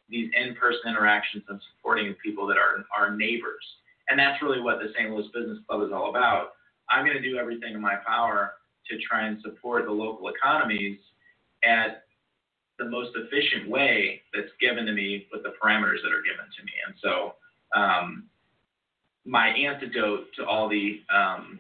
these 0.09 0.31
in-person 0.35 0.89
interactions 0.89 1.45
and 1.49 1.61
supporting 1.77 2.15
people 2.25 2.47
that 2.47 2.57
are 2.57 2.85
our 2.97 3.17
neighbors. 3.17 3.65
And 4.09 4.19
that's 4.19 4.43
really 4.43 4.61
what 4.61 4.79
the 4.79 4.89
St. 4.97 5.11
Louis 5.11 5.29
Business 5.35 5.59
Club 5.69 5.83
is 5.83 5.93
all 5.93 6.11
about. 6.11 6.53
I'm 6.91 7.05
going 7.05 7.17
to 7.17 7.23
do 7.23 7.39
everything 7.39 7.75
in 7.75 7.81
my 7.81 7.97
power 8.07 8.55
to 8.91 8.99
try 8.99 9.27
and 9.27 9.41
support 9.43 9.85
the 9.85 9.93
local 9.93 10.29
economies 10.29 10.99
at 11.63 12.05
the 12.79 12.85
most 12.85 13.11
efficient 13.17 13.69
way 13.69 14.23
that's 14.33 14.51
given 14.61 14.87
to 14.87 14.93
me 14.93 15.27
with 15.33 15.43
the 15.43 15.53
parameters 15.63 16.03
that 16.03 16.13
are 16.13 16.23
given 16.23 16.47
to 16.57 16.65
me. 16.65 16.73
And 16.87 16.95
so, 17.03 17.35
um, 17.75 18.25
my 19.27 19.49
antidote 19.49 20.27
to 20.37 20.47
all 20.47 20.69
the 20.69 21.03
um, 21.15 21.59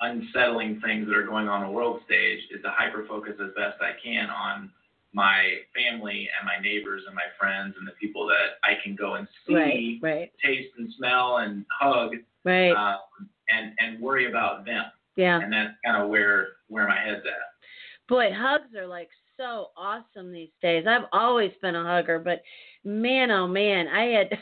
unsettling 0.00 0.80
things 0.80 1.06
that 1.06 1.16
are 1.16 1.26
going 1.26 1.48
on 1.48 1.64
the 1.64 1.70
world 1.70 2.00
stage 2.06 2.40
is 2.50 2.60
to 2.62 2.70
hyper 2.70 3.04
focus 3.06 3.34
as 3.40 3.50
best 3.54 3.80
I 3.80 3.92
can 4.02 4.28
on 4.30 4.70
my 5.12 5.54
family 5.74 6.28
and 6.38 6.46
my 6.46 6.60
neighbors 6.62 7.02
and 7.06 7.14
my 7.14 7.22
friends 7.38 7.74
and 7.78 7.86
the 7.86 7.92
people 8.00 8.26
that 8.26 8.58
I 8.64 8.74
can 8.82 8.94
go 8.96 9.14
and 9.14 9.26
see, 9.46 9.54
Right, 9.54 9.98
right, 10.02 10.32
taste 10.44 10.72
and 10.76 10.92
smell 10.98 11.38
and 11.38 11.64
hug 11.70 12.12
right. 12.44 12.72
um, 12.72 13.28
and 13.48 13.72
and 13.78 14.00
worry 14.00 14.28
about 14.28 14.64
them. 14.64 14.84
yeah. 15.16 15.40
And 15.40 15.52
that's 15.52 15.74
kind 15.84 16.02
of 16.02 16.08
where 16.08 16.48
where 16.68 16.86
my 16.88 16.98
head's 16.98 17.24
at. 17.26 18.08
Boy, 18.08 18.30
hugs 18.32 18.74
are 18.76 18.86
like 18.86 19.08
so 19.36 19.68
awesome 19.76 20.32
these 20.32 20.50
days. 20.62 20.86
I've 20.88 21.08
always 21.12 21.52
been 21.60 21.74
a 21.74 21.84
hugger, 21.84 22.18
but 22.18 22.42
man, 22.84 23.30
oh 23.30 23.46
man, 23.46 23.88
I 23.88 24.04
had 24.04 24.38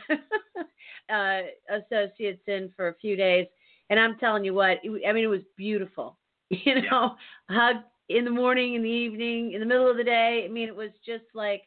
uh, 1.13 1.77
associates 1.79 2.43
in 2.47 2.71
for 2.77 2.89
a 2.89 2.95
few 3.01 3.17
days, 3.17 3.47
and 3.91 3.99
I'm 3.99 4.19
telling 4.19 4.45
you 4.45 4.55
what, 4.55 4.79
it, 4.83 5.03
I 5.09 5.13
mean, 5.13 5.25
it 5.25 5.29
was 5.29 5.43
beautiful. 5.57 6.17
You 6.51 6.83
know, 6.83 7.17
hug 7.51 7.77
in 8.11 8.25
the 8.25 8.31
morning, 8.31 8.75
in 8.75 8.83
the 8.83 8.89
evening, 8.89 9.53
in 9.55 9.61
the 9.61 9.67
middle 9.67 9.91
of 9.91 9.97
the 9.97 10.05
day. 10.05 10.45
I 10.45 10.53
mean, 10.53 10.69
it 10.69 10.77
was 10.77 10.91
just 11.05 11.25
like, 11.35 11.63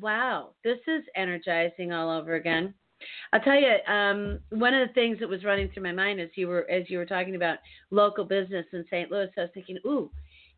wow, 0.00 0.50
this 0.64 0.78
is 0.88 1.04
energizing 1.14 1.92
all 1.92 2.10
over 2.10 2.34
again. 2.34 2.74
I'll 3.32 3.40
tell 3.40 3.60
you, 3.60 3.76
um, 3.92 4.38
one 4.50 4.74
of 4.74 4.86
the 4.88 4.94
things 4.94 5.18
that 5.20 5.28
was 5.28 5.44
running 5.44 5.68
through 5.70 5.82
my 5.82 5.92
mind 5.92 6.20
as 6.20 6.30
you 6.34 6.48
were 6.48 6.68
as 6.70 6.88
you 6.88 6.98
were 6.98 7.06
talking 7.06 7.36
about 7.36 7.58
local 7.90 8.24
business 8.24 8.66
in 8.72 8.84
St. 8.90 9.10
Louis, 9.10 9.28
I 9.36 9.42
was 9.42 9.50
thinking, 9.54 9.78
ooh, 9.86 10.10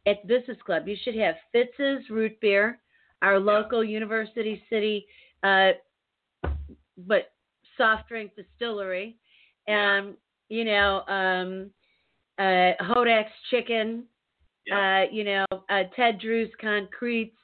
at 0.06 0.22
the 0.22 0.38
business 0.38 0.58
club, 0.64 0.86
you 0.86 0.96
should 1.02 1.16
have 1.16 1.34
Fitz's 1.52 2.08
root 2.10 2.38
beer, 2.40 2.78
our 3.22 3.38
local 3.38 3.82
University 3.82 4.62
City, 4.70 5.06
uh, 5.42 5.70
but 7.06 7.32
soft 7.76 8.08
drink 8.08 8.32
distillery, 8.36 9.16
and 9.66 10.14
you 10.48 10.64
know, 10.64 11.02
um, 11.08 11.70
uh, 12.38 12.72
Hodak's 12.82 13.32
chicken, 13.50 14.04
Yeah. 14.66 15.06
uh, 15.06 15.12
you 15.12 15.24
know, 15.24 15.46
uh, 15.68 15.84
Ted 15.96 16.20
Drewes 16.20 16.50
concretes. 16.60 17.36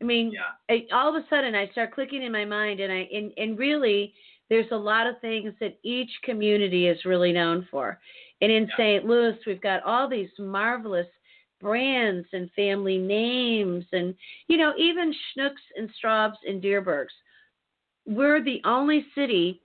I 0.00 0.04
mean, 0.04 0.32
Yeah. 0.32 0.52
I, 0.70 0.86
all 0.92 1.14
of 1.14 1.22
a 1.22 1.26
sudden 1.28 1.54
I 1.54 1.68
start 1.68 1.92
clicking 1.92 2.22
in 2.22 2.32
my 2.32 2.44
mind, 2.44 2.80
and 2.80 2.92
I 2.92 3.08
and, 3.12 3.32
and 3.36 3.58
really, 3.58 4.14
there's 4.48 4.70
a 4.72 4.76
lot 4.76 5.06
of 5.06 5.20
things 5.20 5.52
that 5.60 5.78
each 5.82 6.10
community 6.22 6.86
is 6.88 7.04
really 7.04 7.32
known 7.32 7.66
for. 7.70 8.00
And 8.40 8.50
in 8.50 8.66
Yeah. 8.68 8.76
St. 8.76 9.04
Louis, 9.04 9.38
we've 9.46 9.60
got 9.60 9.82
all 9.82 10.08
these 10.08 10.30
marvelous 10.38 11.08
brands 11.60 12.28
and 12.32 12.50
family 12.52 12.98
names, 12.98 13.84
and 13.92 14.14
you 14.46 14.56
know, 14.56 14.72
even 14.76 15.12
Schnucks 15.12 15.64
and 15.76 15.90
Straubs 15.94 16.38
and 16.46 16.62
Dierbergs. 16.62 17.12
We're 18.06 18.40
the 18.42 18.62
only 18.64 19.06
city 19.14 19.60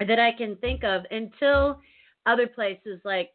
that 0.00 0.18
I 0.18 0.32
can 0.32 0.56
think 0.56 0.84
of 0.84 1.06
until 1.10 1.80
other 2.26 2.46
places 2.46 3.00
like 3.04 3.30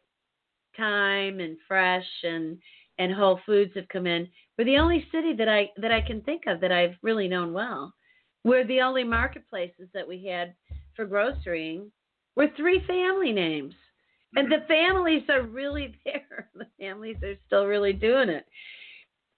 Time 0.76 1.40
and 1.40 1.56
Fresh 1.66 2.06
and 2.22 2.58
and 2.98 3.12
Whole 3.12 3.40
Foods 3.46 3.72
have 3.74 3.88
come 3.88 4.06
in. 4.06 4.28
We're 4.56 4.64
the 4.64 4.78
only 4.78 5.06
city 5.10 5.32
that 5.34 5.48
I 5.48 5.70
that 5.78 5.92
I 5.92 6.00
can 6.00 6.20
think 6.22 6.42
of 6.46 6.60
that 6.60 6.72
I've 6.72 6.96
really 7.02 7.28
known 7.28 7.52
well. 7.52 7.94
We're 8.44 8.66
the 8.66 8.80
only 8.80 9.04
marketplaces 9.04 9.88
that 9.94 10.06
we 10.06 10.24
had 10.26 10.54
for 10.94 11.06
grocerying. 11.06 11.90
We're 12.36 12.54
three 12.56 12.82
family 12.86 13.32
names. 13.32 13.74
And 14.36 14.48
mm-hmm. 14.48 14.60
the 14.60 14.66
families 14.66 15.22
are 15.28 15.42
really 15.42 15.94
there. 16.04 16.48
The 16.54 16.66
families 16.78 17.16
are 17.22 17.34
still 17.46 17.66
really 17.66 17.92
doing 17.92 18.28
it. 18.28 18.46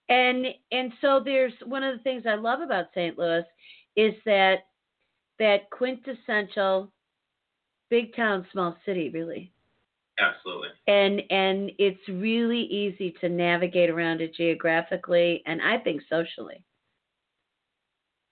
And 0.08 0.46
and 0.72 0.92
so 1.00 1.20
there's 1.24 1.52
one 1.64 1.84
of 1.84 1.96
the 1.96 2.02
things 2.02 2.24
I 2.26 2.34
love 2.34 2.60
about 2.60 2.86
St. 2.94 3.16
Louis 3.16 3.44
is 3.96 4.14
that 4.24 4.66
that 5.38 5.70
quintessential 5.70 6.90
big 7.90 8.14
town 8.14 8.46
small 8.52 8.76
city 8.84 9.08
really 9.08 9.52
Absolutely. 10.20 10.68
and 10.86 11.22
and 11.30 11.72
it's 11.78 12.08
really 12.08 12.62
easy 12.62 13.14
to 13.20 13.28
navigate 13.28 13.88
around 13.88 14.20
it 14.20 14.34
geographically 14.34 15.42
and 15.46 15.62
I 15.62 15.78
think 15.78 16.02
socially. 16.08 16.64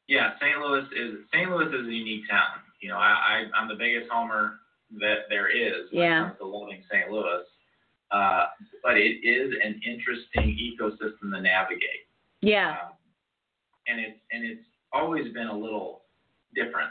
Yeah, 0.08 0.30
St. 0.40 0.58
Louis 0.58 0.84
is 0.96 1.20
St. 1.32 1.50
Louis 1.50 1.68
is 1.68 1.86
a 1.86 1.92
unique 1.92 2.28
town. 2.30 2.64
You 2.80 2.88
know, 2.90 2.96
I, 2.96 3.44
I 3.52 3.58
I'm 3.58 3.68
the 3.68 3.74
biggest 3.74 4.10
homer 4.10 4.60
that 5.00 5.28
there 5.28 5.48
is 5.50 5.92
when 5.92 6.02
Yeah. 6.02 6.20
it 6.20 6.24
comes 6.28 6.38
to 6.40 6.46
loving 6.46 6.82
St. 6.90 7.10
Louis. 7.10 7.44
Uh, 8.10 8.46
but 8.82 8.96
it 8.96 9.20
is 9.22 9.52
an 9.62 9.80
interesting 9.84 10.56
ecosystem 10.56 11.30
to 11.34 11.40
navigate. 11.42 12.08
Yeah. 12.40 12.70
Um, 12.70 12.92
and 13.86 14.00
it's 14.00 14.18
and 14.32 14.44
it's 14.44 14.64
always 14.92 15.32
been 15.34 15.48
a 15.48 15.56
little 15.56 16.02
different. 16.54 16.90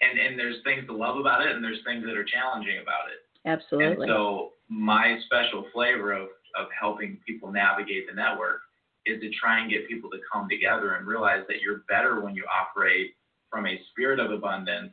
And 0.00 0.18
and 0.18 0.36
there's 0.38 0.56
things 0.64 0.84
to 0.88 0.92
love 0.96 1.16
about 1.18 1.46
it 1.46 1.54
and 1.54 1.62
there's 1.62 1.78
things 1.86 2.04
that 2.04 2.16
are 2.16 2.24
challenging 2.24 2.78
about 2.82 3.06
it. 3.06 3.22
Absolutely. 3.48 4.08
And 4.08 4.10
so 4.16 4.52
my 4.68 5.18
special 5.26 5.66
flavor 5.72 6.12
of, 6.12 6.28
of 6.58 6.66
helping 6.78 7.18
people 7.26 7.52
navigate 7.52 8.08
the 8.08 8.14
network 8.14 8.62
is 9.06 9.20
to 9.20 9.30
try 9.30 9.60
and 9.60 9.70
get 9.70 9.88
people 9.88 10.10
to 10.10 10.18
come 10.32 10.48
together 10.48 10.94
and 10.94 11.06
realize 11.06 11.42
that 11.48 11.60
you're 11.60 11.82
better 11.88 12.20
when 12.20 12.34
you 12.34 12.44
operate 12.46 13.14
from 13.50 13.66
a 13.66 13.80
spirit 13.90 14.18
of 14.18 14.30
abundance 14.30 14.92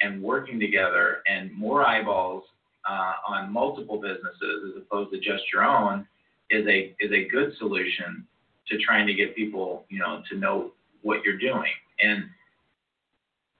and 0.00 0.22
working 0.22 0.58
together 0.58 1.22
and 1.28 1.52
more 1.52 1.86
eyeballs 1.86 2.44
uh, 2.88 3.12
on 3.28 3.52
multiple 3.52 4.00
businesses 4.00 4.72
as 4.74 4.82
opposed 4.82 5.12
to 5.12 5.18
just 5.18 5.44
your 5.52 5.64
own 5.64 6.06
is 6.50 6.66
a 6.66 6.94
is 6.98 7.12
a 7.12 7.28
good 7.28 7.52
solution 7.58 8.26
to 8.68 8.78
trying 8.78 9.06
to 9.06 9.14
get 9.14 9.36
people 9.36 9.84
you 9.88 9.98
know 9.98 10.22
to 10.28 10.36
know 10.36 10.72
what 11.02 11.22
you're 11.24 11.38
doing 11.38 11.70
and 12.00 12.24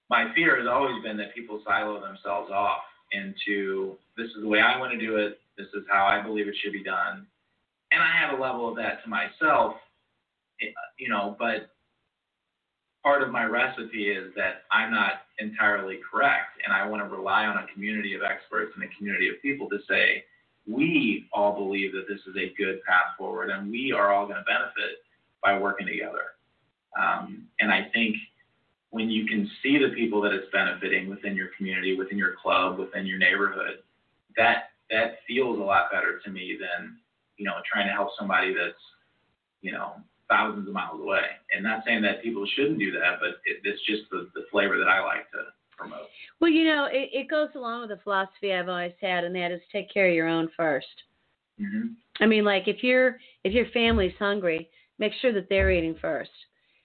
my 0.09 0.33
fear 0.35 0.57
has 0.59 0.67
always 0.67 1.01
been 1.01 1.17
that 1.17 1.33
people 1.33 1.61
silo 1.65 2.01
themselves 2.01 2.51
off 2.51 2.81
into 3.13 3.95
this 4.17 4.27
is 4.27 4.41
the 4.41 4.47
way 4.47 4.59
I 4.59 4.79
want 4.79 4.91
to 4.91 4.99
do 4.99 5.17
it, 5.17 5.39
this 5.57 5.67
is 5.73 5.83
how 5.89 6.05
I 6.05 6.21
believe 6.21 6.47
it 6.47 6.55
should 6.61 6.73
be 6.73 6.83
done. 6.83 7.25
And 7.93 8.01
I 8.01 8.11
have 8.17 8.37
a 8.37 8.41
level 8.41 8.67
of 8.67 8.75
that 8.77 9.03
to 9.03 9.09
myself, 9.09 9.75
eh, 10.61 10.73
you 10.97 11.09
know, 11.09 11.35
but 11.37 11.69
part 13.03 13.21
of 13.21 13.29
my 13.29 13.43
recipe 13.43 14.09
is 14.09 14.33
that 14.35 14.63
I'm 14.71 14.91
not 14.91 15.23
entirely 15.39 15.99
correct, 16.09 16.61
and 16.65 16.73
I 16.73 16.87
want 16.87 17.03
to 17.03 17.15
rely 17.15 17.45
on 17.45 17.57
a 17.57 17.67
community 17.71 18.15
of 18.15 18.21
experts 18.23 18.71
and 18.75 18.83
a 18.83 18.87
community 18.97 19.29
of 19.29 19.41
people 19.41 19.69
to 19.69 19.77
say, 19.87 20.23
we 20.65 21.27
all 21.33 21.53
believe 21.53 21.91
that 21.91 22.07
this 22.07 22.21
is 22.25 22.35
a 22.37 22.53
good 22.57 22.81
path 22.83 23.13
forward, 23.17 23.49
and 23.49 23.69
we 23.69 23.91
are 23.91 24.13
all 24.13 24.25
going 24.25 24.37
to 24.37 24.45
benefit 24.45 25.03
by 25.43 25.59
working 25.59 25.85
together. 25.85 26.33
Um, 26.97 27.47
and 27.59 27.71
I 27.71 27.89
think 27.93 28.15
when 28.91 29.09
you 29.09 29.25
can 29.25 29.49
see 29.61 29.77
the 29.77 29.93
people 29.93 30.21
that 30.21 30.31
it's 30.31 30.51
benefiting 30.53 31.09
within 31.09 31.35
your 31.35 31.49
community, 31.57 31.97
within 31.97 32.17
your 32.17 32.35
club, 32.41 32.79
within 32.79 33.05
your 33.05 33.17
neighborhood, 33.17 33.79
that 34.37 34.69
that 34.89 35.19
feels 35.27 35.59
a 35.59 35.61
lot 35.61 35.91
better 35.91 36.19
to 36.23 36.31
me 36.31 36.57
than 36.59 36.97
you 37.37 37.45
know 37.45 37.53
trying 37.71 37.87
to 37.87 37.93
help 37.93 38.09
somebody 38.17 38.53
that's 38.53 38.83
you 39.61 39.71
know 39.71 39.93
thousands 40.29 40.67
of 40.67 40.73
miles 40.73 41.01
away. 41.01 41.37
And 41.53 41.63
not 41.63 41.83
saying 41.85 42.01
that 42.03 42.23
people 42.23 42.45
shouldn't 42.55 42.79
do 42.79 42.91
that, 42.91 43.19
but 43.19 43.41
it, 43.45 43.61
it's 43.63 43.81
just 43.85 44.09
the, 44.09 44.29
the 44.33 44.45
flavor 44.51 44.77
that 44.79 44.87
I 44.87 45.03
like 45.03 45.29
to 45.31 45.51
promote. 45.77 46.07
Well, 46.39 46.49
you 46.49 46.65
know, 46.65 46.87
it, 46.89 47.09
it 47.13 47.29
goes 47.29 47.49
along 47.55 47.81
with 47.81 47.89
the 47.89 48.01
philosophy 48.03 48.53
I've 48.53 48.69
always 48.69 48.93
had, 49.01 49.25
and 49.25 49.35
that 49.35 49.51
is 49.51 49.61
take 49.71 49.93
care 49.93 50.07
of 50.07 50.15
your 50.15 50.27
own 50.27 50.49
1st 50.59 50.81
Mm-hmm. 51.61 52.23
I 52.23 52.25
mean, 52.25 52.43
like 52.43 52.67
if 52.67 52.83
your 52.83 53.17
if 53.43 53.53
your 53.53 53.65
family's 53.73 54.13
hungry, 54.17 54.69
make 54.99 55.13
sure 55.21 55.33
that 55.33 55.47
they're 55.49 55.71
eating 55.71 55.95
first. 56.01 56.31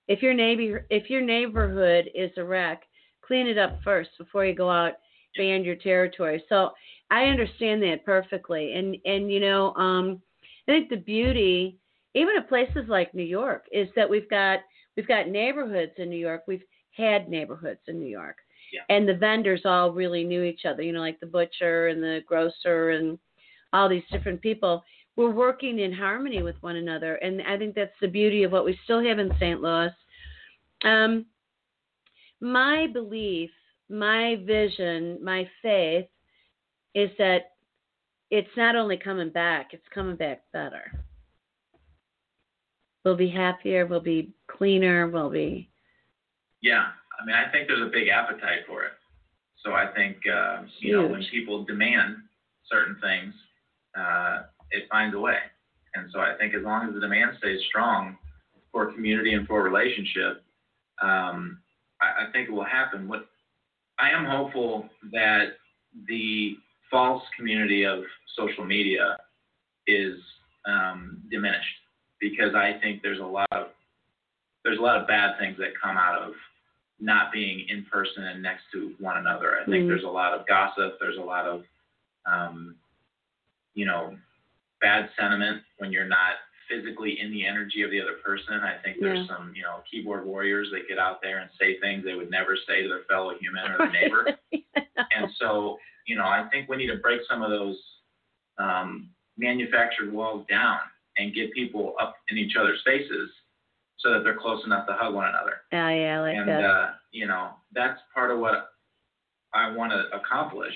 If 0.08 0.22
your 0.22 0.34
neighbor 0.34 0.86
if 0.90 1.10
your 1.10 1.22
neighborhood 1.22 2.10
is 2.14 2.30
a 2.36 2.44
wreck, 2.44 2.82
clean 3.22 3.46
it 3.46 3.58
up 3.58 3.78
first 3.82 4.10
before 4.18 4.44
you 4.44 4.54
go 4.54 4.70
out 4.70 4.94
expand 5.34 5.64
your 5.64 5.76
territory. 5.76 6.42
So 6.48 6.70
I 7.10 7.24
understand 7.24 7.82
that 7.82 8.04
perfectly, 8.04 8.74
and 8.74 8.96
and 9.04 9.30
you 9.30 9.40
know, 9.40 9.74
um, 9.74 10.20
I 10.68 10.72
think 10.72 10.90
the 10.90 10.96
beauty, 10.96 11.78
even 12.14 12.36
of 12.36 12.48
places 12.48 12.88
like 12.88 13.14
New 13.14 13.22
York, 13.24 13.64
is 13.72 13.88
that 13.96 14.08
we've 14.08 14.28
got 14.28 14.60
we've 14.96 15.08
got 15.08 15.28
neighborhoods 15.28 15.92
in 15.96 16.10
New 16.10 16.18
York. 16.18 16.42
We've 16.46 16.64
had 16.90 17.28
neighborhoods 17.28 17.80
in 17.88 17.98
New 17.98 18.08
York, 18.08 18.36
Yeah. 18.72 18.82
and 18.88 19.08
the 19.08 19.14
vendors 19.14 19.62
all 19.64 19.92
really 19.92 20.24
knew 20.24 20.42
each 20.42 20.64
other. 20.66 20.82
You 20.82 20.92
know, 20.92 21.00
like 21.00 21.20
the 21.20 21.26
butcher 21.26 21.88
and 21.88 22.02
the 22.02 22.22
grocer 22.26 22.90
and 22.90 23.18
all 23.72 23.88
these 23.88 24.02
different 24.10 24.40
people 24.40 24.84
were 25.16 25.30
working 25.30 25.78
in 25.80 25.92
harmony 25.92 26.42
with 26.42 26.56
one 26.62 26.76
another, 26.76 27.16
and 27.16 27.42
I 27.42 27.56
think 27.56 27.74
that's 27.74 27.98
the 28.00 28.08
beauty 28.08 28.42
of 28.44 28.52
what 28.52 28.64
we 28.64 28.78
still 28.84 29.02
have 29.02 29.18
in 29.18 29.32
St. 29.38 29.60
Louis. 29.60 29.92
Um, 30.84 31.26
my 32.40 32.86
belief, 32.86 33.50
my 33.88 34.36
vision, 34.44 35.18
my 35.22 35.48
faith 35.62 36.06
is 36.94 37.10
that 37.18 37.52
it's 38.30 38.56
not 38.56 38.76
only 38.76 38.96
coming 38.96 39.30
back, 39.30 39.70
it's 39.72 39.86
coming 39.94 40.16
back 40.16 40.42
better. 40.52 41.04
We'll 43.04 43.16
be 43.16 43.30
happier, 43.30 43.86
we'll 43.86 44.00
be 44.00 44.32
cleaner, 44.48 45.08
we'll 45.08 45.30
be. 45.30 45.70
Yeah, 46.60 46.86
I 47.20 47.24
mean, 47.24 47.34
I 47.34 47.50
think 47.50 47.68
there's 47.68 47.86
a 47.86 47.90
big 47.90 48.08
appetite 48.08 48.66
for 48.66 48.84
it. 48.84 48.92
So 49.64 49.72
I 49.72 49.86
think, 49.94 50.16
uh, 50.26 50.62
you 50.78 50.92
know, 50.92 51.06
when 51.06 51.24
people 51.30 51.64
demand 51.64 52.16
certain 52.70 52.96
things, 53.00 53.34
uh, 53.98 54.42
it 54.70 54.84
finds 54.90 55.16
a 55.16 55.18
way. 55.18 55.38
And 55.94 56.10
so 56.12 56.20
I 56.20 56.34
think 56.38 56.54
as 56.54 56.62
long 56.62 56.88
as 56.88 56.94
the 56.94 57.00
demand 57.00 57.32
stays 57.38 57.60
strong 57.68 58.16
for 58.70 58.92
community 58.92 59.34
and 59.34 59.46
for 59.46 59.62
relationship, 59.62 60.42
um, 61.02 61.58
I, 62.00 62.26
I 62.26 62.32
think 62.32 62.48
it 62.48 62.52
will 62.52 62.64
happen. 62.64 63.08
What 63.08 63.26
I 63.98 64.10
am 64.10 64.24
hopeful 64.24 64.88
that 65.12 65.56
the 66.06 66.56
false 66.90 67.22
community 67.36 67.84
of 67.84 68.00
social 68.36 68.64
media 68.64 69.16
is 69.86 70.18
um, 70.66 71.20
diminished 71.30 71.64
because 72.20 72.54
I 72.54 72.78
think 72.82 73.02
there's 73.02 73.20
a 73.20 73.24
lot 73.24 73.48
of 73.52 73.68
there's 74.64 74.78
a 74.78 74.82
lot 74.82 75.00
of 75.00 75.06
bad 75.06 75.38
things 75.38 75.56
that 75.58 75.68
come 75.80 75.96
out 75.96 76.20
of 76.20 76.32
not 77.00 77.32
being 77.32 77.64
in 77.68 77.84
person 77.90 78.24
and 78.24 78.42
next 78.42 78.62
to 78.72 78.92
one 78.98 79.16
another. 79.18 79.58
I 79.60 79.64
think 79.64 79.84
Mhm. 79.84 79.88
there's 79.88 80.02
a 80.04 80.08
lot 80.08 80.34
of 80.34 80.46
gossip. 80.46 80.98
There's 81.00 81.16
a 81.16 81.20
lot 81.22 81.46
of 81.46 81.64
um, 82.26 82.76
you 83.74 83.86
know 83.86 84.16
bad 84.80 85.10
sentiment 85.18 85.62
when 85.78 85.90
you're 85.92 86.04
not 86.06 86.34
physically 86.68 87.18
in 87.20 87.30
the 87.30 87.46
energy 87.46 87.82
of 87.82 87.90
the 87.90 88.00
other 88.00 88.14
person. 88.24 88.60
I 88.60 88.76
think 88.82 89.00
there's 89.00 89.20
Yeah. 89.20 89.36
some 89.36 89.52
you 89.54 89.62
know 89.62 89.82
keyboard 89.90 90.24
warriors 90.26 90.70
that 90.72 90.86
get 90.88 90.98
out 90.98 91.22
there 91.22 91.38
and 91.38 91.50
say 91.58 91.78
things 91.80 92.04
they 92.04 92.14
would 92.14 92.30
never 92.30 92.56
say 92.56 92.82
to 92.82 92.88
their 92.88 93.04
fellow 93.04 93.38
human 93.38 93.70
or 93.70 93.78
their 93.78 93.90
neighbor. 93.90 94.38
And 95.16 95.30
so, 95.38 95.78
you 96.08 96.16
know, 96.16 96.24
I 96.24 96.48
think 96.50 96.68
we 96.68 96.78
need 96.78 96.88
to 96.88 96.96
break 96.96 97.20
some 97.30 97.42
of 97.42 97.50
those 97.50 97.76
um, 98.58 99.10
manufactured 99.36 100.10
walls 100.10 100.46
down 100.48 100.78
and 101.18 101.34
get 101.34 101.52
people 101.52 101.94
up 102.00 102.16
in 102.28 102.38
each 102.38 102.54
other's 102.58 102.80
faces 102.84 103.30
so 103.98 104.12
that 104.12 104.24
they're 104.24 104.38
close 104.38 104.64
enough 104.64 104.86
to 104.86 104.94
hug 104.94 105.14
one 105.14 105.28
another. 105.28 105.60
Oh 105.72 105.88
yeah, 105.88 106.16
I 106.16 106.20
like 106.20 106.36
and 106.36 106.48
that. 106.48 106.64
uh, 106.64 106.90
you 107.12 107.26
know, 107.26 107.50
that's 107.74 108.00
part 108.14 108.30
of 108.30 108.38
what 108.38 108.70
I 109.52 109.70
want 109.70 109.92
to 109.92 110.16
accomplish. 110.16 110.74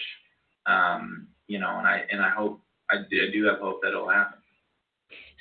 Um, 0.67 1.29
you 1.49 1.59
know, 1.59 1.79
and 1.79 1.87
I 1.87 2.03
and 2.13 2.21
I 2.21 2.29
hope 2.31 2.61
I 2.91 2.97
do, 3.11 3.17
I 3.27 3.33
do 3.33 3.45
have 3.47 3.59
hope 3.59 3.81
that 3.83 3.89
it'll 3.89 4.11
happen. 4.11 4.39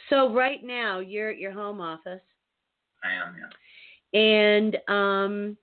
so 0.10 0.34
right 0.34 0.64
now 0.64 1.00
you're 1.00 1.32
at 1.32 1.38
your 1.38 1.52
home 1.52 1.82
office, 1.82 2.22
I 3.04 3.14
am, 3.14 3.36
yeah. 3.38 4.20
and 4.20 4.78
um, 4.88 5.58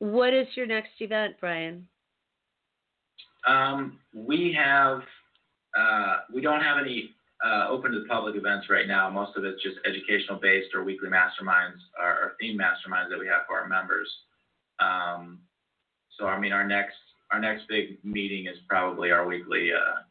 what 0.00 0.34
is 0.34 0.48
your 0.54 0.66
next 0.66 0.90
event, 1.00 1.36
Brian? 1.40 1.86
Um, 3.46 3.98
we 4.14 4.52
have, 4.58 5.02
uh, 5.78 6.18
we 6.32 6.40
don't 6.40 6.60
have 6.60 6.78
any 6.78 7.14
uh, 7.44 7.68
open 7.68 7.92
to 7.92 8.00
the 8.00 8.06
public 8.06 8.34
events 8.36 8.68
right 8.68 8.88
now. 8.88 9.08
Most 9.08 9.36
of 9.36 9.44
it's 9.44 9.62
just 9.62 9.76
educational 9.86 10.38
based 10.40 10.74
or 10.74 10.82
weekly 10.82 11.08
masterminds 11.08 11.78
or, 12.00 12.10
or 12.10 12.32
theme 12.40 12.58
masterminds 12.58 13.10
that 13.10 13.18
we 13.18 13.26
have 13.26 13.42
for 13.46 13.60
our 13.60 13.68
members. 13.68 14.08
Um, 14.80 15.38
so 16.18 16.26
I 16.26 16.38
mean, 16.38 16.52
our 16.52 16.66
next 16.66 16.96
our 17.30 17.38
next 17.38 17.68
big 17.68 18.02
meeting 18.02 18.46
is 18.46 18.56
probably 18.68 19.10
our 19.12 19.26
weekly 19.26 19.70
uh, 19.72 20.02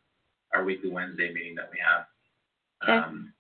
our 0.56 0.64
weekly 0.64 0.90
Wednesday 0.90 1.34
meeting 1.34 1.56
that 1.56 1.70
we 1.72 1.80
have. 1.80 2.06
Okay. 2.84 3.06
Um, 3.06 3.34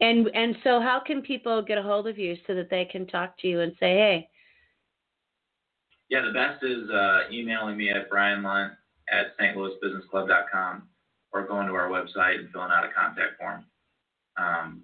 And 0.00 0.28
and 0.34 0.56
so 0.64 0.80
how 0.80 1.00
can 1.06 1.22
people 1.22 1.62
get 1.62 1.78
a 1.78 1.82
hold 1.82 2.06
of 2.06 2.18
you 2.18 2.36
so 2.46 2.54
that 2.54 2.70
they 2.70 2.84
can 2.84 3.06
talk 3.06 3.36
to 3.38 3.48
you 3.48 3.60
and 3.60 3.72
say, 3.78 3.94
hey, 3.96 4.28
yeah, 6.08 6.22
the 6.22 6.32
best 6.32 6.62
is 6.62 6.88
uh, 6.90 7.20
emailing 7.30 7.76
me 7.76 7.90
at 7.90 8.08
Brian 8.08 8.42
Lunt 8.42 8.72
at 9.12 9.36
stlouisbusinessclub.com 9.38 10.88
or 11.32 11.46
going 11.46 11.66
to 11.66 11.74
our 11.74 11.88
website 11.88 12.38
and 12.38 12.50
filling 12.52 12.70
out 12.70 12.84
a 12.84 12.92
contact 12.96 13.38
form. 13.38 13.64
Um, 14.36 14.82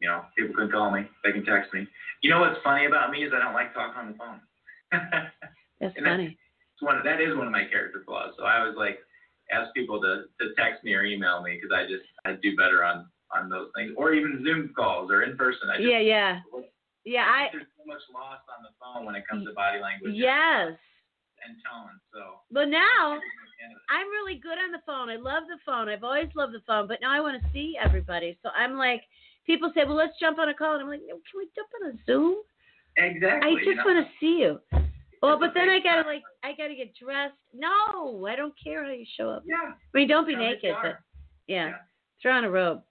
you 0.00 0.08
know, 0.08 0.22
people 0.36 0.54
can 0.54 0.70
call 0.70 0.90
me, 0.90 1.06
they 1.24 1.32
can 1.32 1.44
text 1.44 1.72
me. 1.74 1.86
You 2.22 2.30
know 2.30 2.40
what's 2.40 2.60
funny 2.64 2.86
about 2.86 3.10
me 3.10 3.24
is 3.24 3.32
I 3.34 3.38
don't 3.42 3.54
like 3.54 3.74
talking 3.74 3.98
on 3.98 4.12
the 4.12 4.18
phone. 4.18 4.40
that's 5.80 5.96
And 5.96 6.06
funny. 6.06 6.36
it's 6.74 6.82
one 6.82 6.96
of, 6.96 7.04
that 7.04 7.20
is 7.20 7.36
one 7.36 7.46
of 7.46 7.52
my 7.52 7.64
character 7.64 8.02
flaws. 8.06 8.32
So 8.38 8.44
I 8.44 8.60
always 8.60 8.76
like 8.76 8.98
ask 9.52 9.72
people 9.74 10.00
to, 10.00 10.24
to 10.40 10.54
text 10.56 10.84
me 10.84 10.94
or 10.94 11.04
email 11.04 11.42
me 11.42 11.58
because 11.60 11.74
I 11.74 11.84
just 11.84 12.04
I 12.24 12.36
do 12.40 12.56
better 12.56 12.84
on 12.84 13.06
on 13.34 13.48
those 13.48 13.68
things 13.76 13.92
or 13.96 14.12
even 14.12 14.42
Zoom 14.44 14.72
calls 14.76 15.10
or 15.10 15.22
in 15.22 15.36
person. 15.36 15.70
I 15.70 15.76
just, 15.76 15.88
Yeah, 15.88 16.00
yeah, 16.00 16.40
yeah. 17.04 17.24
I 17.28 17.48
there's 17.52 17.66
so 17.76 17.84
much 17.86 18.02
lost 18.12 18.42
on 18.50 18.62
the 18.64 18.72
phone 18.80 19.06
when 19.06 19.14
it 19.14 19.24
comes 19.28 19.46
to 19.46 19.52
body 19.54 19.80
language 19.80 20.14
yes. 20.16 20.74
and 21.46 21.56
tone. 21.64 22.00
So 22.12 22.40
But 22.50 22.68
now 22.68 23.20
I'm 23.90 24.08
really 24.08 24.36
good 24.38 24.58
on 24.58 24.72
the 24.72 24.80
phone. 24.86 25.08
I 25.08 25.16
love 25.16 25.44
the 25.48 25.58
phone. 25.66 25.88
I've 25.88 26.04
always 26.04 26.28
loved 26.34 26.54
the 26.54 26.62
phone, 26.66 26.86
but 26.86 26.98
now 27.00 27.12
I 27.12 27.20
want 27.20 27.40
to 27.42 27.48
see 27.52 27.76
everybody. 27.82 28.38
So 28.42 28.50
I'm 28.56 28.76
like, 28.76 29.02
people 29.46 29.70
say, 29.74 29.82
well, 29.84 29.96
let's 29.96 30.18
jump 30.20 30.38
on 30.38 30.48
a 30.48 30.54
call, 30.54 30.74
and 30.74 30.82
I'm 30.82 30.88
like, 30.88 31.02
no, 31.06 31.14
can 31.14 31.36
we 31.38 31.48
jump 31.54 31.68
on 31.82 31.90
a 31.90 31.94
Zoom? 32.06 32.36
exactly. 32.96 33.48
I 33.48 33.52
you 33.52 33.64
just 33.64 33.76
know? 33.86 33.92
want 33.94 34.06
to 34.06 34.12
see 34.20 34.38
you. 34.40 34.60
Well, 35.22 35.38
but 35.38 35.50
then 35.54 35.68
I 35.68 35.80
gotta 35.80 36.08
like, 36.08 36.22
I 36.42 36.52
gotta 36.56 36.74
get 36.74 36.92
dressed. 36.96 37.34
No, 37.54 38.24
I 38.26 38.34
don't 38.36 38.54
care 38.62 38.84
how 38.84 38.90
you 38.90 39.04
show 39.18 39.28
up. 39.28 39.42
Yeah, 39.44 39.72
I 39.72 39.74
mean, 39.92 40.08
don't 40.08 40.26
be 40.26 40.32
as 40.34 40.38
naked, 40.38 40.74
but 40.82 40.98
yeah, 41.46 41.66
Yeah. 41.66 41.72
throw 42.22 42.32
on 42.32 42.44
a 42.44 42.50
robe. 42.50 42.82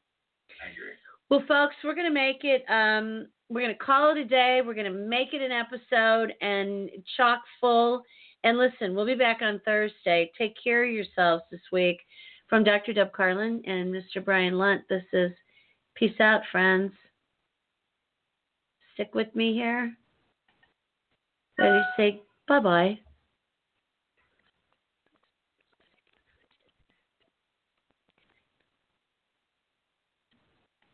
I 0.63 0.69
agree. 0.71 0.91
Well, 1.29 1.43
folks, 1.47 1.75
we're 1.83 1.95
gonna 1.95 2.11
make 2.11 2.43
it. 2.43 2.63
Um, 2.69 3.27
we're 3.49 3.61
gonna 3.61 3.73
call 3.73 4.11
it 4.11 4.17
a 4.19 4.25
day. 4.25 4.61
We're 4.63 4.75
gonna 4.75 4.91
make 4.91 5.33
it 5.33 5.41
an 5.41 5.51
episode 5.51 6.33
and 6.41 6.89
chock 7.17 7.41
full. 7.59 8.03
And 8.43 8.57
listen, 8.57 8.95
we'll 8.95 9.05
be 9.05 9.15
back 9.15 9.41
on 9.41 9.61
Thursday. 9.65 10.31
Take 10.37 10.55
care 10.61 10.85
of 10.85 10.91
yourselves 10.91 11.43
this 11.51 11.61
week. 11.71 11.99
From 12.47 12.63
Dr. 12.63 12.93
Deb 12.93 13.11
Carlin 13.11 13.61
and 13.65 13.93
Mr. 13.93 14.23
Brian 14.23 14.57
Lunt, 14.57 14.81
this 14.89 15.03
is 15.13 15.31
peace 15.95 16.19
out, 16.19 16.41
friends. 16.51 16.91
Stick 18.93 19.13
with 19.13 19.33
me 19.35 19.53
here. 19.53 19.93
Ready 21.59 21.77
to 21.77 21.87
say 21.95 22.21
bye 22.47 22.59
bye. 22.59 22.99